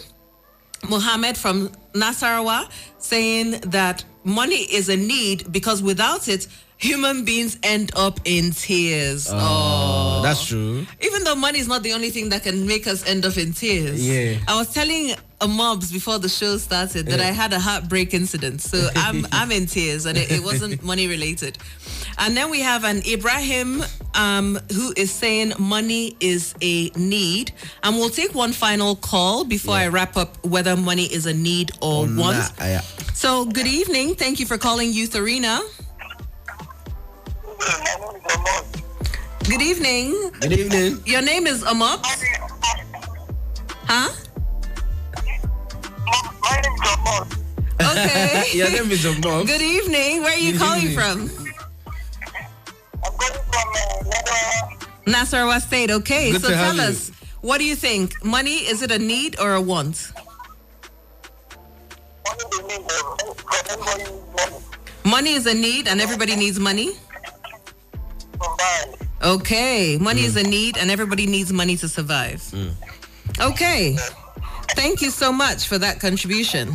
Mohammed 0.89 1.37
from 1.37 1.71
Nasarawa 1.93 2.71
saying 2.99 3.53
that 3.71 4.05
money 4.23 4.63
is 4.73 4.89
a 4.89 4.97
need 4.97 5.51
because 5.51 5.83
without 5.83 6.29
it, 6.29 6.47
human 6.77 7.25
beings 7.25 7.59
end 7.63 7.93
up 7.97 8.21
in 8.25 8.51
tears. 8.51 9.29
Oh, 9.31 10.21
That's 10.23 10.47
true. 10.47 10.87
Even 11.01 11.25
though 11.25 11.35
money 11.35 11.59
is 11.59 11.69
not 11.69 11.83
the 11.83 11.93
only 11.93 12.11
thing 12.11 12.29
that 12.31 12.43
can 12.43 12.67
make 12.67 12.87
us 12.87 13.07
end 13.07 13.25
up 13.25 13.37
in 13.37 13.53
tears. 13.53 14.07
Yeah. 14.07 14.39
I 14.49 14.57
was 14.59 14.73
telling 14.73 15.15
Amobs 15.41 15.93
before 15.93 16.19
the 16.19 16.29
show 16.29 16.57
started 16.59 17.07
that 17.07 17.21
I 17.21 17.27
had 17.27 17.53
a 17.53 17.59
heartbreak 17.61 18.15
incident. 18.15 18.61
So 18.61 18.89
I'm 18.97 19.27
I'm 19.33 19.51
in 19.53 19.67
tears 19.67 20.07
and 20.07 20.17
it, 20.19 20.31
it 20.31 20.43
wasn't 20.43 20.83
money 20.93 21.07
related. 21.07 21.59
And 22.19 22.37
then 22.37 22.51
we 22.51 22.61
have 22.61 22.85
an 22.85 23.03
Ibrahim 23.07 23.83
um, 24.15 24.59
who 24.73 24.93
is 24.97 25.11
saying 25.11 25.53
money 25.59 26.17
is 26.21 26.55
a 26.63 26.91
need. 26.91 27.53
And 27.83 27.97
we'll 27.97 28.11
take 28.11 28.35
one 28.35 28.53
final 28.53 28.97
call 28.97 29.45
before 29.45 29.75
I 29.75 29.89
wrap 29.89 30.17
up 30.17 30.45
whether 30.45 30.77
money 30.77 31.05
is 31.05 31.27
a 31.27 31.35
need 31.35 31.73
or 31.81 32.03
want. 32.03 32.19
Nah, 32.19 32.49
yeah. 32.61 32.81
So 33.15 33.45
good 33.45 33.67
evening. 33.67 34.15
Thank 34.15 34.39
you 34.41 34.47
for 34.47 34.59
calling 34.59 34.93
Youth 34.93 35.17
Arena. 35.17 35.61
Good 39.49 39.63
evening. 39.63 40.31
Good 40.41 40.53
evening. 40.53 41.01
Your 41.07 41.23
name 41.23 41.47
is 41.47 41.63
Amok. 41.63 42.01
Huh? 43.87 44.13
My 46.43 46.61
name 46.61 46.75
is 46.75 46.81
Jamal. 46.85 47.27
Okay. 47.81 48.45
Your 48.53 48.71
name 48.71 48.91
is 48.91 49.05
Amok. 49.07 49.47
Good 49.47 49.63
evening. 49.63 50.23
Where 50.23 50.35
are 50.35 50.39
you 50.39 50.53
Good 50.53 50.61
calling 50.61 50.83
evening. 50.83 50.99
from? 50.99 51.31
I'm 53.03 53.13
calling 53.13 53.43
from 53.51 53.69
uh, 54.17 55.11
Nasarawa 55.11 55.61
State. 55.63 55.91
Okay. 55.91 56.33
Good 56.33 56.43
so 56.43 56.49
tell 56.51 56.75
you. 56.77 56.83
us, 56.83 57.11
what 57.41 57.59
do 57.59 57.65
you 57.65 57.77
think? 57.77 58.23
Money, 58.23 58.57
is 58.57 58.83
it 58.83 58.91
a 58.91 58.99
need 58.99 59.41
or 59.41 59.55
a 59.55 59.61
want? 59.61 60.13
Money 62.27 62.45
they 62.51 62.63
need 62.69 62.87
because 62.87 63.71
everybody 63.71 64.05
needs 64.05 64.29
money 64.37 64.61
Money 65.05 65.33
is 65.33 65.47
a 65.47 65.55
need 65.55 65.89
and 65.89 66.01
everybody 66.03 66.37
needs 66.37 66.59
money? 66.61 66.93
Okay. 69.23 69.97
Money 70.01 70.23
Mm. 70.23 70.27
is 70.27 70.37
a 70.37 70.43
need 70.43 70.77
and 70.77 70.91
everybody 70.91 71.27
needs 71.27 71.53
money 71.53 71.77
to 71.79 71.89
survive. 71.89 72.43
Okay. 73.41 73.97
Thank 74.71 75.01
you 75.03 75.11
so 75.11 75.33
much 75.33 75.67
for 75.67 75.79
that 75.79 76.01
contribution. 76.01 76.75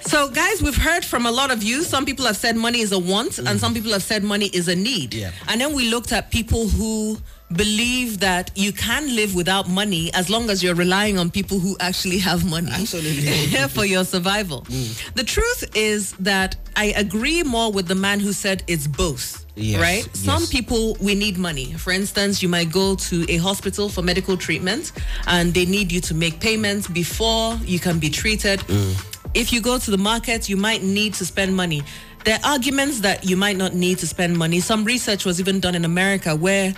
So, 0.00 0.28
guys, 0.28 0.62
we've 0.62 0.76
heard 0.76 1.02
from 1.04 1.24
a 1.26 1.30
lot 1.32 1.50
of 1.50 1.62
you. 1.62 1.82
Some 1.82 2.04
people 2.04 2.26
have 2.26 2.36
said 2.36 2.56
money 2.56 2.80
is 2.80 2.92
a 2.92 2.98
want, 2.98 3.38
and 3.38 3.58
some 3.58 3.72
people 3.72 3.90
have 3.92 4.02
said 4.02 4.22
money 4.22 4.46
is 4.46 4.68
a 4.68 4.76
need. 4.76 5.12
Mm. 5.12 5.20
Yeah. 5.20 5.30
And 5.48 5.60
then 5.60 5.72
we 5.74 5.88
looked 5.88 6.12
at 6.12 6.30
people 6.30 6.68
who 6.68 7.18
believe 7.56 8.20
that 8.20 8.50
you 8.54 8.72
can 8.72 9.14
live 9.14 9.34
without 9.34 9.68
money 9.68 10.12
as 10.14 10.28
long 10.30 10.50
as 10.50 10.62
you're 10.62 10.74
relying 10.74 11.18
on 11.18 11.30
people 11.30 11.58
who 11.58 11.76
actually 11.80 12.18
have 12.18 12.44
money 12.48 12.70
Absolutely. 12.72 13.68
for 13.68 13.84
your 13.84 14.04
survival. 14.04 14.62
Mm. 14.62 15.14
The 15.14 15.24
truth 15.24 15.64
is 15.74 16.12
that 16.12 16.56
I 16.76 16.86
agree 16.96 17.42
more 17.42 17.70
with 17.72 17.86
the 17.86 17.94
man 17.94 18.20
who 18.20 18.32
said 18.32 18.62
it's 18.66 18.86
both. 18.86 19.44
Yes, 19.56 19.80
Right? 19.80 20.16
Some 20.16 20.46
people 20.48 20.96
we 21.00 21.14
need 21.14 21.38
money. 21.38 21.72
For 21.74 21.92
instance, 21.92 22.42
you 22.42 22.48
might 22.48 22.72
go 22.72 22.96
to 22.96 23.24
a 23.28 23.36
hospital 23.36 23.88
for 23.88 24.02
medical 24.02 24.36
treatment 24.36 24.90
and 25.28 25.54
they 25.54 25.64
need 25.64 25.92
you 25.92 26.00
to 26.02 26.14
make 26.14 26.40
payments 26.40 26.88
before 26.88 27.56
you 27.64 27.78
can 27.78 28.00
be 28.00 28.10
treated. 28.10 28.60
Mm. 28.60 29.10
If 29.34 29.52
you 29.52 29.60
go 29.60 29.78
to 29.78 29.90
the 29.90 29.98
market, 29.98 30.48
you 30.48 30.56
might 30.56 30.82
need 30.82 31.14
to 31.14 31.24
spend 31.24 31.54
money. 31.54 31.82
There 32.24 32.38
are 32.42 32.52
arguments 32.52 33.00
that 33.00 33.24
you 33.24 33.36
might 33.36 33.56
not 33.56 33.74
need 33.74 33.98
to 33.98 34.06
spend 34.06 34.36
money. 34.36 34.60
Some 34.60 34.84
research 34.84 35.24
was 35.24 35.40
even 35.40 35.60
done 35.60 35.74
in 35.74 35.84
America 35.84 36.34
where 36.34 36.74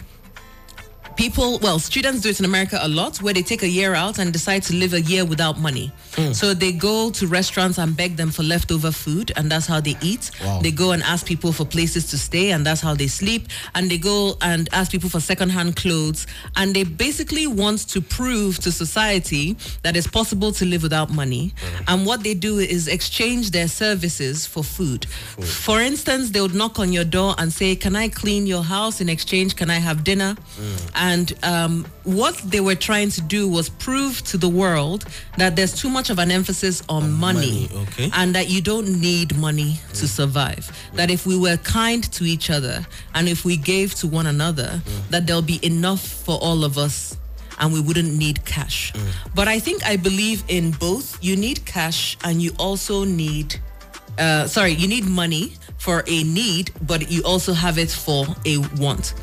people, 1.17 1.59
well, 1.61 1.79
students 1.79 2.21
do 2.21 2.29
it 2.29 2.39
in 2.39 2.45
America 2.45 2.79
a 2.81 2.89
lot, 2.89 3.19
where 3.23 3.35
they 3.35 3.43
take 3.43 3.63
a 3.63 3.69
year 3.69 3.95
out 3.95 4.19
and 4.19 4.33
decide 4.33 4.63
to 4.65 4.75
live 4.75 4.93
a 4.93 5.01
year 5.01 5.25
without 5.25 5.59
money. 5.59 5.93
Mm. 6.13 6.35
So 6.35 6.55
they 6.55 6.73
go 6.73 7.11
to 7.11 7.27
restaurants 7.27 7.79
and 7.79 7.97
beg 7.97 8.17
them 8.17 8.31
for 8.31 8.43
leftover 8.43 8.93
food, 8.93 9.33
and 9.37 9.51
that's 9.51 9.67
how 9.67 9.81
they 9.81 9.97
eat. 10.03 10.31
Wow. 10.43 10.61
They 10.63 10.71
go 10.71 10.93
and 10.93 11.03
ask 11.03 11.27
people 11.27 11.53
for 11.53 11.65
places 11.65 12.07
to 12.11 12.19
stay, 12.19 12.51
and 12.53 12.65
that's 12.65 12.81
how 12.81 12.95
they 12.95 13.07
sleep. 13.07 13.49
And 13.75 13.91
they 13.91 13.99
go 13.99 14.37
and 14.43 14.69
ask 14.73 14.91
people 14.91 15.11
for 15.11 15.21
secondhand 15.21 15.77
clothes, 15.77 16.27
and 16.57 16.75
they 16.75 16.85
basically 16.85 17.47
want 17.47 17.89
to 17.89 18.01
prove 18.01 18.59
to 18.59 18.71
society 18.71 19.57
that 19.83 19.97
it's 19.97 20.07
possible 20.07 20.53
to 20.53 20.65
live 20.65 20.83
without 20.83 21.11
money. 21.11 21.53
Mm. 21.57 21.85
And 21.89 22.07
what 22.07 22.23
they 22.23 22.35
do 22.35 22.59
is 22.59 22.89
exchange 22.89 23.51
their 23.51 23.69
services 23.69 24.47
for 24.47 24.63
food. 24.63 25.07
For 25.07 25.81
instance, 25.81 26.31
they 26.31 26.41
would 26.41 26.55
knock 26.55 26.79
on 26.79 26.93
your 26.93 27.05
door 27.05 27.35
and 27.39 27.53
say, 27.53 27.75
"Can 27.77 27.97
I 27.97 28.09
clean 28.09 28.47
your 28.47 28.63
house 28.63 29.01
in 29.01 29.09
exchange? 29.09 29.57
Can 29.57 29.71
I 29.71 29.79
have 29.79 30.05
dinner?" 30.05 30.37
Mm. 30.61 30.91
And 31.07 31.33
um, 31.45 31.87
what 32.03 32.35
they 32.39 32.59
were 32.61 32.75
trying 32.75 33.11
to 33.11 33.21
do 33.21 33.49
was 33.49 33.69
prove 33.69 34.23
to 34.25 34.37
the 34.37 34.49
world 34.49 35.05
that 35.37 35.55
there's 35.55 35.73
too 35.73 35.89
much 35.89 36.11
of 36.11 36.19
an 36.19 36.33
emphasis 36.33 36.83
on 36.89 37.13
money, 37.13 37.69
money, 37.69 37.83
okay. 37.83 38.11
and 38.13 38.35
that 38.35 38.49
you 38.49 38.61
don't 38.61 39.01
need 39.01 39.37
money 39.37 39.79
to 39.95 40.09
survive. 40.09 40.65
That 40.95 41.09
if 41.09 41.25
we 41.25 41.39
were 41.39 41.59
kind 41.59 42.03
to 42.13 42.25
each 42.25 42.51
other 42.51 42.85
and 43.15 43.29
if 43.29 43.45
we 43.45 43.57
gave 43.57 43.95
to 43.97 44.09
one 44.09 44.27
another, 44.27 44.83
that 45.11 45.29
there'll 45.29 45.43
be 45.43 45.65
enough 45.65 46.05
for 46.05 46.39
all 46.43 46.65
of 46.65 46.77
us 46.77 47.17
and 47.61 47.73
we 47.73 47.81
wouldn't 47.81 48.13
need 48.13 48.45
cash. 48.45 48.93
But 49.33 49.47
I 49.47 49.61
think 49.61 49.87
I 49.87 49.97
believe 49.97 50.43
in 50.49 50.73
both. 50.73 51.23
You 51.23 51.37
need 51.37 51.65
cash 51.65 52.17
and 52.25 52.43
you 52.43 52.53
also 52.59 53.05
need 53.05 53.61
uh, 54.19 54.47
sorry, 54.47 54.73
you 54.73 54.89
need 54.89 55.05
money 55.05 55.53
for 55.79 56.03
a 56.07 56.25
need, 56.25 56.73
but 56.83 57.11
you 57.11 57.23
also 57.23 57.53
have 57.53 57.79
it 57.79 57.91
for 57.91 58.27
a 58.45 58.59
want. 58.81 59.15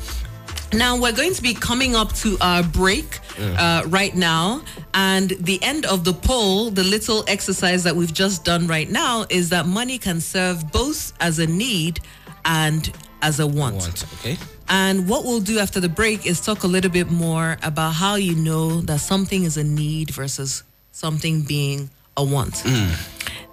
Now 0.72 0.96
we're 1.00 1.12
going 1.12 1.34
to 1.34 1.42
be 1.42 1.54
coming 1.54 1.94
up 1.94 2.12
to 2.14 2.36
our 2.40 2.62
break 2.62 3.20
uh, 3.38 3.82
right 3.86 4.14
now, 4.14 4.62
and 4.92 5.30
the 5.30 5.62
end 5.62 5.86
of 5.86 6.04
the 6.04 6.12
poll, 6.12 6.70
the 6.70 6.82
little 6.84 7.24
exercise 7.28 7.84
that 7.84 7.94
we've 7.94 8.12
just 8.12 8.44
done 8.44 8.66
right 8.66 8.90
now, 8.90 9.24
is 9.30 9.50
that 9.50 9.66
money 9.66 9.98
can 9.98 10.20
serve 10.20 10.72
both 10.72 11.12
as 11.20 11.38
a 11.38 11.46
need 11.46 12.00
and 12.44 12.92
as 13.22 13.40
a 13.40 13.46
want. 13.46 13.76
Want, 13.76 14.04
okay? 14.14 14.36
And 14.68 15.08
what 15.08 15.24
we'll 15.24 15.40
do 15.40 15.58
after 15.58 15.78
the 15.78 15.88
break 15.88 16.26
is 16.26 16.40
talk 16.40 16.64
a 16.64 16.66
little 16.66 16.90
bit 16.90 17.10
more 17.10 17.56
about 17.62 17.90
how 17.92 18.14
you 18.16 18.34
know 18.34 18.80
that 18.82 19.00
something 19.00 19.44
is 19.44 19.56
a 19.56 19.64
need 19.64 20.10
versus 20.10 20.62
something 20.92 21.42
being 21.42 21.90
a 22.16 22.24
want. 22.24 22.62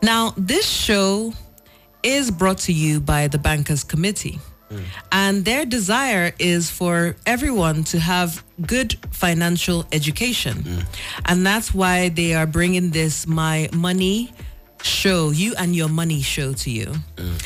Now, 0.02 0.34
this 0.38 0.66
show 0.68 1.34
is 2.04 2.32
brought 2.32 2.58
to 2.60 2.74
you 2.74 3.00
by 3.00 3.28
the 3.28 3.38
Bankers 3.38 3.84
Committee. 3.84 4.40
Mm. 4.72 4.84
And 5.12 5.46
their 5.46 5.66
desire 5.66 6.32
is 6.40 6.70
for 6.70 7.16
everyone 7.26 7.84
to 7.86 8.00
have 8.00 8.44
good 8.66 8.98
financial 9.12 9.86
education. 9.92 10.64
Mm. 10.64 10.86
And 11.26 11.46
that's 11.46 11.74
why 11.74 12.10
they 12.10 12.34
are 12.34 12.48
bringing 12.48 12.92
this 12.92 13.28
My 13.28 13.70
Money 13.74 14.32
show, 14.84 15.30
you 15.32 15.54
and 15.58 15.76
your 15.76 15.90
money 15.90 16.22
show 16.22 16.54
to 16.54 16.70
you. 16.70 16.94
Mm. 17.18 17.46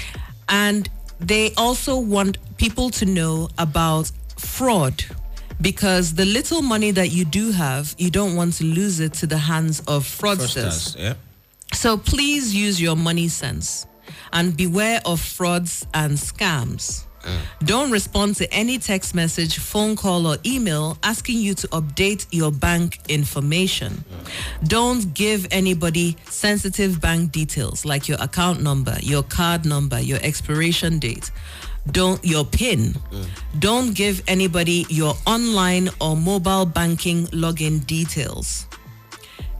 And 0.49 0.89
they 1.19 1.53
also 1.55 1.99
want 1.99 2.38
people 2.57 2.89
to 2.91 3.05
know 3.05 3.49
about 3.57 4.11
fraud 4.38 5.03
because 5.61 6.13
the 6.15 6.25
little 6.25 6.61
money 6.61 6.91
that 6.91 7.11
you 7.11 7.25
do 7.25 7.51
have, 7.51 7.95
you 7.97 8.09
don't 8.11 8.35
want 8.35 8.53
to 8.55 8.63
lose 8.65 8.99
it 8.99 9.13
to 9.13 9.27
the 9.27 9.38
hands 9.38 9.79
of 9.81 10.03
fraudsters. 10.03 10.95
Fraudsters, 10.95 10.99
yeah. 10.99 11.13
So 11.73 11.97
please 11.97 12.53
use 12.53 12.81
your 12.81 12.95
money 12.95 13.27
sense 13.27 13.88
and 14.31 14.55
beware 14.55 15.01
of 15.05 15.19
frauds 15.19 15.85
and 15.93 16.13
scams. 16.13 17.05
Don't 17.63 17.91
respond 17.91 18.35
to 18.38 18.53
any 18.53 18.77
text 18.77 19.15
message, 19.15 19.57
phone 19.57 19.95
call, 19.95 20.27
or 20.27 20.38
email 20.45 20.97
asking 21.03 21.39
you 21.39 21.53
to 21.55 21.67
update 21.69 22.27
your 22.31 22.51
bank 22.51 22.99
information. 23.09 24.03
Don't 24.63 25.13
give 25.13 25.47
anybody 25.51 26.17
sensitive 26.29 27.01
bank 27.01 27.31
details 27.31 27.85
like 27.85 28.07
your 28.07 28.21
account 28.21 28.61
number, 28.61 28.97
your 29.01 29.23
card 29.23 29.65
number, 29.65 29.99
your 29.99 30.19
expiration 30.21 30.99
date. 30.99 31.31
Don't 31.91 32.23
your 32.25 32.45
PIN. 32.45 32.95
Don't 33.59 33.93
give 33.93 34.23
anybody 34.27 34.85
your 34.89 35.13
online 35.27 35.89
or 36.01 36.15
mobile 36.17 36.65
banking 36.65 37.27
login 37.27 37.85
details. 37.85 38.67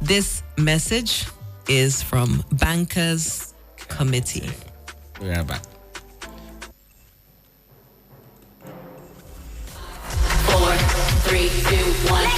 This 0.02 0.44
message 0.58 1.26
is 1.70 2.02
from 2.02 2.44
Bankers 2.54 3.54
Committee. 3.78 4.50
We're 5.22 5.44
back. 5.44 5.62
Three, 11.26 11.50
two, 11.50 11.86
one. 12.12 12.30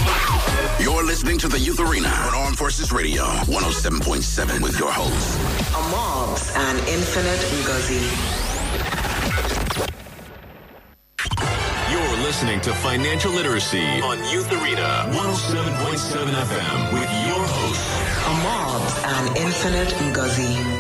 You're 0.82 1.04
listening 1.04 1.38
to 1.40 1.48
the 1.48 1.60
Youth 1.60 1.80
Arena 1.80 2.08
on 2.08 2.34
Armed 2.36 2.58
Forces 2.58 2.92
Radio 2.94 3.24
107.7 3.52 4.62
with 4.62 4.80
your 4.80 4.92
hosts. 4.92 5.38
Amobs 5.74 6.56
and 6.56 6.80
Infinite 6.88 7.40
Ngozi. 7.64 8.04
You're 11.92 12.18
listening 12.24 12.62
to 12.62 12.74
Financial 12.74 13.32
Literacy 13.32 14.02
on 14.02 14.20
Youth 14.32 14.52
Arena 14.54 15.06
107.7 15.12 16.28
FM 16.28 16.94
with 16.94 17.12
your 17.28 17.44
host, 17.44 17.82
Amobs 18.24 19.04
and 19.06 19.38
Infinite 19.38 19.90
Ngozi. 20.14 20.77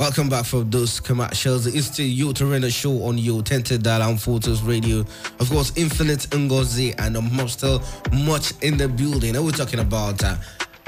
Welcome 0.00 0.30
back 0.30 0.46
from 0.46 0.70
those 0.70 0.98
commercials. 0.98 1.66
It's 1.66 1.88
still 1.88 2.06
Youth 2.06 2.40
Arena 2.40 2.70
show 2.70 3.04
on 3.04 3.18
your 3.18 3.42
Tented 3.42 3.82
Dial 3.82 4.16
Photos 4.16 4.62
Radio. 4.62 5.00
Of 5.38 5.50
course, 5.50 5.74
Infinite 5.76 6.20
Ngozi 6.30 6.98
and 6.98 7.18
I'm 7.18 7.48
still 7.48 7.82
much 8.10 8.54
in 8.62 8.78
the 8.78 8.88
building. 8.88 9.36
And 9.36 9.44
we're 9.44 9.50
talking 9.50 9.78
about 9.78 10.24
uh, 10.24 10.36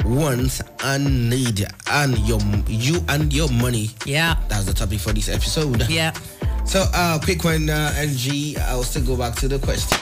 wants 0.07 0.62
and 0.83 1.29
need 1.29 1.62
and 1.90 2.18
your 2.20 2.40
you 2.66 3.05
and 3.11 3.31
your 3.35 3.51
money. 3.51 3.90
Yeah. 4.07 4.38
That's 4.48 4.64
the 4.64 4.72
topic 4.72 5.01
for 5.01 5.12
this 5.12 5.29
episode. 5.29 5.90
Yeah. 5.90 6.12
So, 6.64 6.83
uh, 6.94 7.18
quick 7.22 7.44
one, 7.44 7.68
uh, 7.68 7.92
NG. 7.94 8.57
I'll 8.61 8.83
still 8.83 9.05
go 9.05 9.18
back 9.18 9.35
to 9.40 9.46
the 9.46 9.59
question. 9.59 9.98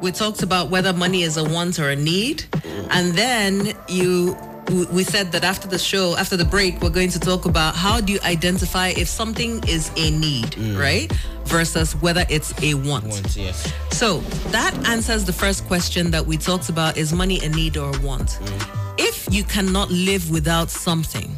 we 0.00 0.10
talked 0.10 0.42
about 0.42 0.70
whether 0.70 0.92
money 0.92 1.22
is 1.22 1.36
a 1.36 1.44
want 1.44 1.78
or 1.78 1.90
a 1.90 1.96
need 1.96 2.44
and 2.90 3.14
then 3.14 3.72
you 3.88 4.36
we- 4.70 5.04
said 5.04 5.30
that 5.32 5.44
after 5.44 5.68
the 5.68 5.78
show 5.78 6.16
after 6.16 6.36
the 6.36 6.44
break 6.44 6.80
we're 6.82 6.90
going 6.90 7.10
to 7.10 7.20
talk 7.20 7.44
about 7.44 7.74
how 7.76 8.00
do 8.00 8.12
you 8.12 8.18
identify 8.24 8.88
if 8.88 9.08
something 9.08 9.62
is 9.68 9.90
a 9.96 10.10
need 10.10 10.56
right? 10.76 11.10
Versus 11.44 11.94
whether 12.02 12.24
it's 12.28 12.52
a 12.62 12.74
want. 12.74 13.06
Want, 13.06 13.36
yes. 13.36 13.72
so 13.92 14.18
that 14.50 14.74
answers 14.88 15.24
the 15.24 15.32
first 15.32 15.64
question 15.68 16.10
that 16.10 16.26
we 16.26 16.36
talked 16.36 16.68
about 16.68 16.96
is 16.96 17.12
money 17.12 17.38
a 17.44 17.48
need 17.48 17.76
or 17.76 17.94
a 17.94 18.00
want? 18.00 18.38
If 18.98 19.28
you 19.30 19.44
cannot 19.44 19.90
live 19.90 20.30
without 20.30 20.70
something 20.70 21.30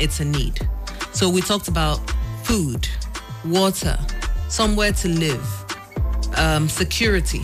it's 0.00 0.20
a 0.20 0.24
need. 0.24 0.60
So 1.12 1.28
we 1.28 1.40
talked 1.40 1.68
about 1.68 1.98
food 2.44 2.88
water 3.44 3.98
somewhere 4.48 4.92
to 4.92 5.08
live 5.08 5.44
um, 6.36 6.68
security. 6.68 7.40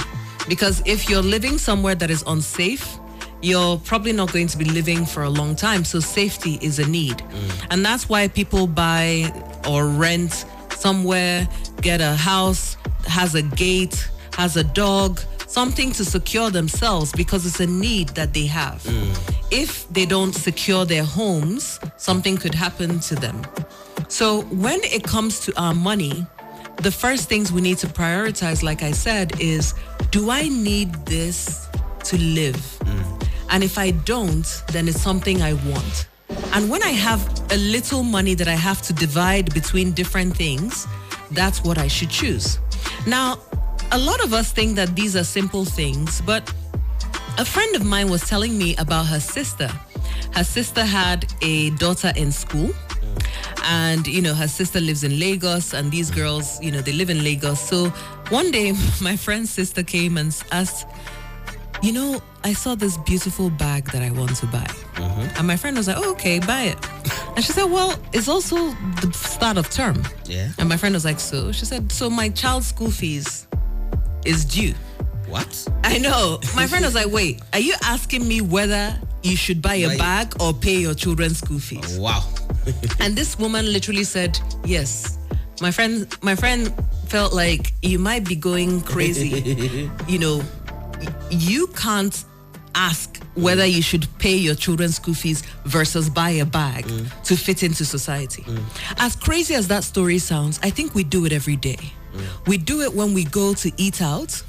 Because 0.49 0.83
if 0.87 1.09
you're 1.09 1.23
living 1.23 1.59
somewhere 1.59 1.94
that 1.94 2.11
is 2.11 2.23
unsafe, 2.27 2.99
you're 3.45 3.77
probably 3.79 4.13
not 4.13 4.33
going 4.33 4.47
to 4.49 4.57
be 4.57 4.65
living 4.65 5.05
for 5.05 5.23
a 5.23 5.31
long 5.31 5.55
time. 5.55 5.85
So 5.85 6.01
safety 6.01 6.59
is 6.63 6.79
a 6.79 6.89
need. 6.89 7.19
Mm. 7.19 7.67
And 7.71 7.85
that's 7.85 8.09
why 8.09 8.29
people 8.29 8.67
buy 8.67 9.33
or 9.69 9.87
rent 9.87 10.47
somewhere, 10.71 11.47
get 11.83 12.01
a 12.01 12.15
house, 12.15 12.77
has 13.07 13.35
a 13.35 13.43
gate, 13.43 14.09
has 14.33 14.57
a 14.57 14.65
dog, 14.65 15.21
something 15.47 15.93
to 15.93 16.05
secure 16.05 16.51
themselves 16.51 17.13
because 17.13 17.47
it's 17.47 17.61
a 17.61 17.67
need 17.67 18.09
that 18.11 18.33
they 18.33 18.47
have. 18.47 18.83
Mm. 18.83 19.35
If 19.51 19.89
they 19.91 20.07
don't 20.07 20.33
secure 20.33 20.85
their 20.85 21.05
homes, 21.05 21.79
something 21.97 22.37
could 22.37 22.55
happen 22.55 22.99
to 23.01 23.15
them. 23.15 23.43
So 24.09 24.43
when 24.43 24.81
it 24.85 25.05
comes 25.05 25.41
to 25.41 25.61
our 25.61 25.75
money, 25.75 26.27
the 26.79 26.91
first 26.91 27.29
things 27.29 27.53
we 27.53 27.61
need 27.61 27.79
to 27.79 27.87
prioritize, 27.87 28.63
like 28.63 28.83
I 28.83 28.93
said, 28.93 29.41
is 29.41 29.75
do 30.11 30.31
I 30.31 30.49
need 30.49 30.93
this 31.07 31.69
to 32.05 32.17
live? 32.19 32.57
Mm. 32.81 33.24
And 33.51 33.63
if 33.63 33.79
I 33.79 33.91
don't, 33.91 34.47
then 34.69 34.89
it's 34.89 35.01
something 35.01 35.43
I 35.43 35.55
want. 35.55 36.09
And 36.53 36.71
when 36.71 36.83
I 36.83 36.91
have 36.91 37.21
a 37.53 37.57
little 37.57 38.03
money 38.03 38.35
that 38.35 38.49
I 38.49 38.55
have 38.55 38.83
to 38.83 38.93
divide 38.93 39.53
between 39.55 39.93
different 39.93 40.37
things, 40.37 40.87
that's 41.33 41.63
what 41.63 41.79
I 41.79 41.89
should 41.89 42.11
choose. 42.11 42.59
Now, 43.07 43.39
a 43.93 43.99
lot 43.99 44.23
of 44.25 44.33
us 44.33 44.53
think 44.53 44.77
that 44.77 44.97
these 44.97 45.17
are 45.17 45.25
simple 45.25 45.65
things, 45.65 46.21
but 46.23 46.53
a 47.39 47.45
friend 47.45 47.75
of 47.77 47.85
mine 47.85 48.09
was 48.09 48.23
telling 48.29 48.57
me 48.57 48.77
about 48.77 49.07
her 49.07 49.21
sister. 49.21 49.69
Her 50.33 50.45
sister 50.45 50.85
had 50.85 51.33
a 51.43 51.71
daughter 51.71 52.13
in 52.17 52.33
school 52.33 52.71
and 53.65 54.07
you 54.07 54.21
know 54.21 54.35
her 54.35 54.49
sister 54.49 54.81
lives 54.81 55.05
in 55.05 55.19
Lagos 55.19 55.73
and 55.73 55.91
these 55.91 56.11
girls 56.11 56.61
you 56.63 56.71
know 56.71 56.81
they 56.81 56.93
live 56.93 57.11
in 57.11 57.23
Lagos 57.25 57.61
so 57.61 57.89
one 58.29 58.51
day 58.51 58.73
my 59.01 59.17
friend's 59.17 59.51
sister 59.51 59.83
came 59.83 60.17
and 60.19 60.37
asked 60.53 60.87
you 61.85 61.92
know 61.92 62.23
I 62.42 62.53
saw 62.55 62.75
this 62.75 62.97
beautiful 62.99 63.51
bag 63.51 63.85
that 63.92 64.03
I 64.03 64.11
want 64.11 64.35
to 64.37 64.47
buy 64.47 64.64
mm-hmm. 64.94 65.37
and 65.38 65.47
my 65.47 65.57
friend 65.57 65.77
was 65.77 65.87
like 65.88 65.99
oh, 65.99 66.12
okay 66.12 66.38
buy 66.38 66.62
it 66.73 66.79
and 67.37 67.44
she 67.44 67.53
said 67.53 67.64
well 67.66 67.99
it's 68.12 68.29
also 68.29 68.57
the 69.03 69.12
start 69.12 69.57
of 69.59 69.68
term 69.70 70.03
Yeah. 70.25 70.49
and 70.59 70.68
my 70.68 70.77
friend 70.79 70.94
was 70.94 71.05
like 71.05 71.20
so 71.20 71.53
she 71.53 71.64
said 71.66 71.92
so 71.92 72.09
my 72.09 72.29
child's 72.31 72.66
school 72.66 72.90
fees 72.90 73.47
is 74.25 74.44
due 74.44 74.75
What? 75.29 75.68
I 75.83 75.99
know. 75.99 76.38
My 76.55 76.66
friend 76.66 76.85
was 76.85 76.94
like, 76.94 77.11
wait, 77.11 77.40
are 77.53 77.59
you 77.59 77.75
asking 77.83 78.29
me 78.29 78.40
whether 78.40 78.94
you 79.23 79.37
should 79.37 79.61
buy 79.61 79.77
a 79.77 79.88
Buy- 79.88 79.97
bag 79.97 80.27
or 80.40 80.53
pay 80.53 80.77
your 80.79 80.94
children's 80.94 81.38
school 81.38 81.59
fees? 81.59 81.99
Oh, 81.99 82.03
wow. 82.03 82.23
And 83.03 83.16
this 83.16 83.38
woman 83.38 83.64
literally 83.73 84.05
said, 84.05 84.38
yes. 84.64 85.18
My 85.61 85.70
friend 85.73 86.07
my 86.23 86.37
friend 86.37 86.73
felt 87.09 87.33
like 87.33 87.73
you 87.83 87.99
might 87.99 88.25
be 88.29 88.37
going 88.37 88.83
crazy. 88.83 89.90
you 90.12 90.18
know, 90.18 90.42
you 91.42 91.66
can't 91.68 92.25
ask 92.75 93.23
whether 93.35 93.64
you 93.64 93.83
should 93.83 94.07
pay 94.18 94.35
your 94.37 94.55
children's 94.55 94.97
school 94.97 95.14
fees 95.14 95.42
versus 95.64 96.09
buy 96.11 96.31
a 96.31 96.44
bag 96.44 96.87
to 97.25 97.37
fit 97.37 97.62
into 97.62 97.85
society. 97.85 98.44
As 98.99 99.14
crazy 99.16 99.55
as 99.55 99.68
that 99.68 99.85
story 99.85 100.18
sounds, 100.18 100.59
I 100.62 100.70
think 100.70 100.94
we 100.94 101.05
do 101.05 101.25
it 101.25 101.33
every 101.33 101.57
day. 101.57 101.79
We 102.47 102.59
do 102.59 102.83
it 102.83 102.94
when 102.94 103.14
we 103.14 103.25
go 103.25 103.55
to 103.55 103.73
eat 103.77 104.01
out. 104.03 104.42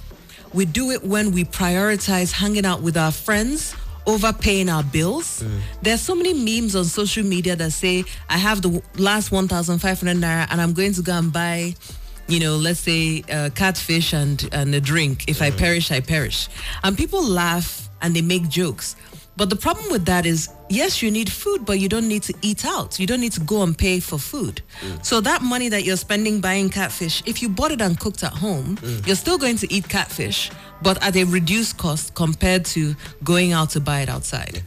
We 0.54 0.66
do 0.66 0.92
it 0.92 1.04
when 1.04 1.32
we 1.34 1.44
prioritize 1.46 2.32
hanging 2.32 2.66
out 2.66 2.82
with 2.82 2.96
our 2.98 3.12
friends 3.12 3.76
over 4.08 4.32
paying 4.32 4.70
our 4.70 4.84
bills. 4.84 5.44
There's 5.82 6.02
so 6.02 6.14
many 6.16 6.34
memes 6.34 6.76
on 6.76 6.86
social 6.86 7.24
media 7.24 7.56
that 7.56 7.72
say, 7.74 8.04
I 8.30 8.38
have 8.38 8.62
the 8.62 8.82
last 8.98 9.32
1,500 9.32 10.18
naira 10.18 10.48
and 10.52 10.62
I'm 10.62 10.74
going 10.74 10.94
to 10.94 11.02
go 11.02 11.14
and 11.14 11.34
buy, 11.34 11.74
you 12.28 12.40
know, 12.40 12.56
let's 12.56 12.80
say 12.80 13.24
uh, 13.32 13.50
catfish 13.56 14.14
and, 14.14 14.48
and 14.52 14.74
a 14.74 14.82
drink. 14.82 15.26
If 15.28 15.42
I 15.42 15.52
perish, 15.52 15.92
I 15.92 16.00
perish. 16.00 16.48
And 16.84 16.98
people 16.98 17.24
laugh 17.24 17.90
and 18.02 18.16
they 18.16 18.22
make 18.22 18.50
jokes. 18.50 18.96
But 19.38 19.50
the 19.50 19.56
problem 19.58 19.92
with 19.92 20.06
that 20.06 20.26
is, 20.26 20.50
yes, 20.70 21.02
you 21.02 21.12
need 21.12 21.30
food, 21.30 21.66
but 21.66 21.80
you 21.80 21.90
don't 21.90 22.08
need 22.08 22.24
to 22.24 22.34
eat 22.42 22.66
out. 22.66 23.00
You 23.00 23.06
don't 23.06 23.20
need 23.20 23.34
to 23.34 23.42
go 23.42 23.64
and 23.64 23.78
pay 23.78 24.00
for 24.00 24.18
food. 24.18 24.62
So 25.02 25.20
that 25.22 25.42
money 25.42 25.68
that 25.70 25.84
you're 25.84 25.98
spending 25.98 26.40
buying 26.40 26.70
catfish, 26.70 27.22
if 27.26 27.42
you 27.42 27.50
bought 27.50 27.72
it 27.72 27.82
and 27.82 28.00
cooked 28.00 28.24
at 28.24 28.32
home, 28.32 28.78
you're 29.06 29.18
still 29.18 29.38
going 29.38 29.58
to 29.58 29.74
eat 29.74 29.90
catfish, 29.90 30.52
but 30.82 31.04
at 31.04 31.18
a 31.18 31.26
reduced 31.26 31.78
cost 31.78 32.16
compared 32.16 32.64
to 32.68 32.96
going 33.26 33.52
out 33.52 33.72
to 33.72 33.82
buy 33.82 34.02
it 34.02 34.10
outside. 34.10 34.64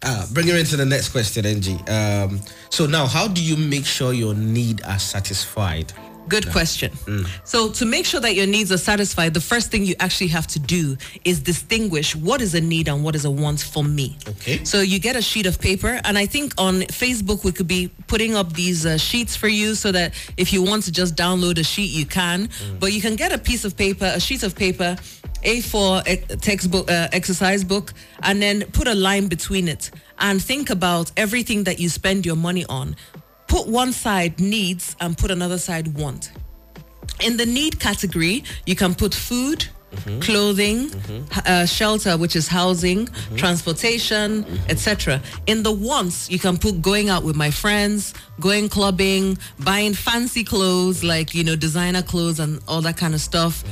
Uh, 0.00 0.26
bring 0.32 0.46
her 0.46 0.56
into 0.56 0.76
the 0.76 0.84
next 0.84 1.08
question, 1.08 1.44
NG. 1.44 1.80
Um, 1.88 2.40
so 2.70 2.86
now, 2.86 3.06
how 3.06 3.26
do 3.26 3.42
you 3.42 3.56
make 3.56 3.86
sure 3.86 4.12
your 4.12 4.34
need 4.34 4.82
are 4.84 4.98
satisfied? 4.98 5.92
Good 6.28 6.50
question. 6.52 6.90
So 7.44 7.70
to 7.72 7.84
make 7.84 8.06
sure 8.06 8.20
that 8.20 8.34
your 8.34 8.46
needs 8.46 8.72
are 8.72 8.78
satisfied, 8.78 9.34
the 9.34 9.40
first 9.40 9.70
thing 9.70 9.84
you 9.84 9.94
actually 10.00 10.28
have 10.28 10.46
to 10.48 10.58
do 10.58 10.96
is 11.24 11.40
distinguish 11.40 12.16
what 12.16 12.40
is 12.40 12.54
a 12.54 12.60
need 12.60 12.88
and 12.88 13.04
what 13.04 13.14
is 13.14 13.24
a 13.24 13.30
want 13.30 13.60
for 13.60 13.84
me. 13.84 14.16
Okay. 14.28 14.64
So 14.64 14.80
you 14.80 14.98
get 14.98 15.16
a 15.16 15.22
sheet 15.22 15.46
of 15.46 15.60
paper, 15.60 16.00
and 16.04 16.16
I 16.16 16.26
think 16.26 16.54
on 16.58 16.80
Facebook 17.04 17.44
we 17.44 17.52
could 17.52 17.68
be 17.68 17.90
putting 18.06 18.34
up 18.34 18.52
these 18.54 18.86
uh, 18.86 18.96
sheets 18.96 19.36
for 19.36 19.48
you, 19.48 19.74
so 19.74 19.92
that 19.92 20.14
if 20.36 20.52
you 20.52 20.62
want 20.62 20.84
to 20.84 20.92
just 20.92 21.14
download 21.14 21.58
a 21.58 21.64
sheet, 21.64 21.90
you 21.90 22.06
can. 22.06 22.48
But 22.80 22.92
you 22.92 23.00
can 23.00 23.16
get 23.16 23.32
a 23.32 23.38
piece 23.38 23.64
of 23.64 23.76
paper, 23.76 24.06
a 24.14 24.20
sheet 24.20 24.42
of 24.42 24.54
paper, 24.56 24.96
A4 25.44 26.08
e- 26.08 26.36
textbook, 26.36 26.90
uh, 26.90 27.08
exercise 27.12 27.64
book, 27.64 27.92
and 28.22 28.40
then 28.40 28.62
put 28.72 28.88
a 28.88 28.94
line 28.94 29.28
between 29.28 29.68
it, 29.68 29.90
and 30.18 30.42
think 30.42 30.70
about 30.70 31.12
everything 31.16 31.64
that 31.64 31.78
you 31.78 31.88
spend 31.88 32.24
your 32.24 32.36
money 32.36 32.64
on. 32.68 32.96
Put 33.54 33.68
one 33.68 33.92
side 33.92 34.40
needs 34.40 34.96
and 35.00 35.16
put 35.16 35.30
another 35.30 35.58
side 35.58 35.86
want. 35.94 36.32
In 37.24 37.36
the 37.36 37.46
need 37.46 37.78
category, 37.78 38.42
you 38.66 38.74
can 38.74 38.96
put 38.96 39.14
food, 39.14 39.68
mm-hmm. 39.92 40.18
clothing, 40.18 40.90
h- 41.30 41.46
uh, 41.46 41.64
shelter, 41.64 42.16
which 42.16 42.34
is 42.34 42.48
housing, 42.48 43.06
mm-hmm. 43.06 43.36
transportation, 43.36 44.44
etc. 44.68 45.22
In 45.46 45.62
the 45.62 45.70
wants, 45.70 46.28
you 46.28 46.40
can 46.40 46.56
put 46.56 46.82
going 46.82 47.10
out 47.10 47.22
with 47.22 47.36
my 47.36 47.52
friends, 47.52 48.12
going 48.40 48.68
clubbing, 48.68 49.38
buying 49.60 49.94
fancy 49.94 50.42
clothes 50.42 51.04
like 51.04 51.32
you 51.32 51.44
know 51.44 51.54
designer 51.54 52.02
clothes 52.02 52.40
and 52.40 52.60
all 52.66 52.80
that 52.80 52.96
kind 52.96 53.14
of 53.14 53.20
stuff. 53.20 53.62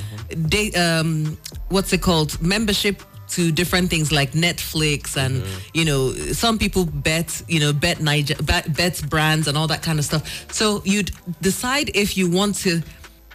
Day, 0.47 0.71
um, 0.75 1.37
what's 1.71 1.93
it 1.93 2.03
called? 2.03 2.41
Membership 2.41 3.03
to 3.33 3.51
different 3.51 3.89
things 3.89 4.13
like 4.13 4.33
Netflix 4.33 5.17
and 5.17 5.43
mm-hmm. 5.43 5.59
you 5.73 5.85
know 5.85 6.13
some 6.33 6.59
people 6.59 6.85
bet 6.85 7.43
you 7.49 7.61
know 7.61 7.73
bet 7.73 8.01
Niger 8.01 8.35
bet, 8.43 8.75
bet 8.75 9.03
brands 9.09 9.49
and 9.49 9.57
all 9.57 9.67
that 9.69 9.83
kind 9.83 9.99
of 9.99 10.05
stuff. 10.05 10.53
So 10.53 10.83
you'd 10.85 11.11
decide 11.41 11.91
if 11.95 12.17
you 12.17 12.31
want 12.31 12.57
to 12.57 12.83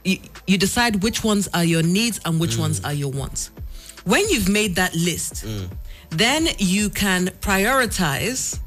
you, 0.03 0.17
you 0.45 0.57
decide 0.57 1.03
which 1.03 1.23
ones 1.23 1.49
are 1.53 1.63
your 1.63 1.83
needs 1.83 2.19
and 2.25 2.39
which 2.39 2.55
mm. 2.55 2.59
ones 2.59 2.83
are 2.83 2.93
your 2.93 3.11
wants. 3.11 3.51
When 4.05 4.27
you've 4.29 4.49
made 4.49 4.75
that 4.75 4.95
list, 4.95 5.45
mm. 5.45 5.67
then 6.11 6.47
you 6.57 6.89
can 6.89 7.27
prioritize 7.41 8.59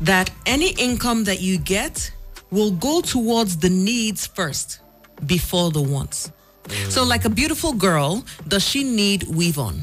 that 0.00 0.30
any 0.46 0.70
income 0.78 1.24
that 1.24 1.40
you 1.40 1.58
get 1.58 2.10
will 2.50 2.70
go 2.70 3.00
towards 3.00 3.58
the 3.58 3.68
needs 3.70 4.26
first 4.26 4.80
before 5.26 5.70
the 5.70 5.82
wants. 5.82 6.30
Mm. 6.64 6.90
So 6.90 7.04
like 7.04 7.24
a 7.24 7.30
beautiful 7.30 7.72
girl, 7.72 8.24
does 8.48 8.64
she 8.64 8.84
need 8.84 9.24
weave 9.24 9.58
on? 9.58 9.82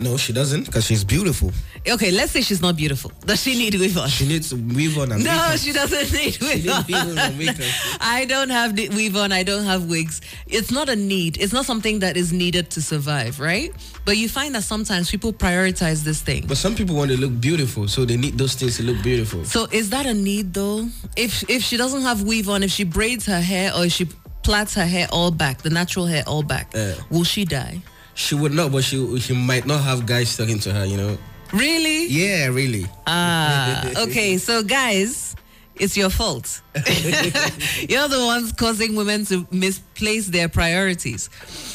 No, 0.00 0.16
she 0.16 0.32
doesn't, 0.32 0.66
because 0.66 0.84
she's 0.84 1.04
beautiful. 1.04 1.52
Okay, 1.88 2.10
let's 2.10 2.32
say 2.32 2.40
she's 2.40 2.60
not 2.60 2.76
beautiful. 2.76 3.12
Does 3.26 3.40
she 3.42 3.56
need 3.56 3.74
weave 3.76 3.96
on? 3.96 4.08
She 4.08 4.26
needs 4.26 4.52
weave 4.52 4.98
on 4.98 5.12
and 5.12 5.22
No, 5.24 5.54
she 5.56 5.72
doesn't 5.72 6.12
need 6.12 6.36
weave 6.40 6.68
on. 6.68 6.84
I 8.00 8.24
don't 8.28 8.50
have 8.50 8.76
weave 8.76 9.16
on. 9.16 9.30
I 9.32 9.42
don't 9.44 9.64
have 9.64 9.88
wigs. 9.88 10.20
It's 10.46 10.70
not 10.72 10.88
a 10.88 10.96
need. 10.96 11.38
It's 11.40 11.52
not 11.52 11.64
something 11.64 12.00
that 12.00 12.16
is 12.16 12.32
needed 12.32 12.70
to 12.70 12.82
survive, 12.82 13.38
right? 13.38 13.72
But 14.04 14.16
you 14.16 14.28
find 14.28 14.54
that 14.56 14.64
sometimes 14.64 15.10
people 15.10 15.32
prioritize 15.32 16.02
this 16.02 16.20
thing. 16.22 16.46
But 16.48 16.56
some 16.56 16.74
people 16.74 16.96
want 16.96 17.10
to 17.12 17.16
look 17.16 17.40
beautiful, 17.40 17.86
so 17.86 18.04
they 18.04 18.16
need 18.16 18.36
those 18.36 18.54
things 18.54 18.76
to 18.78 18.82
look 18.82 19.00
beautiful. 19.02 19.44
So 19.44 19.66
is 19.70 19.90
that 19.90 20.06
a 20.06 20.14
need 20.14 20.54
though? 20.54 20.88
If 21.16 21.48
if 21.48 21.62
she 21.62 21.76
doesn't 21.76 22.02
have 22.02 22.22
weave 22.22 22.48
on, 22.48 22.62
if 22.62 22.70
she 22.72 22.84
braids 22.84 23.26
her 23.26 23.40
hair 23.40 23.72
or 23.74 23.84
if 23.86 23.92
she 23.92 24.08
plats 24.42 24.74
her 24.74 24.84
hair 24.86 25.06
all 25.12 25.30
back, 25.30 25.62
the 25.62 25.70
natural 25.70 26.06
hair 26.06 26.24
all 26.26 26.42
back, 26.42 26.72
Yeah. 26.74 26.94
will 27.10 27.24
she 27.24 27.44
die? 27.44 27.80
She 28.14 28.34
would 28.34 28.52
not, 28.52 28.72
but 28.72 28.84
she 28.84 29.18
she 29.20 29.34
might 29.34 29.66
not 29.66 29.82
have 29.82 30.06
guys 30.06 30.36
talking 30.36 30.58
to 30.60 30.72
her. 30.72 30.84
You 30.84 30.96
know? 30.96 31.18
Really? 31.52 32.06
Yeah, 32.06 32.46
really. 32.46 32.86
Ah, 33.06 33.84
okay. 34.08 34.38
So 34.38 34.62
guys, 34.62 35.36
it's 35.76 35.96
your 35.96 36.10
fault. 36.10 36.62
You're 36.74 38.08
the 38.08 38.22
ones 38.26 38.52
causing 38.52 38.94
women 38.94 39.24
to 39.26 39.46
misplace 39.50 40.28
their 40.28 40.48
priorities. 40.48 41.30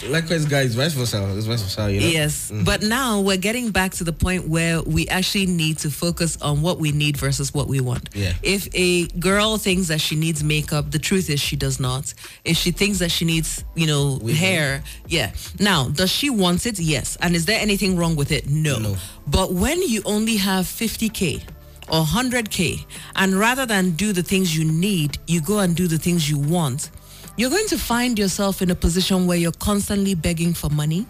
Likewise, 0.08 0.46
guys, 0.46 0.76
vice 0.76 0.94
versa. 0.94 1.34
It's 1.36 1.46
vice 1.46 1.62
versa. 1.62 1.92
You 1.92 2.00
know? 2.00 2.08
Yes. 2.08 2.52
Mm. 2.52 2.66
But 2.66 2.82
now 2.82 3.20
we're 3.20 3.38
getting 3.38 3.72
back 3.72 3.92
to 3.94 4.04
the 4.04 4.14
point 4.14 4.48
where 4.48 4.82
we 4.82 5.08
actually 5.10 5.48
need 5.48 5.80
to 5.80 5.92
focus 5.92 6.42
on 6.42 6.62
what 6.62 6.80
we 6.80 6.92
need 6.92 7.18
versus 7.18 7.54
what 7.54 7.68
we 7.68 7.82
want. 7.82 8.10
Yeah. 8.14 8.34
If 8.42 8.68
a 8.74 9.08
girl 9.20 9.58
thinks 9.58 9.90
that 9.90 10.00
she 10.00 10.16
needs 10.16 10.44
makeup, 10.44 10.92
the 10.92 11.00
truth 11.00 11.30
is 11.30 11.40
she 11.40 11.56
does 11.56 11.80
not. 11.80 12.14
If 12.46 12.56
she 12.58 12.72
thinks 12.72 13.00
that 13.00 13.12
she 13.12 13.26
needs, 13.26 13.64
you 13.76 13.88
know, 13.88 14.20
hair, 14.28 14.84
yeah. 15.08 15.32
Now, 15.60 15.90
does 15.90 16.10
she 16.10 16.30
want 16.30 16.66
it? 16.66 16.80
Yes. 16.80 17.18
And 17.22 17.36
is 17.36 17.46
there 17.46 17.60
anything 17.60 17.98
wrong 17.98 18.16
with 18.16 18.32
it? 18.32 18.50
No. 18.50 18.80
No. 18.80 18.96
But 19.28 19.54
when 19.54 19.82
you 19.82 20.02
only 20.06 20.38
have 20.38 20.66
50K, 20.66 21.44
or 21.90 22.04
100K, 22.04 22.86
and 23.16 23.34
rather 23.34 23.66
than 23.66 23.92
do 23.92 24.14
the 24.14 24.24
things 24.24 24.56
you 24.58 24.66
need, 24.66 25.18
you 25.28 25.42
go 25.42 25.60
and 25.60 25.76
do 25.76 25.88
the 25.88 25.98
things 25.98 26.30
you 26.30 26.38
want, 26.40 26.90
you're 27.38 27.50
going 27.50 27.68
to 27.68 27.78
find 27.78 28.20
yourself 28.20 28.62
in 28.62 28.70
a 28.70 28.76
position 28.76 29.26
where 29.28 29.38
you're 29.38 29.52
constantly 29.54 30.14
begging 30.16 30.54
for 30.54 30.70
money. 30.70 31.06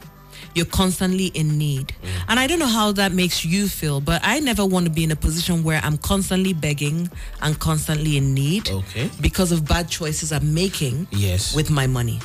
You're 0.56 0.66
constantly 0.68 1.28
in 1.28 1.58
need. 1.58 1.88
Mm. 1.90 2.08
And 2.30 2.40
I 2.40 2.48
don't 2.48 2.60
know 2.60 2.66
how 2.66 2.92
that 2.94 3.12
makes 3.12 3.44
you 3.44 3.68
feel, 3.68 4.00
but 4.00 4.22
I 4.24 4.40
never 4.40 4.66
want 4.66 4.86
to 4.86 4.92
be 4.92 5.04
in 5.04 5.12
a 5.12 5.16
position 5.16 5.64
where 5.64 5.82
I'm 5.84 5.98
constantly 5.98 6.54
begging 6.54 7.10
and 7.42 7.60
constantly 7.60 8.16
in 8.18 8.34
need 8.34 8.70
Okay. 8.70 9.10
because 9.22 9.52
of 9.52 9.68
bad 9.68 9.90
choices 9.90 10.32
I'm 10.32 10.54
making 10.54 11.08
Yes. 11.12 11.54
with 11.54 11.70
my 11.70 11.88
money. 11.88 12.20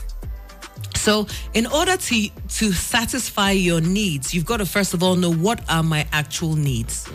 So, 1.05 1.27
in 1.53 1.67
order 1.67 1.99
to 1.99 2.29
to 2.31 2.73
satisfy 2.73 3.51
your 3.51 3.83
needs, 3.83 4.33
you've 4.33 4.47
got 4.47 4.57
to 4.57 4.65
first 4.65 4.95
of 4.95 5.03
all 5.03 5.17
know 5.17 5.31
what 5.31 5.61
are 5.69 5.83
my 5.83 6.07
actual 6.13 6.57
needs. 6.57 7.07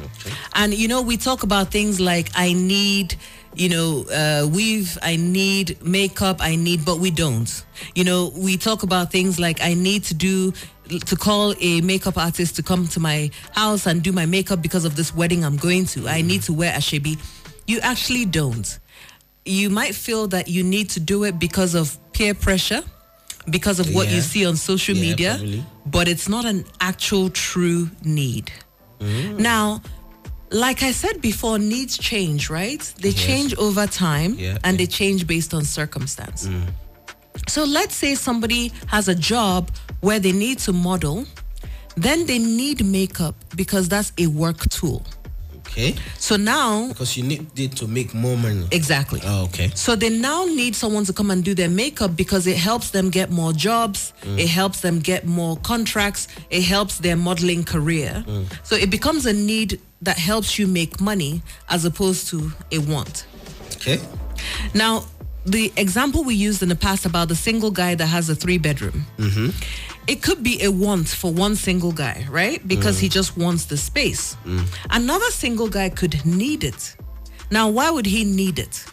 And 0.53 0.75
you 0.75 0.87
know, 0.87 1.01
we 1.01 1.17
talk 1.17 1.41
about 1.41 1.71
things 1.71 1.99
like 1.99 2.29
I 2.35 2.53
need, 2.53 3.15
you 3.55 3.67
know, 3.69 4.05
uh, 4.13 4.47
weave, 4.47 4.95
I 5.01 5.15
need 5.15 5.83
makeup, 5.83 6.37
I 6.39 6.55
need, 6.55 6.85
but 6.85 6.99
we 6.99 7.09
don't. 7.09 7.49
You 7.95 8.03
know, 8.03 8.31
we 8.37 8.57
talk 8.57 8.83
about 8.83 9.11
things 9.11 9.39
like 9.39 9.59
I 9.63 9.73
need 9.73 10.03
to 10.03 10.13
do 10.13 10.53
to 11.07 11.15
call 11.15 11.55
a 11.59 11.81
makeup 11.81 12.15
artist 12.15 12.57
to 12.57 12.61
come 12.61 12.87
to 12.89 12.99
my 12.99 13.31
house 13.53 13.87
and 13.87 14.03
do 14.03 14.11
my 14.11 14.27
makeup 14.27 14.61
because 14.61 14.85
of 14.85 14.97
this 14.97 15.15
wedding 15.15 15.43
I'm 15.43 15.57
going 15.57 15.85
to. 15.97 16.07
I 16.07 16.21
need 16.21 16.43
to 16.43 16.53
wear 16.53 16.71
ashebi. 16.73 17.17
You 17.65 17.79
actually 17.81 18.25
don't 18.25 18.77
you 19.45 19.71
might 19.71 19.95
feel 19.95 20.27
that 20.27 20.47
you 20.47 20.63
need 20.63 20.91
to 20.91 20.99
do 20.99 21.23
it 21.23 21.39
because 21.39 21.73
of 21.73 21.97
peer 22.13 22.35
pressure, 22.35 22.83
because 23.49 23.79
of 23.79 23.93
what 23.93 24.09
you 24.09 24.21
see 24.21 24.45
on 24.45 24.55
social 24.55 24.95
Yeah, 24.95 25.09
media, 25.09 25.29
probably. 25.37 25.65
but 25.85 26.07
it's 26.07 26.27
not 26.29 26.45
an 26.45 26.65
actual 26.81 27.29
true 27.29 27.89
need. 28.03 28.51
Mm. 28.99 29.39
Now, 29.39 29.81
like 30.51 30.83
I 30.83 30.91
said 30.91 31.21
before, 31.21 31.57
needs 31.59 31.97
change, 31.97 32.49
right? 32.49 32.81
They 32.99 33.09
Yes. 33.09 33.25
change 33.25 33.55
over 33.55 33.87
time 33.87 34.35
Yeah, 34.37 34.57
and 34.63 34.73
yeah. 34.73 34.77
they 34.77 34.87
change 34.87 35.25
based 35.27 35.53
on 35.53 35.63
circumstance. 35.63 36.49
So 37.47 37.63
let's 37.63 37.95
say 37.95 38.15
somebody 38.15 38.71
has 38.87 39.07
a 39.07 39.15
job 39.15 39.71
where 40.01 40.19
they 40.19 40.31
need 40.33 40.59
to 40.59 40.73
model, 40.73 41.25
then 41.95 42.25
they 42.25 42.39
need 42.39 42.85
makeup 42.85 43.35
because 43.55 43.87
that's 43.87 44.11
a 44.17 44.27
work 44.27 44.67
tool. 44.69 45.05
Okay. 45.69 45.95
So 46.17 46.35
now 46.35 46.87
Because 46.87 47.15
you 47.15 47.23
need 47.23 47.47
it 47.59 47.75
to 47.77 47.87
make 47.87 48.13
more 48.13 48.35
money. 48.35 48.67
Exactly. 48.71 49.21
Oh, 49.23 49.45
okay. 49.45 49.69
So 49.75 49.95
they 49.95 50.09
now 50.09 50.45
need 50.45 50.75
someone 50.75 51.05
to 51.05 51.13
come 51.13 51.29
and 51.31 51.43
do 51.43 51.53
their 51.53 51.69
makeup 51.69 52.15
because 52.15 52.47
it 52.47 52.57
helps 52.57 52.89
them 52.89 53.09
get 53.09 53.29
more 53.29 53.53
jobs, 53.53 54.13
mm. 54.21 54.39
it 54.39 54.47
helps 54.49 54.81
them 54.81 54.99
get 54.99 55.25
more 55.25 55.57
contracts, 55.57 56.27
it 56.49 56.63
helps 56.63 56.97
their 56.97 57.15
modeling 57.15 57.63
career. 57.63 58.23
Mm. 58.27 58.45
So 58.63 58.75
it 58.75 58.89
becomes 58.89 59.25
a 59.25 59.33
need 59.33 59.79
that 60.01 60.17
helps 60.17 60.57
you 60.57 60.65
make 60.65 60.99
money 60.99 61.41
as 61.69 61.85
opposed 61.85 62.29
to 62.29 62.51
a 62.71 62.79
want. 62.79 63.25
Okay. 63.75 63.99
Now, 64.73 65.03
the 65.45 65.71
example 65.77 66.23
we 66.23 66.35
used 66.35 66.61
in 66.61 66.69
the 66.69 66.75
past 66.75 67.05
about 67.05 67.27
the 67.27 67.35
single 67.35 67.71
guy 67.71 67.95
that 67.95 68.05
has 68.07 68.29
a 68.29 68.35
three 68.35 68.57
bedroom, 68.57 69.05
mm-hmm. 69.17 69.49
It 70.09 70.23
could 70.23 70.41
be 70.41 70.63
a 70.63 70.71
want 70.71 71.07
for 71.07 71.31
one 71.31 71.55
single 71.55 71.91
guy, 71.91 72.25
right? 72.31 72.67
Because 72.67 72.99
he 72.99 73.07
mm. 73.07 73.11
just 73.11 73.37
wants 73.37 73.65
the 73.65 73.77
space. 73.77 74.35
Mm. 74.43 74.65
Another 74.89 75.29
single 75.29 75.69
guy 75.69 75.89
could 75.89 76.25
need 76.25 76.63
it. 76.63 76.95
Now, 77.51 77.69
why 77.69 77.91
would 77.91 78.07
he 78.07 78.23
need 78.25 78.57
it? 78.57 78.85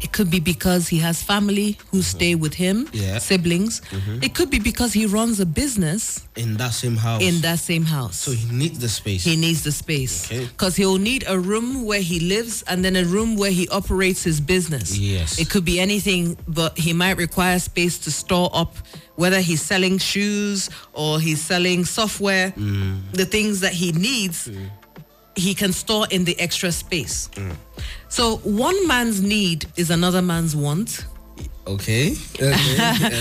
It 0.00 0.12
could 0.12 0.30
be 0.30 0.40
because 0.40 0.88
he 0.88 0.98
has 0.98 1.22
family 1.22 1.76
who 1.90 1.98
mm-hmm. 1.98 2.16
stay 2.16 2.34
with 2.34 2.54
him, 2.54 2.88
Yeah. 2.92 3.18
siblings. 3.18 3.80
Mm-hmm. 3.90 4.22
It 4.22 4.34
could 4.34 4.48
be 4.50 4.58
because 4.58 4.92
he 4.94 5.04
runs 5.06 5.40
a 5.40 5.46
business 5.46 6.26
In 6.36 6.56
that 6.56 6.72
same 6.72 6.96
house. 6.96 7.22
in 7.22 7.40
that 7.42 7.58
same 7.58 7.84
house. 7.84 8.16
So 8.16 8.30
he 8.32 8.50
needs 8.50 8.78
the 8.78 8.88
space. 8.88 9.24
He 9.24 9.36
needs 9.36 9.62
the 9.62 9.72
space 9.72 10.26
Okay. 10.26 10.46
because 10.46 10.74
he'll 10.76 10.98
need 10.98 11.24
a 11.28 11.38
room 11.38 11.84
where 11.84 12.00
he 12.00 12.18
lives 12.20 12.62
and 12.62 12.82
then 12.84 12.96
a 12.96 13.04
room 13.04 13.36
where 13.36 13.50
he 13.50 13.68
operates 13.68 14.22
his 14.24 14.40
business. 14.40 14.96
Yes. 14.96 15.38
It 15.38 15.50
could 15.50 15.64
be 15.64 15.78
anything, 15.80 16.36
but 16.48 16.78
he 16.78 16.92
might 16.92 17.16
require 17.18 17.58
space 17.58 17.98
to 18.00 18.10
store 18.10 18.50
up 18.54 18.76
whether 19.16 19.40
he's 19.40 19.60
selling 19.60 19.98
shoes 19.98 20.70
or 20.94 21.20
he's 21.20 21.42
selling 21.42 21.84
software, 21.84 22.52
Mm. 22.56 23.02
the 23.12 23.26
things 23.26 23.60
that 23.60 23.74
he 23.74 23.92
needs, 23.92 24.48
mm. 24.48 24.70
He 25.40 25.54
can 25.54 25.72
store 25.72 26.06
in 26.10 26.24
the 26.24 26.38
extra 26.38 26.70
space. 26.72 27.28
Mm. 27.34 27.56
So 28.08 28.36
one 28.38 28.86
man's 28.86 29.20
need 29.20 29.66
is 29.76 29.90
another 29.90 30.22
man's 30.22 30.54
want. 30.54 31.06
okay. 31.66 32.14
Okay. 32.34 32.52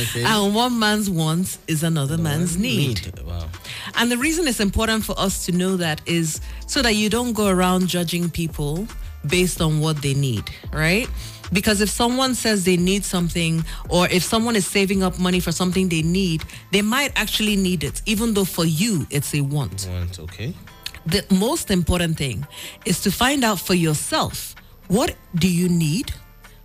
okay. 0.03 0.23
And 0.25 0.55
one 0.55 0.79
man's 0.79 1.09
want 1.09 1.57
is 1.67 1.83
another 1.83 2.17
man's 2.17 2.57
need. 2.57 2.99
Wow. 3.25 3.47
And 3.95 4.11
the 4.11 4.17
reason 4.17 4.47
it's 4.47 4.59
important 4.59 5.03
for 5.05 5.15
us 5.19 5.45
to 5.45 5.51
know 5.51 5.77
that 5.77 6.01
is 6.05 6.41
so 6.67 6.81
that 6.81 6.95
you 6.95 7.09
don't 7.09 7.33
go 7.33 7.47
around 7.47 7.87
judging 7.87 8.29
people 8.29 8.87
based 9.27 9.61
on 9.61 9.79
what 9.79 10.01
they 10.01 10.13
need, 10.13 10.43
right? 10.73 11.07
Because 11.51 11.81
if 11.81 11.89
someone 11.89 12.35
says 12.35 12.63
they 12.63 12.77
need 12.77 13.03
something, 13.03 13.65
or 13.89 14.07
if 14.09 14.23
someone 14.23 14.55
is 14.55 14.67
saving 14.67 15.03
up 15.03 15.19
money 15.19 15.39
for 15.39 15.51
something 15.51 15.89
they 15.89 16.01
need, 16.03 16.43
they 16.71 16.81
might 16.81 17.11
actually 17.15 17.55
need 17.55 17.83
it, 17.83 18.01
even 18.05 18.33
though 18.33 18.45
for 18.45 18.65
you 18.65 19.07
it's 19.09 19.33
a 19.33 19.41
want. 19.41 19.87
Want, 19.89 20.19
okay. 20.19 20.53
The 21.11 21.25
most 21.31 21.71
important 21.71 22.17
thing 22.17 22.45
is 22.85 23.01
to 23.01 23.11
find 23.11 23.43
out 23.43 23.59
for 23.59 23.73
yourself 23.73 24.53
what 24.87 25.15
do 25.35 25.47
you 25.47 25.67
need? 25.67 26.13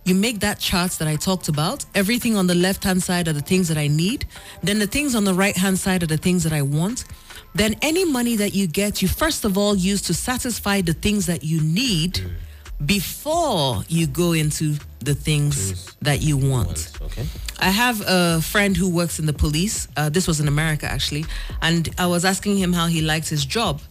You 0.03 0.13
make 0.13 0.39
that 0.41 0.59
chart 0.59 0.91
that 0.93 1.07
I 1.07 1.15
talked 1.15 1.47
about. 1.47 1.85
Everything 1.95 2.35
on 2.37 2.45
the 2.45 2.53
left 2.53 2.83
hand 2.83 3.01
side 3.01 3.27
are 3.27 3.33
the 3.33 3.41
things 3.41 3.67
that 3.69 3.77
I 3.77 3.87
need. 3.87 4.25
Then 4.61 4.77
the 4.77 4.85
things 4.85 5.15
on 5.15 5.23
the 5.23 5.33
right 5.33 5.57
hand 5.57 5.79
side 5.79 6.03
are 6.03 6.07
the 6.07 6.17
things 6.17 6.43
that 6.43 6.53
I 6.53 6.61
want. 6.61 7.05
Then 7.55 7.75
any 7.81 8.05
money 8.05 8.35
that 8.35 8.53
you 8.53 8.67
get, 8.67 9.01
you 9.01 9.07
first 9.07 9.45
of 9.45 9.57
all 9.57 9.75
use 9.75 10.03
to 10.03 10.13
satisfy 10.13 10.81
the 10.81 10.93
things 10.93 11.25
that 11.25 11.43
you 11.43 11.61
need 11.61 12.21
before 12.85 13.83
you 13.87 14.05
go 14.05 14.33
into 14.33 14.75
the 14.99 15.15
things 15.15 15.95
that 16.01 16.21
you 16.21 16.37
want. 16.37 16.91
Okay. 17.01 17.25
I 17.59 17.69
have 17.69 18.03
a 18.05 18.41
friend 18.41 18.77
who 18.77 18.89
works 18.89 19.17
in 19.17 19.25
the 19.25 19.33
police. 19.33 19.87
Uh, 19.97 20.09
this 20.09 20.27
was 20.27 20.39
in 20.39 20.47
America, 20.47 20.85
actually. 20.85 21.25
And 21.61 21.89
I 21.97 22.05
was 22.05 22.25
asking 22.25 22.57
him 22.57 22.73
how 22.73 22.87
he 22.87 23.01
likes 23.01 23.29
his 23.29 23.45
job. 23.45 23.81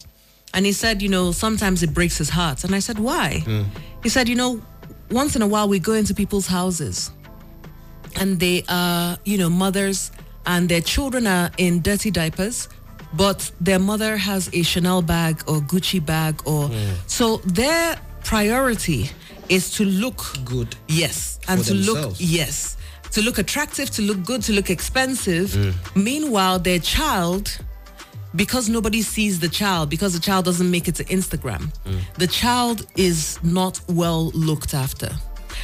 And 0.55 0.65
he 0.65 0.71
said, 0.71 1.01
you 1.01 1.09
know, 1.09 1.33
sometimes 1.33 1.83
it 1.83 1.93
breaks 1.93 2.17
his 2.17 2.29
heart. 2.29 2.63
And 2.63 2.73
I 2.73 2.79
said, 2.79 2.97
why? 2.97 3.43
He 4.01 4.09
said, 4.09 4.29
you 4.29 4.35
know, 4.35 4.61
once 5.11 5.35
in 5.35 5.41
a 5.41 5.47
while 5.47 5.67
we 5.67 5.79
go 5.79 5.93
into 5.93 6.13
people's 6.15 6.47
houses 6.47 7.11
and 8.15 8.39
they 8.39 8.63
are, 8.69 9.17
you 9.25 9.37
know, 9.37 9.49
mothers 9.49 10.11
and 10.45 10.69
their 10.69 10.81
children 10.81 11.27
are 11.27 11.51
in 11.57 11.81
dirty 11.81 12.09
diapers, 12.09 12.69
but 13.13 13.51
their 13.59 13.79
mother 13.79 14.15
has 14.15 14.49
a 14.53 14.63
Chanel 14.63 15.01
bag 15.01 15.43
or 15.47 15.59
Gucci 15.59 16.03
bag 16.03 16.41
or 16.45 16.71
so 17.07 17.37
their 17.45 17.99
priority 18.23 19.09
is 19.49 19.71
to 19.71 19.85
look 19.85 20.23
Good. 20.45 20.75
Yes, 20.87 21.39
and 21.47 21.63
to 21.65 21.73
look 21.73 22.15
yes, 22.17 22.77
to 23.11 23.21
look 23.21 23.37
attractive, 23.37 23.89
to 23.91 24.01
look 24.01 24.23
good, 24.23 24.41
to 24.43 24.53
look 24.53 24.69
expensive. 24.69 25.49
Mm. 25.49 25.73
Meanwhile, 25.95 26.59
their 26.59 26.79
child, 26.79 27.57
because 28.35 28.69
nobody 28.69 29.01
sees 29.01 29.39
the 29.39 29.49
child, 29.49 29.89
because 29.89 30.13
the 30.13 30.19
child 30.19 30.45
doesn't 30.45 30.69
make 30.69 30.87
it 30.87 30.95
to 30.95 31.03
Instagram, 31.05 31.71
Mm. 31.85 31.99
the 32.17 32.27
child 32.27 32.85
is 32.95 33.39
not 33.43 33.79
well 33.87 34.31
looked 34.33 34.73
after, 34.73 35.09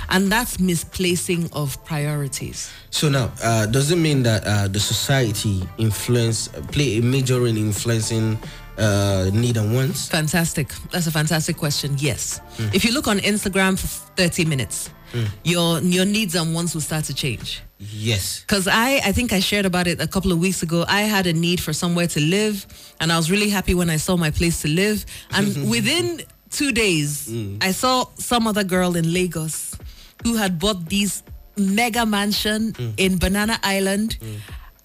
and 0.09 0.31
that's 0.31 0.59
misplacing 0.59 1.49
of 1.53 1.83
priorities. 1.85 2.69
So 2.89 3.09
now, 3.09 3.31
uh, 3.43 3.65
does 3.65 3.91
it 3.91 3.97
mean 3.97 4.23
that 4.23 4.43
uh, 4.45 4.67
the 4.67 4.79
society 4.79 5.67
influence 5.77 6.49
play 6.71 6.97
a 6.97 7.01
major 7.01 7.37
role 7.37 7.47
in 7.47 7.57
influencing 7.57 8.37
uh, 8.77 9.29
need 9.33 9.57
and 9.57 9.75
wants? 9.75 10.07
Fantastic. 10.07 10.71
That's 10.91 11.07
a 11.07 11.11
fantastic 11.11 11.57
question. 11.57 11.95
Yes. 11.99 12.39
Mm. 12.57 12.73
If 12.73 12.85
you 12.85 12.91
look 12.93 13.07
on 13.07 13.19
Instagram 13.19 13.77
for 13.77 13.87
30 14.15 14.45
minutes, 14.45 14.89
Mm. 15.11 15.27
your 15.43 15.79
your 15.81 16.05
needs 16.05 16.35
and 16.35 16.53
wants 16.53 16.73
will 16.73 16.81
start 16.81 17.05
to 17.05 17.13
change. 17.13 17.61
Yes. 17.79 18.41
Because 18.41 18.67
I, 18.67 18.97
I 18.97 19.11
think 19.11 19.33
I 19.33 19.39
shared 19.39 19.65
about 19.65 19.87
it 19.87 19.99
a 19.99 20.07
couple 20.07 20.31
of 20.31 20.39
weeks 20.39 20.61
ago. 20.61 20.85
I 20.87 21.01
had 21.01 21.25
a 21.25 21.33
need 21.33 21.59
for 21.59 21.73
somewhere 21.73 22.07
to 22.07 22.19
live, 22.19 22.65
and 22.99 23.11
I 23.11 23.17
was 23.17 23.31
really 23.31 23.49
happy 23.49 23.73
when 23.73 23.89
I 23.89 23.97
saw 23.97 24.17
my 24.17 24.31
place 24.31 24.61
to 24.61 24.67
live. 24.67 25.05
And 25.31 25.69
within 25.69 26.21
two 26.49 26.71
days, 26.71 27.27
mm. 27.27 27.63
I 27.63 27.71
saw 27.71 28.05
some 28.15 28.47
other 28.47 28.63
girl 28.63 28.95
in 28.95 29.11
Lagos 29.13 29.75
who 30.23 30.35
had 30.35 30.59
bought 30.59 30.87
these 30.87 31.23
mega 31.57 32.05
mansion 32.05 32.73
mm. 32.73 32.93
in 32.97 33.17
Banana 33.17 33.59
Island, 33.63 34.17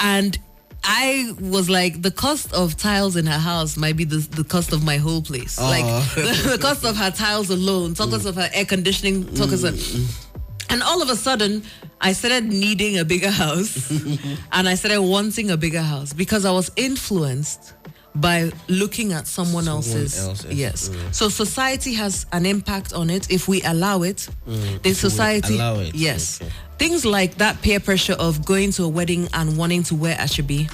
and 0.00 0.38
I 0.84 1.34
was 1.40 1.68
like, 1.68 2.02
the 2.02 2.10
cost 2.10 2.52
of 2.52 2.76
tiles 2.76 3.16
in 3.16 3.26
her 3.26 3.38
house 3.38 3.76
might 3.76 3.96
be 3.96 4.04
the, 4.04 4.18
the 4.18 4.44
cost 4.44 4.72
of 4.72 4.84
my 4.84 4.96
whole 4.96 5.22
place. 5.22 5.58
Ah. 5.60 5.68
Like 5.68 6.14
the, 6.14 6.50
the 6.56 6.58
cost 6.58 6.84
of 6.84 6.96
her 6.96 7.10
tiles 7.10 7.50
alone, 7.50 7.94
talk 7.94 8.12
us 8.12 8.24
mm. 8.24 8.28
of 8.28 8.36
her 8.36 8.48
air 8.52 8.64
conditioning, 8.64 9.26
talk 9.34 9.52
us 9.52 9.64
of 9.64 9.74
mm. 9.74 10.26
and 10.70 10.82
all 10.82 11.02
of 11.02 11.10
a 11.10 11.16
sudden, 11.16 11.62
I 12.00 12.12
started 12.12 12.44
needing 12.44 12.98
a 12.98 13.04
bigger 13.04 13.30
house. 13.30 13.90
And 14.52 14.68
I 14.68 14.74
started 14.74 15.02
wanting 15.02 15.50
a 15.50 15.56
bigger 15.56 15.82
house 15.82 16.12
because 16.12 16.44
I 16.44 16.50
was 16.50 16.70
influenced 16.76 17.74
by 18.20 18.50
looking 18.68 19.12
at 19.12 19.26
someone, 19.26 19.68
else's. 19.68 20.18
else's, 20.18 20.52
Yes. 20.54 20.88
mm. 20.88 21.14
So 21.14 21.28
society 21.28 21.94
has 21.94 22.26
an 22.32 22.46
impact 22.46 22.92
on 22.92 23.10
it 23.10 23.30
if 23.30 23.46
we 23.48 23.62
allow 23.62 24.02
it. 24.02 24.28
Mm, 24.48 24.82
The 24.82 24.90
if 24.90 25.02
we 25.02 25.08
society. 25.10 25.54
allow 25.56 25.78
it, 25.80 25.94
Yes. 25.94 26.40
okay. 26.40 26.50
Things 26.78 27.04
like 27.04 27.36
that 27.38 27.60
peer 27.62 27.80
pressure 27.80 28.14
of 28.14 28.44
going 28.44 28.70
to 28.72 28.84
a 28.84 28.88
wedding 28.88 29.28
and 29.32 29.56
wanting 29.56 29.82
to 29.84 29.94
wear 29.94 30.16
ashebi. 30.16 30.70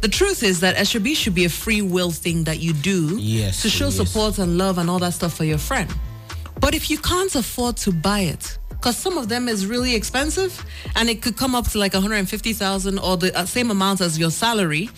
The 0.00 0.08
truth 0.08 0.42
is 0.42 0.60
that 0.60 0.76
ashebi 0.76 1.16
should 1.16 1.34
be 1.34 1.44
a 1.44 1.48
free 1.50 1.82
will 1.82 2.10
thing 2.10 2.44
that 2.44 2.60
you 2.60 2.72
do 2.72 3.16
Yes, 3.18 3.62
to 3.62 3.68
show 3.70 3.86
yes. 3.86 3.96
support 3.96 4.38
and 4.38 4.56
love 4.58 4.78
and 4.78 4.88
all 4.88 4.98
that 5.00 5.14
stuff 5.14 5.34
for 5.34 5.44
your 5.44 5.58
friend. 5.58 5.90
But 6.60 6.74
if 6.74 6.88
you 6.90 6.98
can't 6.98 7.34
afford 7.34 7.76
to 7.78 7.90
buy 7.92 8.20
it, 8.20 8.58
because 8.70 8.96
some 8.96 9.16
of 9.18 9.28
them 9.28 9.48
is 9.48 9.64
really 9.66 9.94
expensive 9.94 10.64
and 10.96 11.08
it 11.08 11.22
could 11.22 11.36
come 11.36 11.54
up 11.54 11.68
to 11.70 11.78
like 11.78 11.94
150,000 11.94 12.98
or 12.98 13.16
the 13.16 13.36
uh, 13.36 13.44
same 13.46 13.70
amount 13.70 14.00
as 14.00 14.18
your 14.18 14.30
salary, 14.30 14.90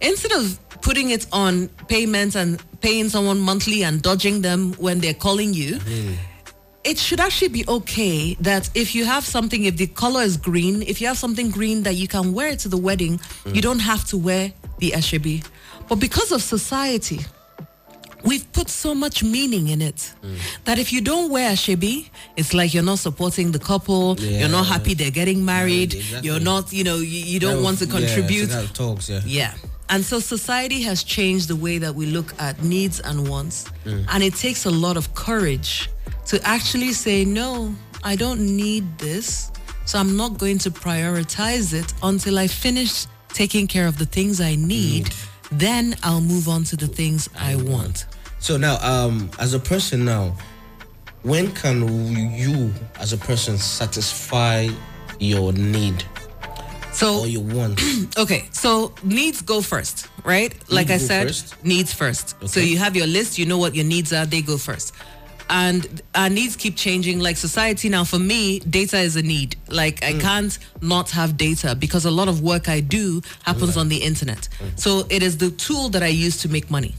instead 0.00 0.32
of 0.32 0.58
putting 0.82 1.10
it 1.10 1.26
on 1.32 1.68
payments 1.88 2.34
and 2.36 2.62
paying 2.80 3.08
someone 3.08 3.40
monthly 3.40 3.84
and 3.84 4.02
dodging 4.02 4.42
them 4.42 4.72
when 4.74 5.00
they're 5.00 5.14
calling 5.14 5.54
you, 5.54 5.76
mm-hmm. 5.76 6.14
it 6.84 6.98
should 6.98 7.20
actually 7.20 7.48
be 7.48 7.64
okay 7.68 8.34
that 8.40 8.68
if 8.74 8.94
you 8.94 9.04
have 9.04 9.24
something, 9.24 9.64
if 9.64 9.76
the 9.76 9.86
color 9.86 10.22
is 10.22 10.36
green, 10.36 10.82
if 10.82 11.00
you 11.00 11.06
have 11.06 11.16
something 11.18 11.50
green 11.50 11.84
that 11.84 11.94
you 11.94 12.08
can 12.08 12.32
wear 12.32 12.56
to 12.56 12.68
the 12.68 12.76
wedding, 12.76 13.12
you 13.46 13.52
mm. 13.52 13.62
don't 13.62 13.78
have 13.78 14.04
to 14.06 14.18
wear 14.18 14.52
the 14.78 14.90
ashebi. 14.90 15.44
But 15.88 15.96
because 15.96 16.32
of 16.32 16.42
society, 16.42 17.20
we've 18.24 18.50
put 18.52 18.68
so 18.68 18.94
much 18.94 19.22
meaning 19.22 19.68
in 19.68 19.82
it 19.82 20.12
that 20.64 20.78
if 20.78 20.92
you 20.92 21.00
don't 21.00 21.30
wear 21.30 21.50
ashebi, 21.52 22.08
it's 22.36 22.52
like 22.54 22.72
you're 22.74 22.82
not 22.84 22.98
supporting 22.98 23.52
the 23.52 23.58
couple, 23.58 24.18
you're 24.20 24.48
not 24.48 24.66
happy 24.66 24.94
they're 24.94 25.10
getting 25.10 25.44
married, 25.44 25.94
exactly. 25.94 26.28
you're 26.30 26.40
not, 26.40 26.72
you 26.72 26.84
know, 26.84 26.96
you, 26.96 27.04
you 27.32 27.40
don't 27.40 27.56
That 27.58 27.62
want 27.62 27.78
to 27.78 27.86
was- 27.86 27.94
yeah, 27.94 28.06
so 28.08 28.14
contribute. 28.16 28.74
talks, 28.74 29.08
yeah. 29.10 29.20
Yeah. 29.24 29.54
And 29.88 30.02
so 30.04 30.20
society 30.20 30.80
has 30.82 31.02
changed 31.04 31.48
the 31.48 31.56
way 31.56 31.76
that 31.78 31.94
we 31.94 32.06
look 32.06 32.32
at 32.40 32.62
needs 32.62 33.00
and 33.00 33.28
wants. 33.28 33.66
Mm. 33.84 34.06
And 34.08 34.22
it 34.22 34.34
takes 34.34 34.64
a 34.64 34.70
lot 34.70 34.96
of 34.96 35.14
courage 35.14 35.90
to 36.26 36.40
actually 36.46 36.92
say, 36.92 37.24
no, 37.26 37.74
I 38.02 38.16
don't 38.16 38.40
need 38.56 38.84
this. 38.98 39.50
So 39.84 39.98
I'm 39.98 40.16
not 40.16 40.38
going 40.38 40.58
to 40.58 40.70
prioritize 40.70 41.74
it 41.74 41.92
until 42.02 42.38
I 42.38 42.46
finish 42.46 43.06
taking 43.34 43.66
care 43.66 43.86
of 43.86 43.98
the 43.98 44.06
things 44.06 44.40
I 44.40 44.54
need. 44.54 45.10
Then 45.50 45.94
I'll 46.02 46.22
move 46.22 46.48
on 46.48 46.64
to 46.64 46.76
the 46.76 46.86
things 46.86 47.28
I 47.38 47.56
want. 47.56 48.06
So 48.42 48.56
now, 48.56 48.76
um, 48.82 49.30
as 49.38 49.54
a 49.54 49.60
person 49.60 50.04
now, 50.04 50.34
when 51.22 51.52
can 51.52 51.86
you, 52.36 52.72
as 52.98 53.12
a 53.12 53.16
person, 53.16 53.56
satisfy 53.56 54.68
your 55.20 55.52
need 55.52 56.02
So 56.92 57.20
or 57.20 57.26
your 57.28 57.44
want? 57.44 57.80
Okay, 58.18 58.48
so 58.50 58.92
needs 59.04 59.42
go 59.42 59.60
first, 59.62 60.08
right? 60.24 60.52
Like 60.68 60.90
I 60.90 60.96
said, 60.98 61.28
first? 61.28 61.64
needs 61.64 61.94
first. 61.94 62.34
So 62.48 62.58
you 62.58 62.78
have 62.78 62.96
your 62.96 63.06
list, 63.06 63.38
you 63.38 63.46
know 63.46 63.58
what 63.58 63.76
your 63.76 63.84
needs 63.84 64.12
are, 64.12 64.26
they 64.26 64.42
go 64.42 64.58
first. 64.58 64.92
And 65.50 66.00
our 66.14 66.30
needs 66.30 66.56
keep 66.56 66.76
changing. 66.76 67.20
Like 67.20 67.36
society 67.36 67.88
now, 67.88 68.04
for 68.04 68.18
me, 68.18 68.60
data 68.60 68.98
is 68.98 69.16
a 69.16 69.22
need. 69.22 69.56
Like 69.68 70.00
Mm. 70.00 70.18
I 70.18 70.20
can't 70.20 70.58
not 70.80 71.10
have 71.10 71.36
data 71.36 71.74
because 71.74 72.04
a 72.04 72.10
lot 72.10 72.28
of 72.28 72.40
work 72.40 72.68
I 72.68 72.80
do 72.80 73.22
happens 73.44 73.76
on 73.76 73.88
the 73.88 73.98
internet. 73.98 74.48
Mm. 74.58 74.80
So 74.80 75.06
it 75.10 75.22
is 75.22 75.36
the 75.38 75.50
tool 75.50 75.88
that 75.90 76.02
I 76.02 76.08
use 76.08 76.36
to 76.42 76.48
make 76.48 76.70
money. 76.70 76.94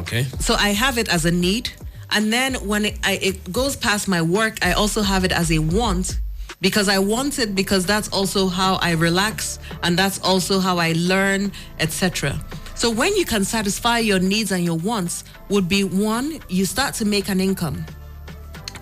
okay. 0.00 0.24
So 0.40 0.54
I 0.54 0.70
have 0.70 0.98
it 0.98 1.08
as 1.08 1.24
a 1.26 1.30
need, 1.30 1.70
and 2.10 2.32
then 2.32 2.54
when 2.66 2.84
it, 2.86 2.98
I, 3.04 3.18
it 3.22 3.52
goes 3.52 3.76
past 3.76 4.08
my 4.08 4.22
work, 4.22 4.58
I 4.64 4.72
also 4.72 5.02
have 5.02 5.24
it 5.24 5.32
as 5.32 5.50
a 5.52 5.58
want 5.58 6.18
because 6.60 6.88
I 6.88 6.98
want 6.98 7.38
it 7.38 7.54
because 7.54 7.86
that's 7.86 8.08
also 8.08 8.48
how 8.48 8.74
I 8.76 8.92
relax 8.92 9.58
and 9.82 9.98
that's 9.98 10.18
also 10.20 10.58
how 10.60 10.78
I 10.78 10.92
learn, 10.96 11.52
etc. 11.78 12.38
So 12.80 12.88
when 12.88 13.14
you 13.14 13.26
can 13.26 13.44
satisfy 13.44 13.98
your 13.98 14.18
needs 14.18 14.52
and 14.52 14.64
your 14.64 14.78
wants, 14.78 15.24
would 15.50 15.68
be 15.68 15.84
one, 15.84 16.40
you 16.48 16.64
start 16.64 16.94
to 16.94 17.04
make 17.04 17.28
an 17.28 17.38
income 17.38 17.84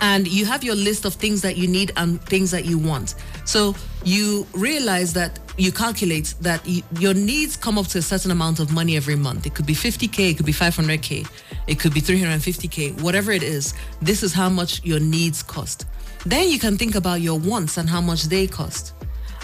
and 0.01 0.29
you 0.29 0.47
have 0.47 0.63
your 0.63 0.77
list 0.77 1.05
of 1.05 1.15
things 1.15 1.43
that 1.43 1.57
you 1.57 1.67
need 1.67 1.91
and 1.97 2.23
things 2.23 2.53
that 2.53 2.65
you 2.65 2.79
want. 2.79 3.17
So 3.45 3.75
you 4.05 4.47
realize 4.53 5.15
that 5.15 5.41
you 5.57 5.73
calculate 5.73 6.37
that 6.43 6.65
y 6.65 6.85
your 7.01 7.13
needs 7.13 7.57
come 7.57 7.77
up 7.77 7.89
to 7.89 7.99
a 7.99 8.03
certain 8.13 8.31
amount 8.31 8.61
of 8.61 8.71
money 8.71 8.97
every 8.97 9.17
month. 9.17 9.47
It 9.47 9.57
could 9.57 9.67
be 9.67 9.75
50K, 9.75 10.31
it 10.31 10.37
could 10.37 10.47
be 10.47 10.53
500K, 10.53 11.27
it 11.67 11.81
could 11.81 11.93
be 11.93 12.01
350K, 12.01 13.03
whatever 13.03 13.33
it 13.33 13.43
is. 13.43 13.75
This 14.01 14.23
is 14.23 14.33
how 14.33 14.49
much 14.49 14.81
your 14.85 15.01
needs 15.01 15.43
cost. 15.43 15.87
Then 16.25 16.49
you 16.49 16.61
can 16.61 16.79
think 16.79 16.95
about 16.95 17.21
your 17.21 17.37
wants 17.37 17.79
and 17.79 17.91
how 17.91 18.01
much 18.01 18.29
they 18.29 18.47
cost. 18.47 18.95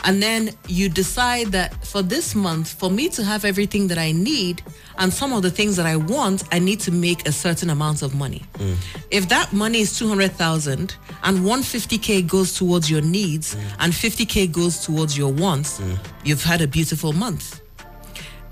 And 0.04 0.22
then 0.22 0.50
you 0.68 0.90
decide 0.90 1.48
that 1.48 1.84
for 1.84 2.02
this 2.02 2.34
month, 2.34 2.72
for 2.72 2.90
me 2.90 3.08
to 3.10 3.24
have 3.24 3.44
everything 3.44 3.88
that 3.88 3.96
I 3.96 4.12
need 4.12 4.62
and 4.98 5.12
some 5.12 5.32
of 5.32 5.42
the 5.42 5.50
things 5.50 5.76
that 5.76 5.86
I 5.86 5.96
want, 5.96 6.44
I 6.52 6.58
need 6.58 6.80
to 6.80 6.92
make 6.92 7.26
a 7.26 7.32
certain 7.32 7.70
amount 7.70 8.02
of 8.02 8.14
money. 8.14 8.42
Mm. 8.54 8.76
If 9.10 9.28
that 9.30 9.52
money 9.52 9.80
is 9.80 9.98
200,000 9.98 10.94
and 11.22 11.38
150K 11.38 12.28
goes 12.28 12.54
towards 12.54 12.90
your 12.90 13.00
needs 13.00 13.54
mm. 13.54 13.62
and 13.80 13.92
50K 13.92 14.52
goes 14.52 14.84
towards 14.84 15.16
your 15.16 15.32
wants, 15.32 15.80
mm. 15.80 15.98
you've 16.22 16.44
had 16.44 16.60
a 16.60 16.68
beautiful 16.68 17.14
month. 17.14 17.62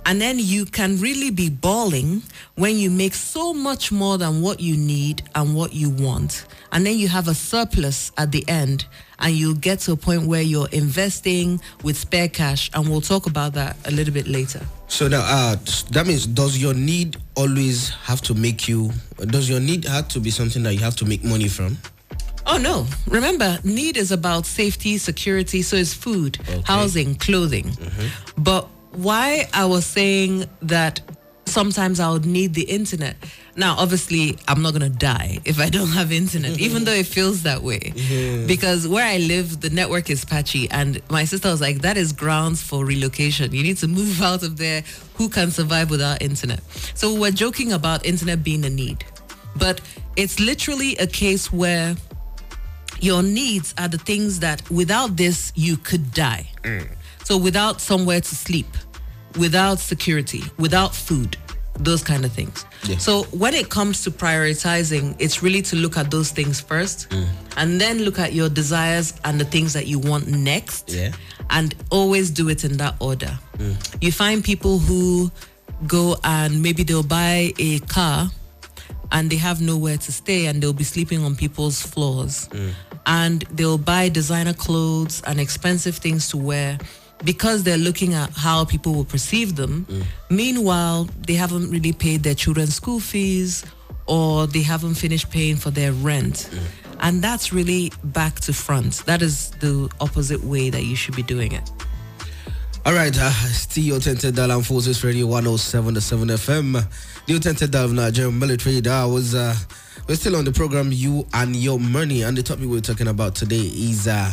And 0.05 0.21
then 0.21 0.39
you 0.39 0.65
can 0.65 0.99
really 0.99 1.31
be 1.31 1.49
bawling 1.49 2.23
when 2.57 2.77
you 2.77 2.91
make 2.91 3.15
so 3.15 3.55
much 3.55 3.93
more 3.93 4.19
than 4.19 4.43
what 4.43 4.59
you 4.59 4.77
need 4.77 5.23
and 5.35 5.55
what 5.55 5.75
you 5.75 5.91
want. 5.91 6.47
And 6.73 6.85
then 6.85 6.97
you 6.97 7.09
have 7.09 7.29
a 7.29 7.35
surplus 7.35 8.11
at 8.19 8.33
the 8.33 8.45
end 8.49 8.87
and 9.23 9.35
you'll 9.35 9.55
get 9.55 9.79
to 9.81 9.93
a 9.93 9.97
point 9.97 10.27
where 10.27 10.43
you're 10.43 10.69
investing 10.71 11.61
with 11.83 11.97
spare 11.97 12.29
cash. 12.29 12.71
And 12.75 12.89
we'll 12.89 13.01
talk 13.01 13.27
about 13.27 13.55
that 13.55 13.77
a 13.87 13.91
little 13.91 14.13
bit 14.13 14.27
later. 14.27 14.61
So 14.89 15.09
now, 15.09 15.23
uh, 15.25 15.57
that 15.93 16.07
means 16.07 16.27
does 16.27 16.59
your 16.59 16.75
need 16.75 17.17
always 17.35 17.91
have 17.91 18.21
to 18.23 18.35
make 18.35 18.69
you? 18.69 18.91
Does 19.19 19.49
your 19.49 19.61
need 19.61 19.85
have 19.85 20.09
to 20.09 20.21
be 20.21 20.31
something 20.31 20.63
that 20.65 20.75
you 20.75 20.81
have 20.81 20.97
to 20.97 21.05
make 21.05 21.25
money 21.25 21.49
from? 21.49 21.79
Oh 22.45 22.59
no. 22.59 22.87
Remember, 23.07 23.59
need 23.65 23.97
is 23.97 24.11
about 24.11 24.47
safety, 24.47 24.99
security, 24.99 25.63
so 25.63 25.77
it's 25.77 25.95
food, 25.95 26.39
housing, 26.65 27.15
clothing. 27.15 27.71
But 28.37 28.69
why 28.91 29.49
I 29.55 29.65
was 29.65 29.87
saying 29.87 30.47
that 30.63 31.01
sometimes 31.47 32.01
I 32.01 32.11
would 32.11 32.25
need 32.25 32.55
the 32.55 32.63
internet. 32.63 33.17
Now, 33.57 33.77
obviously, 33.79 34.39
I'm 34.49 34.63
not 34.63 34.73
gonna 34.73 34.89
die 34.89 35.41
if 35.45 35.61
I 35.61 35.69
don't 35.69 35.89
have 35.89 36.13
internet, 36.13 36.59
even 36.67 36.85
though 36.85 36.93
it 36.93 37.07
feels 37.07 37.43
that 37.43 37.63
way. 37.63 37.93
Because 38.47 38.89
where 38.89 39.07
I 39.07 39.19
live, 39.19 39.61
the 39.61 39.71
network 39.71 40.11
is 40.11 40.25
patchy, 40.25 40.71
and 40.71 41.01
my 41.11 41.25
sister 41.25 41.49
was 41.49 41.61
like, 41.61 41.83
"That 41.83 41.97
is 41.97 42.13
grounds 42.13 42.63
for 42.63 42.85
relocation. 42.85 43.53
You 43.53 43.63
need 43.63 43.79
to 43.79 43.89
move 43.89 44.23
out 44.31 44.43
of 44.43 44.57
there. 44.57 44.83
Who 45.15 45.29
can 45.29 45.51
survive 45.51 45.91
without 45.91 46.23
internet?" 46.23 46.61
So 46.95 47.15
we're 47.15 47.33
joking 47.33 47.73
about 47.73 48.07
internet 48.07 48.43
being 48.43 48.65
a 48.65 48.71
need, 48.71 49.05
but 49.57 49.81
it's 50.17 50.41
literally 50.41 50.97
a 50.97 51.07
case 51.07 51.53
where 51.53 51.97
your 53.01 53.23
needs 53.23 53.75
are 53.79 53.89
the 53.89 53.99
things 53.99 54.41
that 54.41 54.69
without 54.71 55.17
this 55.17 55.53
you 55.57 55.77
could 55.77 56.13
die. 56.13 56.49
Mm. 56.63 56.89
So 57.25 57.37
without 57.37 57.81
somewhere 57.81 58.21
to 58.21 58.35
sleep, 58.35 58.67
without 59.39 59.79
security, 59.79 60.43
without 60.59 60.95
food, 60.95 61.37
those 61.79 62.03
kind 62.03 62.25
of 62.25 62.33
things. 62.33 62.65
Yeah. 62.85 62.99
So 62.99 63.23
when 63.25 63.55
it 63.55 63.71
comes 63.71 64.03
to 64.05 64.11
prioritizing, 64.11 65.17
it's 65.19 65.43
really 65.43 65.63
to 65.63 65.77
look 65.77 65.97
at 65.97 66.11
those 66.11 66.31
things 66.31 66.61
first 66.61 67.09
mm. 67.11 67.27
and 67.57 67.81
then 67.81 68.01
look 68.01 68.19
at 68.19 68.33
your 68.33 68.49
desires 68.49 69.15
and 69.25 69.41
the 69.41 69.45
things 69.45 69.73
that 69.73 69.87
you 69.87 69.99
want 69.99 70.29
next 70.29 70.91
Yeah. 70.93 71.13
and 71.51 71.75
always 71.91 72.31
do 72.31 72.49
it 72.49 72.65
in 72.65 72.77
that 72.79 72.95
order. 73.01 73.39
Mm. 73.59 73.97
You 74.03 74.13
find 74.13 74.45
people 74.45 74.79
who 74.79 75.31
go 75.87 76.17
and 76.25 76.63
maybe 76.63 76.83
they'll 76.83 77.03
buy 77.03 77.53
a 77.59 77.79
car 77.81 78.31
and 79.11 79.31
they 79.31 79.37
have 79.37 79.61
nowhere 79.61 79.97
to 79.99 80.13
stay 80.13 80.47
and 80.47 80.63
they'll 80.63 80.73
be 80.73 80.85
sleeping 80.85 81.25
on 81.25 81.37
people's 81.37 81.83
floors 81.83 82.49
mm. 82.49 82.73
and 83.07 83.43
they'll 83.53 83.79
buy 83.79 84.09
designer 84.09 84.55
clothes 84.55 85.23
and 85.27 85.41
expensive 85.41 85.97
things 85.97 86.29
to 86.29 86.37
wear 86.37 86.79
because 87.25 87.63
they're 87.63 87.79
looking 87.79 88.15
at 88.15 88.31
how 88.31 88.65
people 88.65 88.93
will 88.95 89.05
perceive 89.05 89.57
them. 89.57 89.87
Meanwhile, 90.31 91.09
they 91.27 91.35
haven't 91.35 91.71
really 91.71 91.93
paid 91.93 92.23
their 92.23 92.35
children's 92.35 92.75
school 92.75 93.01
fees 93.01 93.65
or 94.07 94.47
they 94.47 94.63
haven't 94.63 94.95
finished 94.95 95.31
paying 95.31 95.57
for 95.57 95.71
their 95.71 95.93
rent. 95.93 96.51
And 97.01 97.23
that's 97.23 97.53
really 97.53 97.93
back 98.05 98.41
to 98.41 98.53
front. 98.53 99.05
That 99.07 99.23
is 99.23 99.51
the 99.61 99.91
opposite 100.01 100.43
way 100.45 100.71
that 100.71 100.85
you 100.85 100.97
should 100.97 101.17
be 101.17 101.23
doing 101.23 101.53
it. 101.53 101.71
All 102.85 102.93
right, 102.95 103.17
uh, 103.17 103.31
still 103.31 103.85
your 103.85 104.01
dial 104.01 104.51
on 104.51 104.63
Forces 104.63 105.05
Radio 105.05 105.27
107 105.27 105.95
to 105.95 106.01
7 106.01 106.29
FM. 106.29 106.85
The 107.27 107.39
tented 107.39 107.71
dial 107.71 107.85
of 107.85 107.93
Nigerian 107.93 108.37
military. 108.37 108.81
That 108.81 109.05
was 109.05 109.37
uh, 109.37 109.55
we're 110.09 110.17
still 110.17 110.35
on 110.35 110.45
the 110.45 110.51
program 110.51 110.91
You 110.91 111.25
and 111.33 111.55
Your 111.55 111.79
Money, 111.79 112.23
and 112.23 112.37
the 112.37 112.43
topic 112.43 112.67
we're 112.67 112.81
talking 112.81 113.07
about 113.07 113.37
today 113.37 113.61
is 113.61 114.09
uh, 114.09 114.33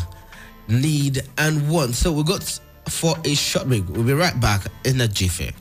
need 0.67 1.21
and 1.37 1.69
want. 1.69 1.93
So 1.93 2.11
we 2.11 2.23
got 2.23 2.59
for 2.89 3.15
a 3.23 3.33
short 3.35 3.67
break. 3.67 3.87
We'll 3.89 4.03
be 4.03 4.13
right 4.13 4.39
back 4.39 4.67
in 4.85 5.01
a 5.01 5.07
jiffy. 5.07 5.53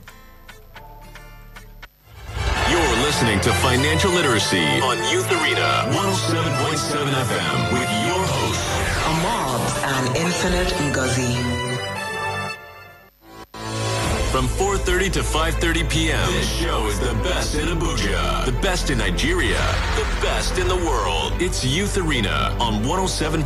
You're 2.69 2.97
listening 3.03 3.39
to 3.41 3.51
Financial 3.53 4.11
Literacy 4.11 4.65
on 4.81 4.97
Youth 5.11 5.29
Arena 5.31 5.89
107.7 5.89 7.09
FM 7.09 7.73
with 7.73 7.89
your 8.07 8.23
host, 8.25 8.61
Mobs 9.23 9.73
and 9.83 10.17
Infinite 10.17 10.67
Ngozi. 10.93 11.58
From 14.31 14.47
4.30 14.47 15.11
to 15.13 15.19
5.30 15.21 15.89
p.m. 15.89 16.31
This 16.33 16.47
show 16.47 16.85
is 16.85 16.99
the 16.99 17.15
best 17.23 17.55
in 17.55 17.67
Abuja, 17.67 18.45
the 18.45 18.51
best 18.61 18.91
in 18.91 18.99
Nigeria, 18.99 19.57
the 19.95 20.05
best 20.21 20.59
in 20.59 20.67
the 20.67 20.75
world. 20.75 21.33
It's 21.41 21.65
Youth 21.65 21.97
Arena 21.97 22.55
on 22.59 22.83
107.7 22.83 23.41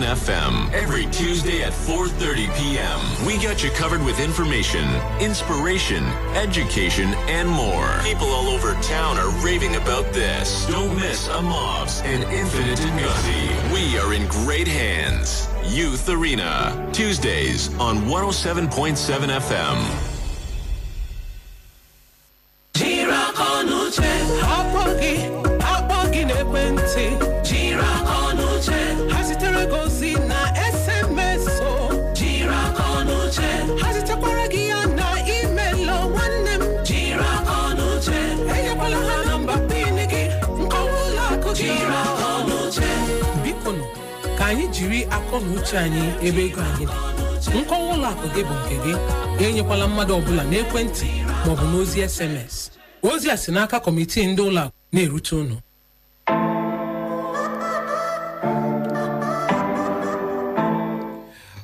FM. 0.00 0.72
Every 0.72 1.04
Tuesday 1.06 1.62
at 1.62 1.74
4.30 1.74 2.56
p.m. 2.56 3.26
We 3.26 3.36
got 3.36 3.62
you 3.62 3.68
covered 3.72 4.02
with 4.02 4.18
information, 4.18 4.88
inspiration, 5.20 6.04
education, 6.34 7.12
and 7.28 7.46
more. 7.46 7.98
People 8.02 8.28
all 8.28 8.48
over 8.48 8.72
town 8.80 9.18
are 9.18 9.28
raving 9.44 9.76
about 9.76 10.10
this. 10.14 10.66
Don't 10.68 10.96
miss 10.96 11.28
a 11.28 11.34
and 12.04 12.24
Infinite 12.32 12.78
Ngozi. 12.78 13.74
We 13.74 13.98
are 13.98 14.14
in 14.14 14.26
great 14.28 14.66
hands. 14.66 15.48
Youth 15.66 16.08
Arena, 16.08 16.88
Tuesdays 16.94 17.68
on 17.78 18.06
107.7 18.06 18.68
FM. 19.28 20.13
Jiri 22.74 23.12
aka 23.28 23.44
ọnụ 23.58 23.76
uche 23.86 24.10
akpọ 24.56 24.82
gị 25.00 25.14
akpọ 25.74 25.96
gị 26.12 26.22
n'ekwentị. 26.28 27.04
Jiri 27.46 27.84
aka 27.96 28.14
ọnụ 28.28 28.44
uche 28.56 28.78
ha 29.12 29.18
zitere 29.28 29.62
gị 29.70 29.76
ozi 29.84 30.10
na 30.28 30.38
sms 30.74 31.46
o. 31.70 31.72
Jiri 32.18 32.54
aka 32.66 32.82
ọnụ 32.98 33.14
uche 33.26 33.48
ha 33.82 33.88
zitekwara 33.94 34.46
gị 34.52 34.62
ya 34.68 34.80
na 34.98 35.06
email 35.36 35.90
o 35.90 35.98
nwanne 36.12 36.54
m. 36.60 36.62
Jiri 36.86 37.24
aka 37.36 37.52
ọnụ 37.68 37.84
uche 37.98 38.18
enyekwala 38.56 38.96
ha 39.08 39.16
nọmba 39.28 39.54
pin 39.68 39.96
gị 40.10 40.22
nkọwa 40.62 40.92
ụlọ 41.06 41.22
akụ 41.34 41.50
gị. 41.58 41.62
Jiri 41.62 41.96
aka 42.04 42.26
ọnụ 42.38 42.54
uche 42.68 42.88
biko 43.44 43.70
nụ 43.72 43.84
ka 44.38 44.44
anyị 44.46 44.66
jiri 44.74 45.00
akọ 45.16 45.36
na 45.40 45.50
uche 45.60 45.76
anyị 45.78 46.02
ebe 46.28 46.42
ego 46.44 46.60
anyị 46.62 46.86
dị. 46.86 47.50
Nkọwa 47.60 47.86
ụlọ 47.94 48.06
akụ 48.12 48.26
gị 48.34 48.42
bụ 48.48 48.54
nke 48.64 48.76
gị. 48.84 48.92
Enyekwala 49.46 49.86
mmadụ 49.86 50.12
ọbụla 50.18 50.42
n'ekwentị. 50.50 51.08
Maọbụ 51.46 51.64
n'ozi 51.72 51.98
sms 52.16 52.54
ozi 53.10 53.26
a 53.34 53.36
si 53.42 53.50
n'aka 53.54 53.76
kọmitii 53.84 54.26
ndị 54.30 54.42
ụlọ 54.48 54.60
akụ 54.66 54.74
na-erute 54.92 55.32
unu 55.40 55.56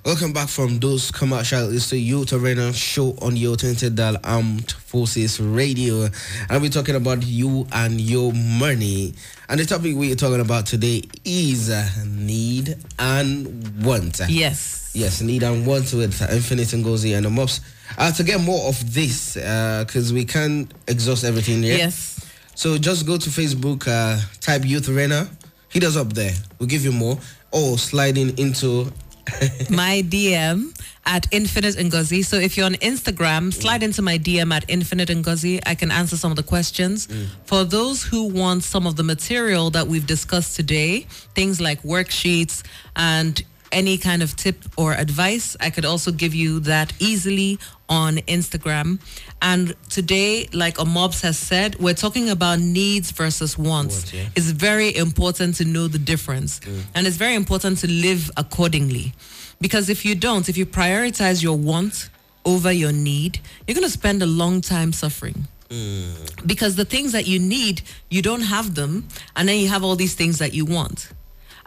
Welcome 0.05 0.33
back 0.33 0.49
from 0.49 0.81
those 0.81 1.11
commercials. 1.13 1.73
It's 1.75 1.91
the 1.91 1.99
Youth 1.99 2.33
Arena 2.33 2.73
show 2.73 3.17
on 3.23 3.37
your 3.37 3.55
talented 3.57 3.95
dial 3.95 4.17
Armed 4.25 4.73
Forces 4.73 5.39
Radio. 5.41 6.09
And 6.49 6.63
we're 6.63 6.71
talking 6.71 6.97
about 6.97 7.25
you 7.25 7.67
and 7.71 8.01
your 8.01 8.33
money. 8.33 9.15
And 9.49 9.61
the 9.61 9.67
topic 9.67 9.95
we're 9.95 10.17
talking 10.17 10.41
about 10.41 10.67
today 10.67 11.03
is 11.25 11.71
uh, 11.71 11.87
need 12.09 12.77
and 12.99 13.85
want. 13.85 14.21
Yes. 14.29 14.91
Yes, 14.95 15.21
need 15.21 15.45
and 15.45 15.65
want 15.67 15.93
with 15.93 16.21
Infinite 16.23 16.69
Ngozi 16.69 17.15
and 17.17 17.27
the 17.27 17.31
Mobs. 17.31 17.61
Uh, 17.99 18.13
to 18.13 18.23
get 18.23 18.41
more 18.41 18.69
of 18.69 18.95
this, 18.95 19.35
because 19.35 20.13
we 20.13 20.25
can't 20.25 20.73
exhaust 20.87 21.25
everything 21.25 21.63
yet. 21.63 21.79
Yes. 21.79 22.21
So 22.55 22.77
just 22.79 23.07
go 23.07 23.17
to 23.17 23.31
Facebook, 23.31 23.89
uh, 23.89 24.21
type 24.41 24.65
Youth 24.65 24.89
Arena, 24.89 25.29
hit 25.69 25.83
us 25.85 25.97
up 25.97 26.13
there. 26.13 26.35
We'll 26.59 26.69
give 26.69 26.85
you 26.85 26.93
more. 26.93 27.19
Or 27.53 27.79
sliding 27.79 28.39
into 28.39 28.93
my 29.71 30.03
DM 30.07 30.79
at 31.07 31.27
Infinite 31.33 31.77
Ngozi. 31.77 32.25
So 32.25 32.37
if 32.37 32.57
you're 32.57 32.67
on 32.67 32.75
Instagram, 32.75 33.53
slide 33.53 33.83
into 33.83 34.03
my 34.03 34.19
DM 34.19 34.53
at 34.53 34.65
Infinite 34.69 35.09
Ngozi. 35.09 35.61
I 35.67 35.75
can 35.75 35.91
answer 35.91 36.17
some 36.17 36.31
of 36.31 36.37
the 36.37 36.43
questions. 36.43 37.09
For 37.47 37.65
those 37.65 38.03
who 38.03 38.29
want 38.29 38.63
some 38.63 38.87
of 38.87 38.97
the 38.97 39.03
material 39.03 39.71
that 39.71 39.87
we've 39.87 40.07
discussed 40.07 40.55
today, 40.57 41.07
things 41.35 41.61
like 41.61 41.83
worksheets 41.83 42.63
and 42.95 43.43
any 43.73 43.99
kind 43.99 44.23
of 44.23 44.37
tip 44.37 44.57
or 44.77 44.95
advice, 44.95 45.57
I 45.61 45.71
could 45.71 45.85
also 45.85 46.11
give 46.11 46.35
you 46.35 46.61
that 46.61 46.93
easily 46.99 47.59
on 47.89 48.17
Instagram. 48.29 49.01
And 49.43 49.75
today, 49.89 50.49
like 50.53 50.77
Amobs 50.77 51.23
has 51.23 51.39
said, 51.39 51.77
we're 51.79 51.95
talking 51.95 52.31
about 52.31 52.61
needs 52.61 53.11
versus 53.11 53.59
wants. 53.59 53.97
Wants, 53.97 54.15
yeah. 54.15 54.29
It's 54.37 54.51
very 54.51 54.95
important 54.95 55.57
to 55.57 55.65
know 55.65 55.89
the 55.89 55.99
difference. 55.99 56.61
And 56.95 57.07
it's 57.07 57.17
very 57.17 57.35
important 57.35 57.79
to 57.79 57.91
live 57.91 58.31
accordingly. 58.37 59.13
Because 59.61 59.89
if 59.89 60.05
you 60.05 60.15
don't, 60.15 60.49
if 60.49 60.57
you 60.57 60.67
prioritize 60.67 61.43
your 61.43 61.57
want 61.57 62.11
over 62.45 62.73
your 62.73 62.93
need, 62.93 63.41
you're 63.67 63.75
going 63.75 63.87
to 63.87 63.91
spend 63.91 64.23
a 64.23 64.27
long 64.27 64.61
time 64.61 64.93
suffering. 64.93 65.47
Mm. 65.69 66.47
Because 66.47 66.77
the 66.77 66.85
things 66.85 67.13
that 67.13 67.27
you 67.27 67.39
need, 67.39 67.83
you 68.09 68.23
don't 68.23 68.43
have 68.43 68.75
them, 68.75 69.07
and 69.37 69.49
then 69.49 69.59
you 69.59 69.69
have 69.69 69.85
all 69.85 69.97
these 69.97 70.15
things 70.15 70.39
that 70.39 70.53
you 70.55 70.65
want. 70.65 71.11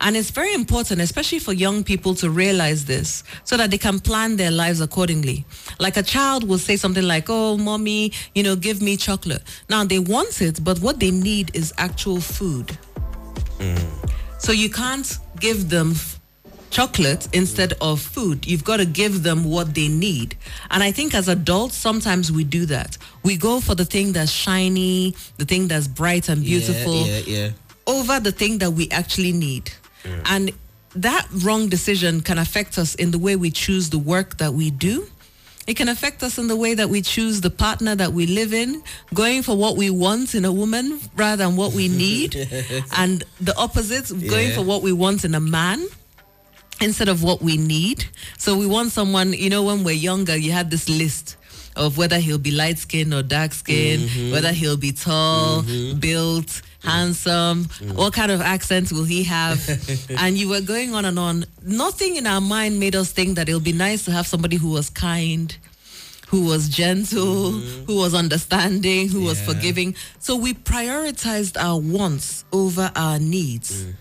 And 0.05 0.17
it's 0.17 0.31
very 0.31 0.53
important, 0.53 0.99
especially 0.99 1.39
for 1.39 1.53
young 1.53 1.83
people, 1.83 2.13
to 2.15 2.29
realize 2.29 2.83
this 2.85 3.23
so 3.45 3.55
that 3.55 3.71
they 3.71 3.77
can 3.77 3.99
plan 3.99 4.35
their 4.35 4.51
lives 4.51 4.81
accordingly. 4.81 5.45
Like 5.79 5.95
a 5.95 6.03
child 6.03 6.43
will 6.47 6.57
say 6.57 6.75
something 6.75 7.03
like, 7.07 7.29
Oh, 7.29 7.57
mommy, 7.57 8.11
you 8.35 8.43
know, 8.43 8.55
give 8.57 8.81
me 8.81 8.97
chocolate. 8.97 9.41
Now 9.69 9.85
they 9.85 9.99
want 9.99 10.41
it, 10.41 10.61
but 10.61 10.79
what 10.79 10.99
they 10.99 11.09
need 11.09 11.55
is 11.55 11.73
actual 11.77 12.19
food. 12.19 12.77
So 14.39 14.51
you 14.51 14.69
can't 14.69 15.17
give 15.39 15.69
them 15.69 15.95
chocolate 16.69 17.29
instead 17.33 17.73
of 17.79 18.01
food. 18.01 18.45
You've 18.45 18.65
got 18.65 18.77
to 18.77 18.85
give 18.85 19.23
them 19.23 19.45
what 19.45 19.73
they 19.73 19.87
need. 19.87 20.35
And 20.69 20.83
I 20.83 20.91
think 20.91 21.13
as 21.13 21.29
adults, 21.29 21.77
sometimes 21.77 22.29
we 22.31 22.43
do 22.43 22.65
that. 22.65 22.97
We 23.23 23.37
go 23.37 23.61
for 23.61 23.73
the 23.75 23.85
thing 23.85 24.11
that's 24.11 24.31
shiny, 24.31 25.15
the 25.37 25.45
thing 25.45 25.69
that's 25.69 25.87
bright 25.87 26.27
and 26.27 26.43
beautiful 26.43 27.05
Yeah, 27.05 27.19
yeah, 27.19 27.37
yeah. 27.45 27.49
over 27.87 28.19
the 28.19 28.31
thing 28.33 28.57
that 28.57 28.71
we 28.71 28.89
actually 28.91 29.31
need. 29.31 29.71
And 30.25 30.51
that 30.95 31.27
wrong 31.43 31.69
decision 31.69 32.21
can 32.21 32.37
affect 32.37 32.77
us 32.77 32.95
in 32.95 33.11
the 33.11 33.19
way 33.19 33.35
we 33.35 33.51
choose 33.51 33.89
the 33.89 33.99
work 33.99 34.37
that 34.37 34.53
we 34.53 34.69
do. 34.69 35.07
It 35.65 35.75
can 35.75 35.87
affect 35.87 36.21
us 36.23 36.37
in 36.37 36.47
the 36.47 36.57
way 36.57 36.73
that 36.73 36.89
we 36.89 37.01
choose 37.01 37.39
the 37.39 37.49
partner 37.49 37.95
that 37.95 38.11
we 38.11 38.27
live 38.27 38.53
in, 38.53 38.83
going 39.13 39.43
for 39.43 39.55
what 39.55 39.77
we 39.77 39.89
want 39.89 40.35
in 40.35 40.43
a 40.43 40.51
woman 40.51 40.99
rather 41.15 41.37
than 41.45 41.55
what 41.55 41.71
we 41.73 41.87
need. 41.87 42.35
and 42.97 43.23
the 43.39 43.55
opposite, 43.57 44.09
going 44.29 44.49
Yeah. 44.49 44.55
for 44.55 44.61
what 44.61 44.81
we 44.81 44.91
want 44.91 45.23
in 45.23 45.33
a 45.35 45.39
man 45.39 45.87
instead 46.81 47.07
of 47.07 47.23
what 47.23 47.41
we 47.41 47.55
need. 47.57 48.05
So 48.37 48.57
we 48.57 48.65
want 48.67 48.91
someone, 48.91 49.31
you 49.31 49.49
know, 49.49 49.63
when 49.63 49.85
we're 49.85 49.95
younger, 49.95 50.35
you 50.35 50.51
had 50.51 50.69
this 50.69 50.89
list 50.89 51.37
of 51.77 51.97
whether 51.97 52.19
he'll 52.19 52.37
be 52.37 52.51
light 52.51 52.77
skinned 52.77 53.13
or 53.13 53.23
dark 53.23 53.53
skinned, 53.53 54.09
mm-hmm. 54.09 54.31
whether 54.31 54.51
he'll 54.51 54.77
be 54.77 54.91
tall, 54.91 55.63
mm-hmm. 55.63 55.97
built, 55.99 56.61
handsome, 56.83 57.65
mm. 57.65 57.93
what 57.95 58.13
kind 58.13 58.31
of 58.31 58.41
accent 58.41 58.91
will 58.91 59.03
he 59.03 59.23
have? 59.23 59.59
and 60.19 60.37
you 60.37 60.49
were 60.49 60.61
going 60.61 60.93
on 60.93 61.05
and 61.05 61.17
on. 61.17 61.45
Nothing 61.63 62.15
in 62.17 62.27
our 62.27 62.41
mind 62.41 62.79
made 62.79 62.95
us 62.95 63.11
think 63.11 63.35
that 63.35 63.47
it'll 63.47 63.61
be 63.61 63.73
nice 63.73 64.05
to 64.05 64.11
have 64.11 64.27
somebody 64.27 64.57
who 64.57 64.69
was 64.69 64.89
kind, 64.89 65.55
who 66.27 66.45
was 66.45 66.67
gentle, 66.69 67.51
mm-hmm. 67.51 67.85
who 67.85 67.97
was 67.97 68.13
understanding, 68.13 69.07
who 69.07 69.21
was 69.21 69.41
forgiving. 69.41 69.95
So 70.19 70.35
we 70.35 70.53
prioritized 70.53 71.57
our 71.57 71.79
wants 71.79 72.43
over 72.51 72.91
our 72.95 73.19
needs 73.19 73.85
mm. 73.85 73.93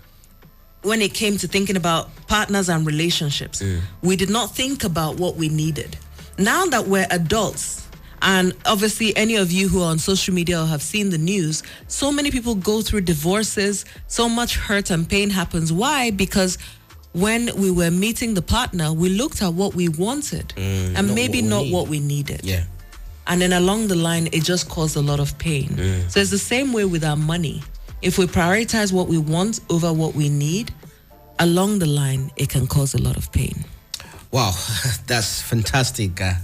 when 0.83 1.03
it 1.03 1.15
came 1.15 1.37
to 1.39 1.49
thinking 1.49 1.77
about 1.77 2.11
partners 2.27 2.69
and 2.69 2.87
relationships. 2.87 3.63
Mm. 3.63 3.81
We 4.03 4.17
did 4.17 4.31
not 4.31 4.55
think 4.55 4.85
about 4.85 5.17
what 5.19 5.37
we 5.37 5.49
needed. 5.49 5.97
Now 6.39 6.67
that 6.67 6.87
we're 6.87 7.07
adults, 7.11 7.82
and 8.23 8.55
obviously 8.67 9.15
any 9.17 9.37
of 9.37 9.51
you 9.51 9.69
who 9.69 9.83
are 9.83 9.91
on 9.91 9.99
social 9.99 10.33
media 10.33 10.63
or 10.63 10.67
have 10.67 10.81
seen 10.83 11.11
the 11.11 11.19
news, 11.19 11.63
so 11.89 12.13
many 12.13 12.31
people 12.31 12.55
go 12.55 12.81
through 12.81 13.03
divorces, 13.03 13.85
so 14.07 14.29
much 14.29 14.57
hurt 14.57 14.91
and 14.91 15.09
pain 15.09 15.29
happens. 15.31 15.73
Why? 15.73 16.11
Because 16.13 16.57
when 17.13 17.51
we 17.57 17.71
were 17.71 17.91
meeting 17.91 18.35
the 18.35 18.43
partner, 18.43 18.93
we 18.93 19.09
looked 19.09 19.43
at 19.43 19.53
what 19.53 19.75
we 19.75 19.89
wanted 19.89 20.55
and 20.57 20.95
not 20.95 21.15
maybe 21.15 21.43
what 21.43 21.49
not 21.51 21.63
need. 21.65 21.73
what 21.75 21.89
we 21.89 22.01
needed. 22.01 22.41
Yeah. 22.45 22.65
And 23.27 23.41
then 23.41 23.53
along 23.53 23.89
the 23.89 23.97
line, 23.97 24.29
it 24.33 24.43
just 24.43 24.69
caused 24.69 24.97
a 24.97 25.01
lot 25.03 25.21
of 25.21 25.37
pain. 25.39 25.77
So 26.09 26.21
it's 26.21 26.31
the 26.31 26.39
same 26.39 26.73
way 26.73 26.85
with 26.85 27.05
our 27.05 27.17
money. 27.17 27.63
If 28.03 28.19
we 28.19 28.27
prioritize 28.27 28.93
what 28.93 29.07
we 29.09 29.19
want 29.19 29.61
over 29.69 29.93
what 29.93 30.15
we 30.15 30.29
need, 30.29 30.73
along 31.39 31.79
the 31.81 31.87
line, 31.87 32.31
it 32.37 32.49
can 32.49 32.67
cause 32.67 32.95
a 32.95 32.99
lot 33.03 33.17
of 33.17 33.31
pain. 33.33 33.65
Wow, 34.33 34.53
that's 35.07 35.43
fantastic. 35.43 36.21
Uh, 36.21 36.35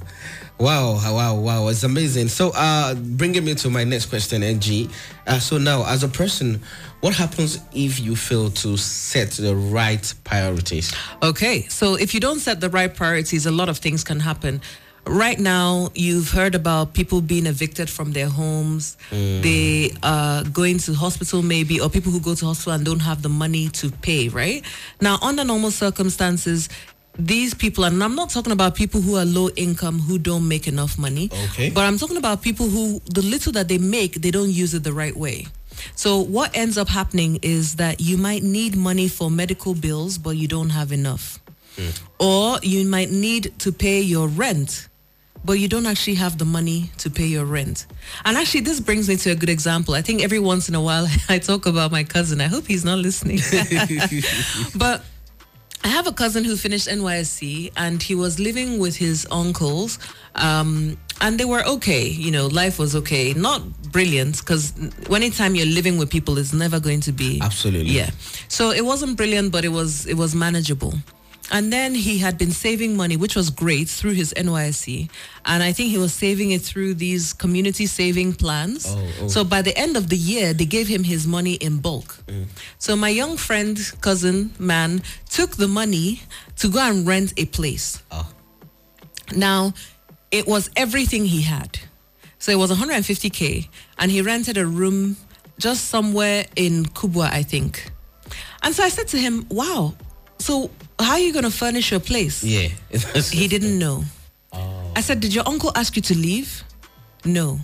wow, 0.59 0.95
wow, 1.15 1.35
wow, 1.35 1.69
it's 1.69 1.85
amazing. 1.85 2.29
So, 2.29 2.51
uh, 2.55 2.95
bringing 2.95 3.45
me 3.45 3.55
to 3.57 3.71
my 3.71 3.85
next 3.85 4.07
question, 4.07 4.43
NG. 4.43 4.91
Uh, 5.27 5.39
so 5.39 5.59
now, 5.59 5.85
as 5.87 6.03
a 6.03 6.09
person, 6.09 6.61
what 7.01 7.15
happens 7.15 7.61
if 7.73 8.01
you 8.01 8.17
fail 8.17 8.51
to 8.51 8.77
set 8.77 9.31
the 9.33 9.55
right 9.55 10.13
priorities? 10.25 10.93
Okay, 11.23 11.63
so 11.69 11.95
if 11.95 12.15
you 12.15 12.21
don't 12.21 12.41
set 12.41 12.61
the 12.61 12.71
right 12.71 12.93
priorities, 12.95 13.47
a 13.47 13.51
lot 13.51 13.69
of 13.69 13.79
things 13.79 14.03
can 14.03 14.21
happen. 14.21 14.61
Right 15.07 15.39
now, 15.39 15.89
you've 15.95 16.31
heard 16.31 16.55
about 16.55 16.93
people 16.93 17.23
being 17.23 17.47
evicted 17.47 17.89
from 17.89 18.13
their 18.13 18.29
homes. 18.29 18.99
They 19.11 19.93
are 20.03 20.45
going 20.45 20.79
to 20.81 20.93
hospital, 20.93 21.41
maybe, 21.41 21.81
or 21.81 21.89
people 21.89 22.13
who 22.13 22.21
go 22.21 22.35
to 22.35 22.45
hospital 22.45 22.73
and 22.73 22.85
don't 22.85 23.01
have 23.01 23.23
the 23.23 23.31
money 23.31 23.71
to 23.71 23.91
pay, 23.91 24.29
right? 24.29 24.63
Now, 25.01 25.19
under 25.23 25.45
normal 25.45 25.71
circumstances, 25.71 26.69
these 27.19 27.53
people, 27.53 27.85
and 27.85 28.03
I'm 28.03 28.15
not 28.15 28.31
talking 28.31 28.53
about 28.53 28.75
people 28.75 29.01
who 29.01 29.17
are 29.17 29.25
low 29.25 29.49
income 29.51 29.99
who 29.99 30.19
don't 30.19 30.47
make 30.47 30.69
enough 30.69 30.99
money, 30.99 31.31
Okay. 31.51 31.71
but 31.71 31.85
I'm 31.85 31.99
talking 31.99 32.17
about 32.17 32.43
people 32.43 32.69
who, 32.69 33.01
the 33.07 33.23
little 33.23 33.53
that 33.53 33.69
they 33.69 33.79
make, 33.79 34.15
they 34.23 34.31
don't 34.31 34.51
use 34.51 34.73
it 34.75 34.85
the 34.85 34.93
right 34.93 35.17
way. 35.17 35.47
So, 35.95 36.19
what 36.21 36.57
ends 36.57 36.79
up 36.79 36.89
happening 36.89 37.39
is 37.43 37.77
that 37.77 38.01
you 38.01 38.17
might 38.19 38.43
need 38.43 38.77
money 38.77 39.09
for 39.09 39.31
medical 39.31 39.75
bills, 39.75 40.19
but 40.19 40.31
you 40.31 40.49
don't 40.49 40.71
have 40.71 40.93
enough. 40.93 41.39
Hmm. 41.77 41.91
Or 42.19 42.59
you 42.63 42.85
might 42.87 43.11
need 43.11 43.59
to 43.61 43.73
pay 43.73 44.01
your 44.01 44.29
rent 44.29 44.89
but 45.45 45.59
you 45.59 45.69
don't 45.69 45.87
actually 45.87 46.17
have 46.17 46.37
the 46.37 46.45
money 46.45 46.91
to 46.99 47.09
pay 47.09 47.25
your 47.25 47.45
rent. 47.45 47.87
And 48.25 48.37
actually 48.37 48.61
this 48.61 48.81
brings 48.81 49.09
me 49.09 49.17
to 49.17 49.31
a 49.31 49.35
good 49.35 49.49
example. 49.49 49.95
I 49.95 50.03
think 50.03 50.23
every 50.23 50.39
once 50.39 50.69
in 50.69 50.75
a 50.75 50.83
while 50.83 51.07
i 51.29 51.39
talk 51.39 51.65
about 51.67 51.93
my 51.93 52.05
cousin. 52.05 52.41
I 52.41 52.49
hope 52.49 52.67
he's 52.67 52.85
not 52.85 52.99
listening. 52.99 53.39
But 54.77 55.05
I 55.85 55.89
have 55.89 56.07
a 56.07 56.13
cousin 56.13 56.45
who 56.45 56.57
finished 56.57 56.89
NYSC 56.89 57.73
and 57.77 58.03
he 58.03 58.15
was 58.15 58.39
living 58.39 58.79
with 58.79 58.97
his 58.97 59.27
uncles. 59.31 59.99
Um, 60.35 60.99
and 61.21 61.39
they 61.39 61.45
were 61.45 61.65
okay, 61.65 62.07
you 62.07 62.31
know, 62.31 62.47
life 62.47 62.79
was 62.79 62.95
okay. 62.97 63.33
Not 63.35 63.63
brilliant 63.93 64.39
because 64.39 64.73
anytime 65.11 65.55
you're 65.55 65.67
living 65.67 65.99
with 65.99 66.11
people, 66.11 66.39
it's 66.39 66.53
never 66.53 66.79
going 66.79 67.01
to 67.03 67.13
be 67.13 67.41
Absolutely. 67.43 67.93
yeah. 67.93 68.11
So 68.49 68.71
it 68.71 68.85
wasn't 68.85 69.17
brilliant, 69.17 69.51
but 69.53 69.65
it 69.65 69.71
was 69.71 70.07
it 70.07 70.15
was 70.15 70.35
manageable. 70.35 70.95
And 71.51 71.73
then 71.73 71.95
he 71.95 72.19
had 72.19 72.37
been 72.37 72.51
saving 72.51 72.97
money, 72.97 73.17
which 73.17 73.35
was 73.35 73.49
great 73.49 73.89
through 73.89 74.13
his 74.13 74.35
NYSC. 74.35 75.09
And 75.47 75.63
I 75.63 75.73
think 75.73 75.91
he 75.91 75.99
was 75.99 76.13
saving 76.13 76.51
it 76.51 76.61
through 76.61 76.95
these 76.95 77.33
community 77.33 77.87
saving 77.87 78.35
plans. 78.35 78.87
Oh, 78.87 79.09
oh. 79.23 79.29
So 79.29 79.45
by 79.45 79.63
the 79.63 79.77
end 79.77 79.97
of 79.97 80.11
the 80.11 80.17
year, 80.17 80.53
they 80.53 80.67
gave 80.67 80.89
him 80.89 81.05
his 81.05 81.27
money 81.27 81.55
in 81.55 81.79
bulk. 81.79 82.19
Mm. 82.27 82.47
So 82.79 82.97
my 82.97 83.09
young 83.09 83.37
friend, 83.39 83.79
cousin, 84.01 84.53
man, 84.59 85.03
took 85.31 85.57
the 85.57 85.69
money 85.69 86.23
to 86.57 86.69
go 86.69 86.81
and 86.81 87.07
rent 87.07 87.33
a 87.39 87.47
place. 87.47 88.03
Oh. 88.11 88.31
Now, 89.35 89.73
it 90.31 90.47
was 90.47 90.71
everything 90.77 91.25
he 91.25 91.43
had. 91.43 91.79
So 92.39 92.53
it 92.53 92.57
was 92.57 92.71
150k, 92.71 93.69
and 93.99 94.11
he 94.11 94.23
rented 94.23 94.59
a 94.59 94.67
room 94.67 95.17
just 95.59 95.87
somewhere 95.87 96.47
in 96.55 96.85
Kubwa, 96.85 97.31
I 97.33 97.43
think. 97.43 97.91
And 98.63 98.75
so 98.75 98.85
I 98.85 98.91
said 98.91 99.09
to 99.09 99.19
him, 99.19 99.47
"Wow, 99.49 99.95
so 100.39 100.71
how 100.99 101.13
are 101.13 101.19
you 101.21 101.33
going 101.33 101.45
to 101.45 101.51
furnish 101.51 101.91
your 101.91 102.01
place?" 102.01 102.43
Yeah. 102.45 102.69
He 103.33 103.49
didn't 103.49 103.79
know. 103.79 104.05
Oh. 104.53 104.93
I 104.97 105.01
said, 105.03 105.21
"Did 105.21 105.35
your 105.35 105.47
uncle 105.49 105.71
ask 105.75 105.97
you 105.97 106.03
to 106.03 106.15
leave?" 106.17 106.65
No. 107.25 107.61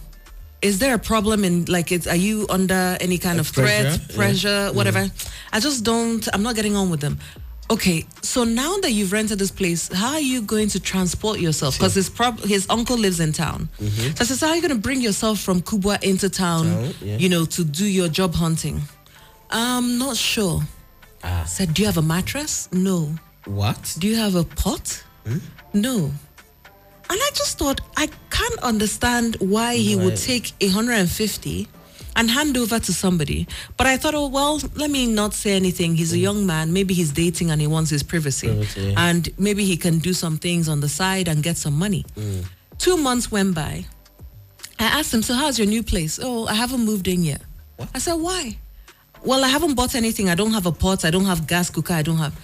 Is 0.62 0.78
there 0.78 0.94
a 0.94 0.98
problem 0.98 1.44
in 1.44 1.64
like 1.66 1.92
it's 1.92 2.06
are 2.06 2.16
you 2.16 2.46
under 2.48 2.96
any 3.00 3.18
kind 3.18 3.38
of 3.40 3.52
pressure? 3.52 3.98
threat, 3.98 4.00
Yeah. 4.10 4.16
pressure, 4.16 4.60
mm. 4.70 4.74
whatever? 4.74 5.10
I 5.52 5.60
just 5.60 5.84
don't 5.84 6.26
I'm 6.32 6.42
not 6.42 6.54
getting 6.54 6.74
on 6.76 6.88
with 6.90 7.00
them. 7.00 7.18
Okay, 7.70 8.04
so 8.20 8.44
now 8.44 8.76
that 8.82 8.92
you've 8.92 9.10
rented 9.12 9.38
this 9.38 9.50
place, 9.50 9.88
how 9.92 10.12
are 10.14 10.20
you 10.20 10.42
going 10.42 10.68
to 10.68 10.80
transport 10.80 11.40
yourself? 11.40 11.78
Because 11.78 11.94
his 11.94 12.10
prob- 12.10 12.40
his 12.40 12.66
uncle 12.68 12.96
lives 12.96 13.20
in 13.20 13.32
town. 13.32 13.68
Mm-hmm. 13.80 14.14
So 14.16 14.20
I 14.20 14.24
said, 14.24 14.36
so 14.36 14.46
how 14.46 14.52
are 14.52 14.56
you 14.56 14.60
going 14.62 14.74
to 14.74 14.80
bring 14.88 15.00
yourself 15.00 15.40
from 15.40 15.62
Kubwa 15.62 16.02
into 16.02 16.28
town, 16.28 16.64
Town, 16.64 16.94
yeah. 17.00 17.16
you 17.16 17.28
know, 17.30 17.46
to 17.46 17.64
do 17.64 17.86
your 17.86 18.08
job 18.08 18.34
hunting? 18.34 18.82
I'm 19.50 19.96
not 19.98 20.16
sure. 20.16 20.60
I 21.24 21.44
said, 21.44 21.74
do 21.74 21.82
you 21.82 21.86
have 21.86 21.96
a 21.96 22.02
mattress? 22.02 22.68
No. 22.72 23.14
What? 23.46 23.96
Do 23.98 24.06
you 24.06 24.16
have 24.16 24.34
a 24.34 24.44
pot? 24.44 25.02
Hmm? 25.26 25.38
No. 25.72 26.12
And 27.10 27.20
I 27.22 27.30
just 27.34 27.58
thought 27.58 27.80
I 27.96 28.08
can't 28.30 28.58
understand 28.60 29.36
why 29.40 29.76
he 29.76 29.96
would 29.96 30.14
Right. 30.14 30.18
take 30.18 30.52
150 30.60 31.68
and 32.16 32.30
hand 32.30 32.56
over 32.56 32.78
to 32.78 32.92
somebody. 32.92 33.46
But 33.76 33.86
I 33.86 33.96
thought, 33.96 34.14
oh 34.14 34.28
well, 34.28 34.60
let 34.74 34.90
me 34.90 35.06
not 35.06 35.34
say 35.34 35.52
anything. 35.52 35.96
He's 35.96 36.12
a 36.12 36.16
hmm. 36.16 36.22
young 36.22 36.46
man. 36.46 36.72
Maybe 36.72 36.94
he's 36.94 37.10
dating 37.10 37.50
and 37.50 37.60
he 37.60 37.66
wants 37.66 37.90
his 37.90 38.02
privacy. 38.02 38.48
Privacy. 38.48 38.94
And 38.96 39.28
maybe 39.38 39.64
he 39.64 39.76
can 39.76 39.98
do 39.98 40.12
some 40.12 40.38
things 40.38 40.68
on 40.68 40.80
the 40.80 40.88
side 40.88 41.28
and 41.28 41.42
get 41.42 41.56
some 41.56 41.74
money. 41.74 42.04
Hmm. 42.14 42.40
Two 42.78 42.96
months 42.96 43.30
went 43.30 43.54
by. 43.54 43.84
I 44.78 44.86
asked 45.00 45.14
him, 45.14 45.22
so 45.22 45.34
how's 45.34 45.58
your 45.58 45.68
new 45.68 45.82
place? 45.82 46.18
Oh, 46.22 46.46
I 46.46 46.54
haven't 46.54 46.84
moved 46.84 47.06
in 47.06 47.22
yet. 47.24 47.42
I 47.94 47.98
said, 47.98 48.14
why? 48.14 48.58
Well, 49.24 49.42
I 49.44 49.48
haven't 49.48 49.74
bought 49.74 49.94
anything. 49.94 50.28
I 50.28 50.34
don't 50.34 50.52
have 50.52 50.66
a 50.66 50.72
pot. 50.72 51.04
I 51.04 51.10
don't 51.10 51.24
have 51.24 51.46
gas 51.46 51.70
cooker. 51.70 51.94
I 51.94 52.02
don't 52.02 52.18
have. 52.18 52.34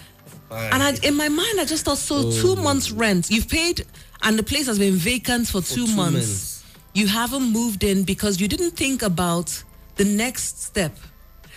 And 0.51 0.83
I, 0.83 0.95
in 1.03 1.15
my 1.15 1.29
mind, 1.29 1.61
I 1.61 1.65
just 1.65 1.85
thought, 1.85 1.99
so 1.99 2.17
oh, 2.25 2.33
two 2.33 2.57
months 2.57 2.91
rent, 2.91 3.31
you've 3.31 3.49
paid, 3.49 3.87
and 4.23 4.37
the 4.37 4.43
place 4.43 4.67
has 4.67 4.79
been 4.79 4.95
vacant 4.95 5.47
for, 5.47 5.61
two, 5.61 5.87
two 5.87 5.95
months. 5.95 6.17
months. 6.17 6.65
You 6.93 7.07
haven't 7.07 7.45
moved 7.53 7.85
in 7.85 8.03
because 8.03 8.41
you 8.41 8.49
didn't 8.49 8.73
think 8.73 9.03
about 9.03 9.63
the 9.95 10.05
next 10.05 10.63
step. 10.63 10.97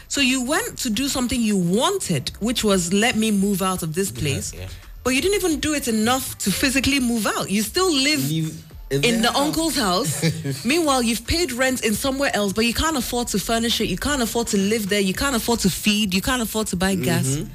So 0.10 0.22
you 0.22 0.46
went 0.46 0.78
to 0.80 0.92
do 0.92 1.08
something 1.08 1.42
you 1.42 1.58
wanted, 1.58 2.30
which 2.40 2.64
was 2.64 2.94
let 2.94 3.16
me 3.16 3.32
move 3.32 3.64
out 3.64 3.82
of 3.82 3.96
this 3.96 4.12
place. 4.12 4.54
yeah. 4.54 4.68
But 5.04 5.16
you 5.16 5.22
didn't 5.22 5.36
even 5.44 5.60
do 5.60 5.74
it 5.74 5.88
enough 5.88 6.38
to 6.40 6.52
physically 6.52 7.00
move 7.00 7.26
out. 7.26 7.50
You 7.50 7.64
still 7.64 7.92
live 7.92 8.30
Live 8.30 8.73
in 8.94 9.16
in 9.16 9.22
the 9.22 9.32
house. 9.32 9.42
uncle's 9.42 9.76
house. 9.76 10.66
Meanwhile, 10.66 11.04
you've 11.04 11.26
paid 11.26 11.52
rent 11.52 11.84
in 11.84 11.94
somewhere 11.94 12.32
else, 12.34 12.54
but 12.54 12.66
you 12.66 12.74
can't 12.74 12.98
afford 12.98 13.28
to 13.30 13.40
furnish 13.40 13.82
it. 13.82 13.88
You 13.88 13.98
can't 13.98 14.22
afford 14.22 14.48
to 14.48 14.58
live 14.58 14.90
there. 14.90 15.00
You 15.00 15.14
can't 15.14 15.36
afford 15.36 15.60
to 15.60 15.70
feed. 15.70 16.14
You 16.14 16.22
can't 16.22 16.42
afford 16.42 16.68
to 16.68 16.76
buy 16.76 16.96
gas. 16.96 17.26
Mm-hmm. 17.26 17.52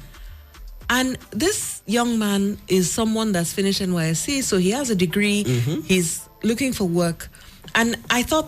And 0.91 1.17
this 1.31 1.83
young 1.85 2.17
man 2.17 2.57
is 2.67 2.91
someone 2.91 3.31
that's 3.31 3.53
finished 3.53 3.81
NYSC, 3.81 4.43
so 4.43 4.57
he 4.57 4.71
has 4.71 4.89
a 4.89 4.95
degree. 4.95 5.43
Mm-hmm. 5.43 5.81
He's 5.81 6.27
looking 6.43 6.73
for 6.73 6.85
work. 6.85 7.29
And 7.75 7.95
I 8.09 8.23
thought 8.23 8.47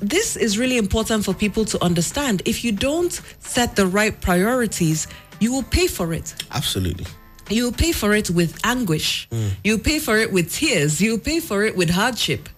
this 0.00 0.36
is 0.36 0.58
really 0.58 0.76
important 0.76 1.24
for 1.24 1.34
people 1.34 1.64
to 1.66 1.82
understand. 1.82 2.42
If 2.44 2.64
you 2.64 2.72
don't 2.72 3.12
set 3.40 3.74
the 3.74 3.86
right 3.86 4.18
priorities, 4.20 5.08
you 5.40 5.52
will 5.52 5.64
pay 5.64 5.88
for 5.88 6.12
it. 6.12 6.34
Absolutely. 6.52 7.06
You 7.50 7.72
pay 7.72 7.92
for 7.92 8.14
it 8.14 8.30
with 8.30 8.58
anguish. 8.64 9.28
You 9.62 9.78
pay 9.78 9.98
for 9.98 10.16
it 10.18 10.32
with 10.32 10.52
tears. 10.52 11.00
You 11.00 11.18
pay 11.18 11.40
for 11.40 11.64
it 11.64 11.76
with 11.76 11.90
hardship. 11.90 12.48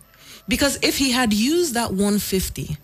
Because 0.48 0.78
if 0.82 0.96
he 0.98 1.10
had 1.10 1.32
used 1.32 1.74
that 1.74 1.90
150, 1.90 2.76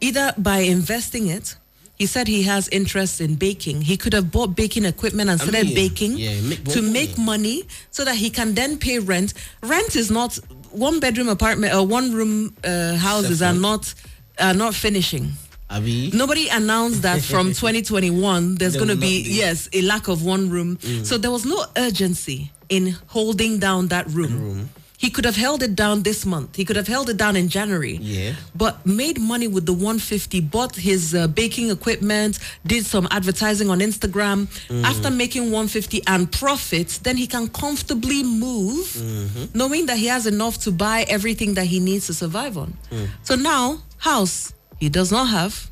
either 0.00 0.32
by 0.38 0.58
investing 0.58 1.26
it, 1.26 1.56
he 1.96 2.06
said 2.06 2.28
he 2.28 2.44
has 2.44 2.68
interest 2.68 3.20
in 3.20 3.34
baking. 3.34 3.82
He 3.82 3.96
could 3.96 4.12
have 4.12 4.30
bought 4.30 4.54
baking 4.54 4.84
equipment 4.84 5.30
and 5.30 5.40
I 5.40 5.44
started 5.44 5.66
mean, 5.66 5.74
baking 5.74 6.16
yeah, 6.16 6.40
make 6.42 6.64
to 6.66 6.80
make 6.80 7.18
money 7.18 7.64
so 7.90 8.04
that 8.04 8.14
he 8.14 8.30
can 8.30 8.54
then 8.54 8.78
pay 8.78 9.00
rent. 9.00 9.34
Rent 9.64 9.96
is 9.96 10.08
not 10.08 10.38
one 10.70 11.00
bedroom 11.00 11.28
apartment 11.28 11.74
or 11.74 11.84
one 11.84 12.12
room 12.12 12.54
uh, 12.62 12.94
houses 12.96 13.42
are 13.42 13.52
not 13.52 13.92
are 14.38 14.54
not 14.54 14.74
finishing. 14.74 15.32
Nobody 16.14 16.48
announced 16.48 17.02
that 17.02 17.20
from 17.20 17.48
2021 17.54 18.54
there's 18.56 18.72
There 18.72 18.80
going 18.80 18.88
to 18.90 18.96
be, 18.96 19.22
be. 19.24 19.30
yes 19.30 19.68
a 19.72 19.82
lack 19.82 20.08
of 20.08 20.24
one 20.24 20.48
room. 20.50 20.76
Mm. 20.78 21.04
So 21.04 21.18
there 21.18 21.30
was 21.30 21.44
no 21.44 21.64
urgency 21.76 22.50
in 22.68 22.96
holding 23.06 23.58
down 23.58 23.88
that 23.88 24.06
room. 24.08 24.70
He 24.98 25.10
could 25.10 25.24
have 25.26 25.36
held 25.36 25.62
it 25.62 25.76
down 25.76 26.02
this 26.02 26.26
month. 26.26 26.56
He 26.56 26.64
could 26.64 26.74
have 26.74 26.88
held 26.88 27.08
it 27.08 27.16
down 27.16 27.36
in 27.36 27.48
January. 27.48 27.98
Yeah. 28.02 28.32
But 28.56 28.84
made 28.84 29.20
money 29.20 29.46
with 29.46 29.64
the 29.64 29.72
150, 29.72 30.40
bought 30.40 30.74
his 30.74 31.14
uh, 31.14 31.28
baking 31.28 31.70
equipment, 31.70 32.40
did 32.66 32.84
some 32.84 33.06
advertising 33.12 33.70
on 33.70 33.78
Instagram. 33.78 34.48
Mm. 34.66 34.82
After 34.82 35.08
making 35.08 35.52
150 35.52 36.02
and 36.08 36.30
profits, 36.32 36.98
then 36.98 37.16
he 37.16 37.28
can 37.28 37.46
comfortably 37.46 38.24
move, 38.24 38.86
mm-hmm. 38.88 39.44
knowing 39.56 39.86
that 39.86 39.98
he 39.98 40.06
has 40.06 40.26
enough 40.26 40.58
to 40.64 40.72
buy 40.72 41.04
everything 41.08 41.54
that 41.54 41.66
he 41.66 41.78
needs 41.78 42.08
to 42.08 42.12
survive 42.14 42.58
on. 42.58 42.76
Mm. 42.90 43.06
So 43.22 43.36
now, 43.36 43.78
house, 43.98 44.52
he 44.80 44.88
does 44.88 45.10
not 45.12 45.28
have. 45.28 45.70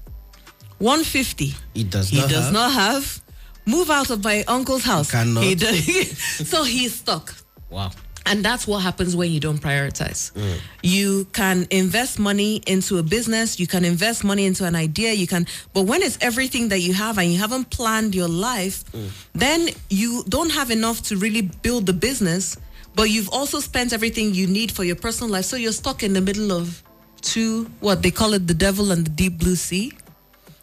150, 0.78 1.54
He 1.74 1.84
does 1.84 2.10
he 2.10 2.18
not 2.18 2.28
He 2.28 2.34
does 2.34 2.44
have. 2.44 2.52
not 2.52 2.72
have. 2.72 3.22
Move 3.66 3.90
out 3.90 4.10
of 4.10 4.22
my 4.22 4.44
uncle's 4.46 4.84
house. 4.84 5.10
cannot. 5.10 5.42
He 5.42 5.54
does- 5.54 6.18
so 6.48 6.62
he's 6.64 6.94
stuck. 6.94 7.34
Wow. 7.70 7.90
And 8.26 8.44
that's 8.44 8.66
what 8.66 8.80
happens 8.82 9.14
when 9.14 9.30
you 9.30 9.38
don't 9.40 9.60
prioritize. 9.60 10.32
Mm. 10.32 10.58
You 10.82 11.26
can 11.32 11.66
invest 11.70 12.18
money 12.18 12.56
into 12.66 12.98
a 12.98 13.02
business, 13.02 13.58
you 13.60 13.66
can 13.68 13.84
invest 13.84 14.24
money 14.24 14.46
into 14.46 14.64
an 14.64 14.74
idea, 14.74 15.12
you 15.12 15.26
can, 15.28 15.46
but 15.72 15.82
when 15.82 16.02
it's 16.02 16.18
everything 16.20 16.68
that 16.70 16.80
you 16.80 16.92
have 16.92 17.18
and 17.18 17.32
you 17.32 17.38
haven't 17.38 17.70
planned 17.70 18.14
your 18.16 18.28
life, 18.28 18.84
Mm. 18.92 19.08
then 19.34 19.68
you 19.90 20.24
don't 20.28 20.50
have 20.50 20.70
enough 20.72 21.02
to 21.04 21.16
really 21.16 21.42
build 21.42 21.86
the 21.86 21.92
business, 21.92 22.56
but 22.96 23.04
you've 23.10 23.28
also 23.30 23.60
spent 23.60 23.92
everything 23.92 24.34
you 24.34 24.46
need 24.48 24.72
for 24.72 24.82
your 24.84 24.96
personal 24.96 25.30
life. 25.30 25.44
So 25.44 25.56
you're 25.56 25.72
stuck 25.72 26.02
in 26.02 26.12
the 26.12 26.20
middle 26.20 26.50
of 26.52 26.82
two, 27.26 27.64
what 27.80 28.02
they 28.02 28.10
call 28.10 28.32
it, 28.32 28.46
the 28.46 28.54
devil 28.54 28.92
and 28.92 29.04
the 29.04 29.10
deep 29.10 29.38
blue 29.38 29.56
sea. 29.56 29.92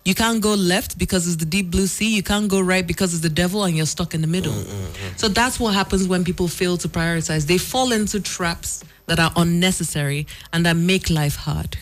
You 0.05 0.16
can't 0.16 0.41
go 0.41 0.53
left 0.53 0.97
because 0.97 1.28
it's 1.28 1.38
the 1.38 1.45
deep 1.45 1.72
blue 1.72 1.88
sea. 1.88 2.16
You 2.16 2.24
can't 2.24 2.49
go 2.49 2.59
right 2.59 2.86
because 2.86 3.14
it's 3.14 3.24
the 3.24 3.30
devil 3.30 3.64
and 3.64 3.76
you're 3.78 3.86
stuck 3.86 4.14
in 4.14 4.22
the 4.22 4.28
middle. 4.28 4.51
Mm, 4.51 4.64
mm, 4.64 4.88
mm. 4.88 5.20
So 5.20 5.30
that's 5.30 5.59
what 5.59 5.74
happens 5.74 6.07
when 6.07 6.24
people 6.24 6.47
fail 6.47 6.76
to 6.78 6.89
prioritize. 6.89 7.45
They 7.45 7.57
fall 7.57 7.93
into 7.93 8.20
traps 8.20 8.84
that 9.05 9.20
are 9.20 9.32
unnecessary 9.36 10.28
and 10.51 10.66
that 10.66 10.76
make 10.76 11.09
life 11.09 11.36
hard. 11.36 11.78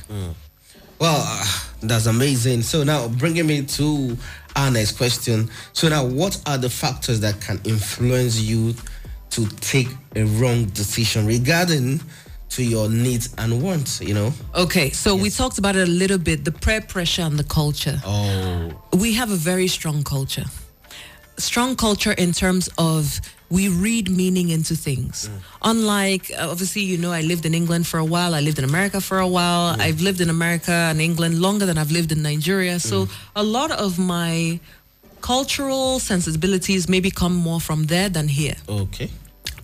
Well, 1.00 1.24
uh, 1.26 1.46
that's 1.82 2.06
amazing. 2.06 2.62
So 2.62 2.84
now 2.84 3.08
bringing 3.08 3.48
me 3.48 3.64
to 3.64 4.18
our 4.56 4.70
next 4.70 4.98
question. 4.98 5.50
So 5.74 5.90
now, 5.90 6.06
what 6.06 6.40
are 6.46 6.58
the 6.58 6.70
factors 6.70 7.20
that 7.22 7.42
can 7.42 7.60
influence 7.64 8.40
you 8.40 8.76
to 9.32 9.48
take 9.62 9.88
a 10.16 10.26
wrong 10.26 10.66
decision 10.66 11.26
regarding 11.26 12.02
to 12.52 12.64
your 12.64 12.90
needs 12.90 13.34
and 13.38 13.62
wants? 13.62 14.02
You 14.02 14.14
know. 14.14 14.34
Okay, 14.56 14.90
so 14.92 15.16
we 15.16 15.30
talked 15.30 15.58
about 15.58 15.76
it 15.76 15.88
a 15.88 15.92
little 15.92 16.18
bit 16.18 16.46
the 16.46 16.52
peer 16.52 16.82
pressure 16.82 17.24
and 17.24 17.38
the 17.38 17.44
culture. 17.44 18.00
Oh. 18.06 18.72
We 18.94 19.14
have 19.14 19.32
a 19.32 19.36
very 19.36 19.68
strong 19.68 20.04
culture. 20.04 20.46
Strong 21.38 21.78
culture 21.78 22.12
in 22.12 22.34
terms 22.34 22.70
of 22.78 23.20
we 23.50 23.68
read 23.68 24.10
meaning 24.10 24.50
into 24.50 24.76
things. 24.76 25.28
Mm. 25.28 25.40
Unlike, 25.64 26.32
uh, 26.38 26.48
obviously, 26.50 26.84
you 26.84 26.98
know, 26.98 27.12
I 27.12 27.22
lived 27.22 27.46
in 27.46 27.54
England 27.54 27.86
for 27.86 28.00
a 28.00 28.06
while, 28.06 28.34
I 28.34 28.40
lived 28.40 28.60
in 28.60 28.64
America 28.64 29.02
for 29.02 29.20
a 29.20 29.28
while. 29.28 29.76
Mm. 29.76 29.82
I've 29.82 30.02
lived 30.02 30.22
in 30.22 30.30
America 30.30 30.72
and 30.72 31.02
England 31.02 31.42
longer 31.42 31.66
than 31.66 31.78
I've 31.78 31.92
lived 31.92 32.12
in 32.12 32.22
Nigeria. 32.22 32.80
So 32.80 33.06
mm. 33.06 33.12
a 33.36 33.44
lot 33.44 33.72
of 33.72 34.00
my 34.00 34.60
cultural 35.22 36.00
sensibilities 36.00 36.88
maybe 36.88 37.12
come 37.12 37.36
more 37.36 37.60
from 37.60 37.86
there 37.86 38.10
than 38.10 38.28
here. 38.28 38.56
Okay. 38.68 39.10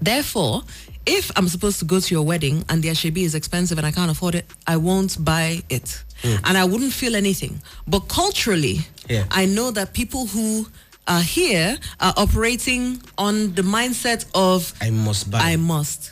Therefore, 0.02 0.64
if 1.08 1.32
I'm 1.38 1.48
supposed 1.48 1.80
to 1.80 1.86
go 1.86 2.00
to 2.00 2.14
your 2.14 2.24
wedding 2.24 2.64
and 2.70 2.84
the 2.84 2.90
ashebi 2.90 3.24
is 3.24 3.34
expensive 3.34 3.78
and 3.78 3.88
I 3.88 3.92
can't 3.92 4.12
afford 4.12 4.36
it, 4.36 4.46
I 4.68 4.78
won't 4.78 5.24
buy 5.24 5.64
it. 5.70 6.04
Mm. 6.22 6.42
And 6.44 6.58
I 6.58 6.66
wouldn't 6.66 6.94
feel 6.94 7.16
anything. 7.16 7.62
But 7.88 8.02
culturally, 8.10 8.82
Yeah. 9.10 9.24
I 9.32 9.46
know 9.46 9.72
that 9.72 9.94
people 9.94 10.28
who 10.28 10.68
are 11.08 11.22
here 11.22 11.78
are 12.02 12.14
operating 12.18 13.02
on 13.18 13.54
the 13.56 13.62
mindset 13.62 14.26
of 14.36 14.74
I 14.82 14.90
must 14.90 15.32
buy. 15.32 15.40
I 15.40 15.56
must. 15.56 16.12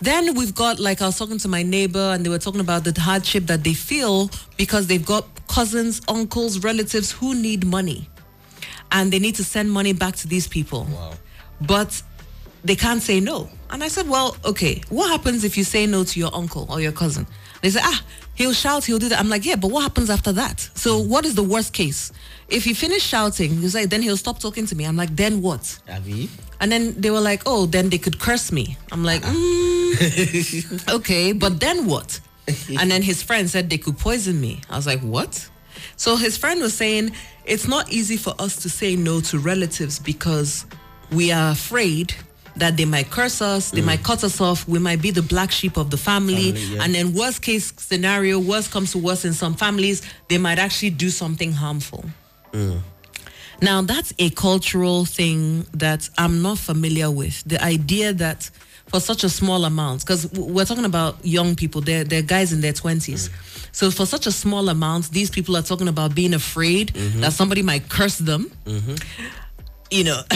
Then 0.00 0.34
we've 0.34 0.54
got 0.54 0.78
like 0.78 1.00
I 1.00 1.06
was 1.06 1.18
talking 1.18 1.38
to 1.38 1.48
my 1.48 1.62
neighbor 1.62 2.12
and 2.12 2.24
they 2.24 2.28
were 2.28 2.38
talking 2.38 2.60
about 2.60 2.84
the 2.84 3.00
hardship 3.00 3.46
that 3.46 3.64
they 3.64 3.72
feel 3.72 4.30
because 4.58 4.86
they've 4.88 5.06
got 5.06 5.24
cousins, 5.48 6.02
uncles, 6.08 6.62
relatives 6.62 7.10
who 7.12 7.34
need 7.34 7.64
money. 7.64 8.08
And 8.90 9.10
they 9.10 9.18
need 9.18 9.36
to 9.36 9.44
send 9.44 9.70
money 9.72 9.94
back 9.94 10.16
to 10.16 10.28
these 10.28 10.46
people. 10.46 10.86
Wow. 10.90 11.14
But 11.62 12.02
they 12.64 12.76
can't 12.76 13.02
say 13.02 13.20
no. 13.20 13.48
And 13.70 13.82
I 13.82 13.88
said, 13.88 14.08
Well, 14.08 14.36
okay, 14.44 14.82
what 14.88 15.08
happens 15.10 15.44
if 15.44 15.56
you 15.56 15.64
say 15.64 15.86
no 15.86 16.04
to 16.04 16.20
your 16.20 16.34
uncle 16.34 16.66
or 16.70 16.80
your 16.80 16.92
cousin? 16.92 17.26
They 17.62 17.70
say, 17.70 17.80
Ah, 17.82 18.02
he'll 18.34 18.52
shout, 18.52 18.84
he'll 18.84 18.98
do 18.98 19.08
that. 19.08 19.18
I'm 19.18 19.28
like, 19.28 19.44
Yeah, 19.44 19.56
but 19.56 19.70
what 19.70 19.82
happens 19.82 20.10
after 20.10 20.32
that? 20.32 20.60
So, 20.74 20.98
what 20.98 21.24
is 21.24 21.34
the 21.34 21.42
worst 21.42 21.72
case? 21.72 22.12
If 22.48 22.64
he 22.64 22.74
finish 22.74 23.02
shouting, 23.02 23.58
he's 23.58 23.74
like, 23.74 23.88
Then 23.90 24.02
he'll 24.02 24.16
stop 24.16 24.38
talking 24.38 24.66
to 24.66 24.74
me. 24.76 24.84
I'm 24.84 24.96
like, 24.96 25.14
Then 25.16 25.42
what? 25.42 25.78
Avi? 25.90 26.28
And 26.60 26.70
then 26.70 26.94
they 27.00 27.10
were 27.10 27.20
like, 27.20 27.42
Oh, 27.46 27.66
then 27.66 27.88
they 27.88 27.98
could 27.98 28.18
curse 28.20 28.52
me. 28.52 28.76
I'm 28.92 29.02
like, 29.04 29.22
mm, 29.22 30.88
Okay, 30.94 31.32
but 31.32 31.60
then 31.60 31.86
what? 31.86 32.20
and 32.80 32.90
then 32.90 33.02
his 33.02 33.22
friend 33.22 33.48
said 33.48 33.70
they 33.70 33.78
could 33.78 33.96
poison 33.98 34.40
me. 34.40 34.60
I 34.68 34.76
was 34.76 34.86
like, 34.86 35.00
What? 35.00 35.48
So 35.96 36.16
his 36.16 36.36
friend 36.36 36.60
was 36.60 36.74
saying 36.74 37.12
it's 37.44 37.66
not 37.66 37.90
easy 37.92 38.16
for 38.16 38.34
us 38.38 38.56
to 38.62 38.70
say 38.70 38.94
no 38.96 39.20
to 39.22 39.38
relatives 39.38 39.98
because 39.98 40.64
we 41.10 41.32
are 41.32 41.52
afraid 41.52 42.14
that 42.56 42.76
they 42.76 42.84
might 42.84 43.10
curse 43.10 43.40
us, 43.40 43.70
they 43.70 43.80
mm. 43.80 43.86
might 43.86 44.02
cut 44.02 44.22
us 44.24 44.40
off, 44.40 44.66
we 44.68 44.78
might 44.78 45.00
be 45.00 45.10
the 45.10 45.22
black 45.22 45.50
sheep 45.50 45.76
of 45.76 45.90
the 45.90 45.96
family. 45.96 46.52
Family, 46.52 46.76
yeah. 46.76 46.84
And 46.84 46.94
then 46.94 47.14
worst 47.14 47.42
case 47.42 47.72
scenario, 47.76 48.38
worst 48.38 48.70
comes 48.70 48.92
to 48.92 48.98
worst 48.98 49.24
in 49.24 49.32
some 49.32 49.54
families, 49.54 50.02
they 50.28 50.38
might 50.38 50.58
actually 50.58 50.90
do 50.90 51.10
something 51.10 51.52
harmful. 51.52 52.04
Mm. 52.52 52.80
Now, 53.60 53.80
that's 53.80 54.12
a 54.18 54.30
cultural 54.30 55.04
thing 55.04 55.66
that 55.72 56.10
I'm 56.18 56.42
not 56.42 56.58
familiar 56.58 57.10
with. 57.10 57.42
The 57.44 57.62
idea 57.62 58.12
that 58.14 58.50
for 58.88 58.98
such 59.00 59.24
a 59.24 59.28
small 59.28 59.64
amount, 59.64 60.00
because 60.00 60.30
we're 60.32 60.64
talking 60.64 60.84
about 60.84 61.24
young 61.24 61.54
people, 61.54 61.80
they're, 61.80 62.04
they're 62.04 62.22
guys 62.22 62.52
in 62.52 62.60
their 62.60 62.72
20s. 62.72 63.28
Mm. 63.28 63.68
So, 63.72 63.90
for 63.90 64.04
such 64.04 64.26
a 64.26 64.32
small 64.32 64.68
amount, 64.68 65.10
these 65.10 65.30
people 65.30 65.56
are 65.56 65.62
talking 65.62 65.88
about 65.88 66.14
being 66.14 66.34
afraid 66.34 66.92
mm-hmm. 66.92 67.20
that 67.20 67.32
somebody 67.32 67.62
might 67.62 67.88
curse 67.88 68.18
them. 68.18 68.50
Mm-hmm. 68.66 68.96
You 69.92 70.04
know, 70.04 70.22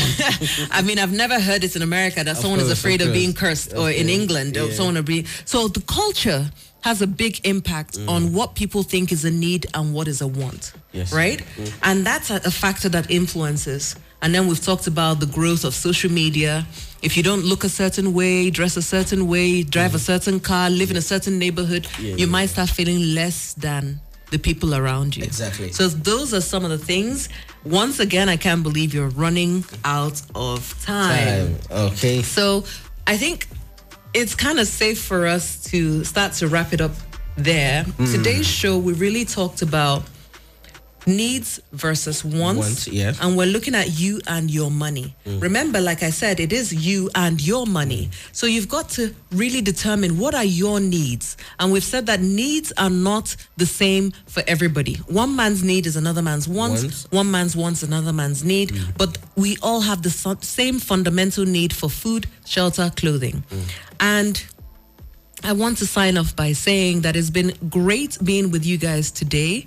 I 0.71 0.83
mean, 0.83 0.99
I've 0.99 1.13
never 1.13 1.41
heard 1.41 1.65
it 1.65 1.75
in 1.77 1.83
America 1.83 2.23
that 2.23 2.37
someone 2.37 2.61
is 2.61 2.71
afraid 2.71 3.01
of 3.01 3.09
of 3.09 3.15
being 3.15 3.33
course. 3.33 3.67
cursed, 3.67 3.73
or 3.77 3.91
in 3.91 4.07
Okay, 4.07 4.15
England, 4.15 4.57
or 4.57 4.67
yeah. 4.67 4.75
someone 4.75 4.97
of 4.99 5.05
being. 5.07 5.25
So, 5.47 5.69
the 5.69 5.81
culture 5.81 6.51
has 6.83 7.01
a 7.03 7.07
big 7.07 7.41
impact 7.47 7.99
on 8.07 8.33
what 8.33 8.55
people 8.55 8.83
think 8.83 9.11
is 9.13 9.25
a 9.25 9.31
need 9.31 9.67
and 9.75 9.93
what 9.93 10.07
is 10.07 10.21
a 10.21 10.27
want 10.27 10.73
Yes. 10.93 11.13
right? 11.13 11.43
And 11.83 12.07
that's 12.07 12.31
a, 12.31 12.37
a 12.45 12.51
factor 12.51 12.89
that 12.91 13.11
influences. 13.11 13.97
And 14.23 14.33
then 14.35 14.47
we've 14.47 14.61
talked 14.63 14.87
about 14.87 15.19
the 15.21 15.27
growth 15.27 15.65
of 15.65 15.75
social 15.75 16.11
media. 16.13 16.65
If 17.03 17.17
you 17.17 17.23
don't 17.25 17.45
look 17.45 17.65
a 17.65 17.69
certain 17.69 18.13
way, 18.15 18.51
dress 18.51 18.77
a 18.77 18.83
certain 18.83 19.27
way, 19.27 19.63
drive 19.65 19.95
a 19.95 19.99
certain 19.99 20.39
car, 20.39 20.71
live 20.71 20.91
in 20.91 20.97
a 20.97 21.03
certain 21.03 21.39
neighborhood, 21.39 21.87
Yeah, 21.99 22.11
you 22.11 22.17
yeah, 22.27 22.27
might 22.27 22.51
start 22.51 22.69
feeling 22.71 23.15
less 23.15 23.55
than 23.55 24.01
the 24.31 24.39
people 24.39 24.75
around 24.75 25.17
you. 25.17 25.25
Exactly. 25.25 25.73
So 25.73 25.89
those 25.89 26.33
are 26.35 26.41
some 26.41 26.65
of 26.65 26.71
the 26.71 26.79
things. 26.93 27.29
Once 27.67 27.99
again, 27.99 28.29
I 28.29 28.37
can't 28.37 28.63
believe 28.63 28.95
you're 28.95 29.09
running 29.09 29.65
out 29.85 30.23
of 30.37 30.81
time. 30.85 31.57
Time. 31.57 31.89
Okay. 31.89 32.23
So 32.23 32.65
I 33.09 33.17
think 33.17 33.49
it's 34.15 34.37
kind 34.37 34.61
of 34.61 34.69
safe 34.69 35.03
for 35.03 35.27
us 35.27 35.65
to 35.65 36.05
start 36.05 36.33
to 36.35 36.47
wrap 36.47 36.73
it 36.73 36.81
up 36.81 36.93
there. 37.37 37.83
Hmm. 37.83 38.05
Today's 38.05 38.47
show, 38.47 38.79
we 38.79 38.93
really 38.93 39.25
talked 39.25 39.63
about 39.63 40.05
needs 41.07 41.61
versus 41.73 42.25
wants. 42.25 42.59
Wants, 42.59 42.89
yeah. 42.89 43.13
And 43.21 43.37
we're 43.37 43.47
looking 43.47 43.75
at 43.75 43.99
you 43.99 44.21
and 44.27 44.51
your 44.51 44.71
money. 44.71 45.15
Mm. 45.25 45.43
Remember, 45.43 45.81
like 45.81 46.03
I 46.03 46.11
said, 46.11 46.41
it 46.41 46.53
is 46.53 46.73
you 46.73 47.11
and 47.15 47.45
your 47.45 47.67
money. 47.67 48.07
Mm. 48.07 48.35
So 48.37 48.47
you've 48.47 48.69
got 48.69 48.89
to 48.91 49.15
really 49.33 49.61
determine 49.61 50.19
what 50.19 50.35
are 50.35 50.45
your 50.45 50.81
needs. 50.81 51.37
And 51.59 51.73
we've 51.73 51.85
said 51.85 52.07
that 52.07 52.21
needs 52.21 52.73
are 52.77 52.91
not 52.91 53.37
the 53.57 53.67
same 53.67 54.13
for 54.27 54.43
everybody. 54.47 54.95
One 55.07 55.37
man's 55.37 55.63
need 55.63 55.87
is 55.87 55.97
another 55.97 56.23
man's 56.23 56.49
want. 56.49 56.75
Wants. 56.75 57.11
One 57.11 57.31
man's 57.31 57.57
wants 57.57 57.83
another 57.83 58.13
man's 58.13 58.43
need. 58.43 58.71
Mm. 58.71 58.99
But 58.99 59.19
we 59.37 59.57
all 59.63 59.81
have 59.81 60.03
the 60.03 60.11
same 60.41 60.79
fundamental 60.79 61.45
need 61.45 61.73
for 61.73 61.89
food, 61.89 62.27
shelter, 62.45 62.91
clothing. 62.97 63.45
And 64.01 64.45
I 65.43 65.53
want 65.53 65.79
to 65.79 65.87
sign 65.87 66.19
off 66.19 66.35
by 66.35 66.53
saying 66.53 67.03
that 67.03 67.15
it's 67.15 67.31
been 67.31 67.55
great 67.69 68.19
being 68.25 68.51
with 68.51 68.67
you 68.67 68.79
guys 68.79 69.11
today. 69.11 69.67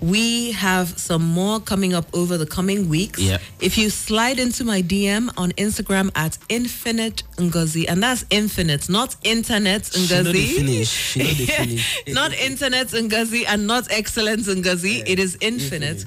We 0.00 0.52
have 0.52 0.98
some 0.98 1.22
more 1.22 1.60
coming 1.60 1.94
up 1.94 2.06
over 2.14 2.38
the 2.38 2.46
coming 2.46 2.88
weeks. 2.88 3.18
Yeah. 3.20 3.38
If 3.60 3.76
you 3.76 3.90
slide 3.90 4.38
into 4.38 4.64
my 4.64 4.82
DM 4.82 5.30
on 5.36 5.52
Instagram 5.52 6.10
at 6.14 6.38
Infinite 6.48 7.22
Ngozi, 7.36 7.86
and 7.88 8.02
that's 8.02 8.24
infinite, 8.30 8.88
not 8.88 9.16
internet 9.24 9.86
She 9.86 10.14
know 10.14 10.22
the 10.22 10.32
Ngozi. 10.32 10.56
finish. 10.56 10.88
She 10.88 11.18
know 11.20 11.30
the 11.30 11.46
finish. 11.46 12.04
not 12.08 12.32
internet 12.34 12.88
Ngozi 12.88 13.44
and 13.46 13.66
not 13.66 13.90
excellence 13.90 14.48
Ngozi. 14.48 15.02
It 15.06 15.18
is 15.18 15.36
infinite. 15.40 16.04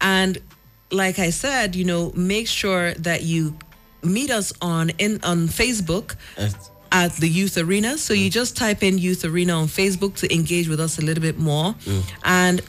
And 0.00 0.38
like 0.90 1.18
I 1.18 1.30
said, 1.30 1.76
you 1.76 1.84
know, 1.84 2.12
make 2.14 2.48
sure 2.48 2.94
that 2.94 3.22
you 3.22 3.56
meet 4.02 4.30
us 4.30 4.52
on 4.62 4.90
in 4.98 5.20
on 5.22 5.48
Facebook 5.48 6.14
at 6.92 7.12
the 7.16 7.28
Youth 7.28 7.58
Arena. 7.58 7.98
So 7.98 8.14
you 8.14 8.28
mm. 8.30 8.32
just 8.32 8.56
type 8.56 8.82
in 8.82 8.98
Youth 8.98 9.24
Arena 9.24 9.54
on 9.54 9.66
Facebook 9.66 10.16
to 10.16 10.34
engage 10.34 10.68
with 10.68 10.80
us 10.80 10.98
a 10.98 11.02
little 11.02 11.22
bit 11.22 11.38
more. 11.38 11.74
Mm. 11.74 12.02
And 12.24 12.62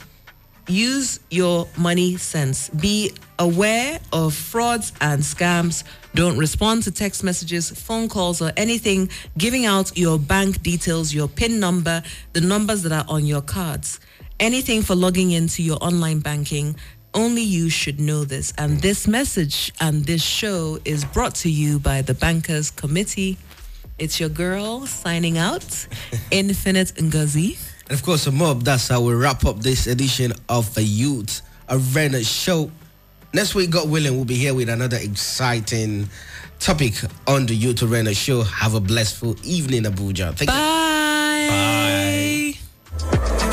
use 0.69 1.19
your 1.29 1.67
money 1.77 2.17
sense. 2.17 2.69
Be 2.69 3.11
aware 3.37 3.99
of 4.13 4.33
frauds 4.33 4.93
and 5.01 5.21
scams. 5.21 5.83
Don't 6.13 6.37
respond 6.37 6.83
to 6.83 6.91
text 6.91 7.23
messages, 7.23 7.69
phone 7.71 8.07
calls, 8.09 8.41
or 8.41 8.51
anything 8.57 9.09
giving 9.37 9.65
out 9.65 9.97
your 9.97 10.17
bank 10.19 10.61
details, 10.61 11.13
your 11.13 11.27
PIN 11.27 11.59
number, 11.59 12.03
the 12.33 12.41
numbers 12.41 12.83
that 12.83 12.91
are 12.91 13.05
on 13.07 13.25
your 13.25 13.41
cards. 13.41 13.99
Anything 14.39 14.81
for 14.81 14.95
logging 14.95 15.31
into 15.31 15.61
your 15.63 15.77
online 15.81 16.19
banking. 16.19 16.75
Only 17.13 17.41
you 17.41 17.69
should 17.69 17.99
know 17.99 18.23
this. 18.23 18.53
And 18.57 18.79
this 18.79 19.07
message 19.07 19.73
and 19.81 20.05
this 20.05 20.21
show 20.21 20.79
is 20.85 21.03
brought 21.03 21.35
to 21.35 21.49
you 21.49 21.79
by 21.79 22.01
the 22.01 22.13
Bankers 22.13 22.71
Committee. 22.71 23.37
It's 23.97 24.19
your 24.19 24.29
girl 24.29 24.85
signing 24.85 25.37
out, 25.37 25.87
Infinite 26.31 26.93
Ngozi. 26.95 27.57
And 27.89 27.97
of 27.97 28.05
course, 28.05 28.27
a 28.27 28.31
Mob, 28.31 28.61
that's 28.61 28.87
how 28.87 29.01
we 29.01 29.15
wrap 29.15 29.45
up 29.45 29.61
this 29.61 29.87
edition 29.87 30.31
of 30.47 30.71
the 30.75 30.83
Youth 30.83 31.41
Arena 31.69 32.23
Show. 32.23 32.69
Next 33.33 33.55
week, 33.55 33.71
God 33.71 33.89
willing, 33.89 34.15
we'll 34.15 34.25
be 34.25 34.35
here 34.35 34.53
with 34.53 34.69
another 34.69 34.97
exciting 34.97 36.07
topic 36.59 36.93
on 37.25 37.47
the 37.47 37.55
Youth 37.55 37.81
Arena 37.81 38.13
Show. 38.13 38.43
Have 38.43 38.75
a 38.75 38.79
blissful 38.79 39.35
evening, 39.43 39.83
Abuja. 39.83 40.35
Thank 40.35 40.51
Bye. 40.51 42.53
Bye. 43.01 43.45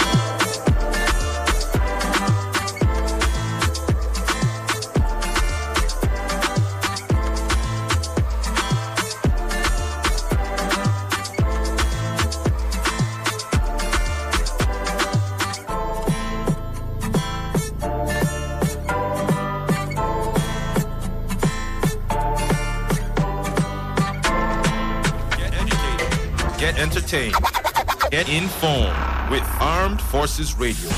Get 28.27 28.43
informed 28.43 29.31
with 29.31 29.45
Armed 29.61 30.01
Forces 30.01 30.57
Radio. 30.59 30.91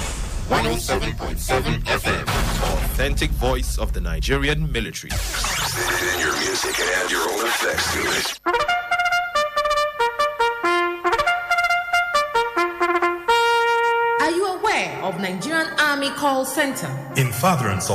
107.7 0.49 1.81
FM. 1.85 2.23
Authentic 2.23 3.31
voice 3.33 3.77
of 3.79 3.93
the 3.93 4.01
Nigerian 4.01 4.73
military. 4.73 5.11
And 5.13 6.21
your 6.21 6.33
music 6.39 6.75
can 6.75 6.89
add 7.05 7.11
your 7.11 7.29
own 7.31 7.47
effects 7.47 7.93
to 7.93 8.01
it. 8.17 8.41
Are 14.23 14.31
you 14.31 14.47
aware 14.47 14.99
of 15.03 15.21
Nigerian 15.21 15.69
Army 15.79 16.11
Call 16.11 16.47
Center? 16.47 16.89
In 17.17 17.31
father 17.31 17.65
furtherance 17.65 17.87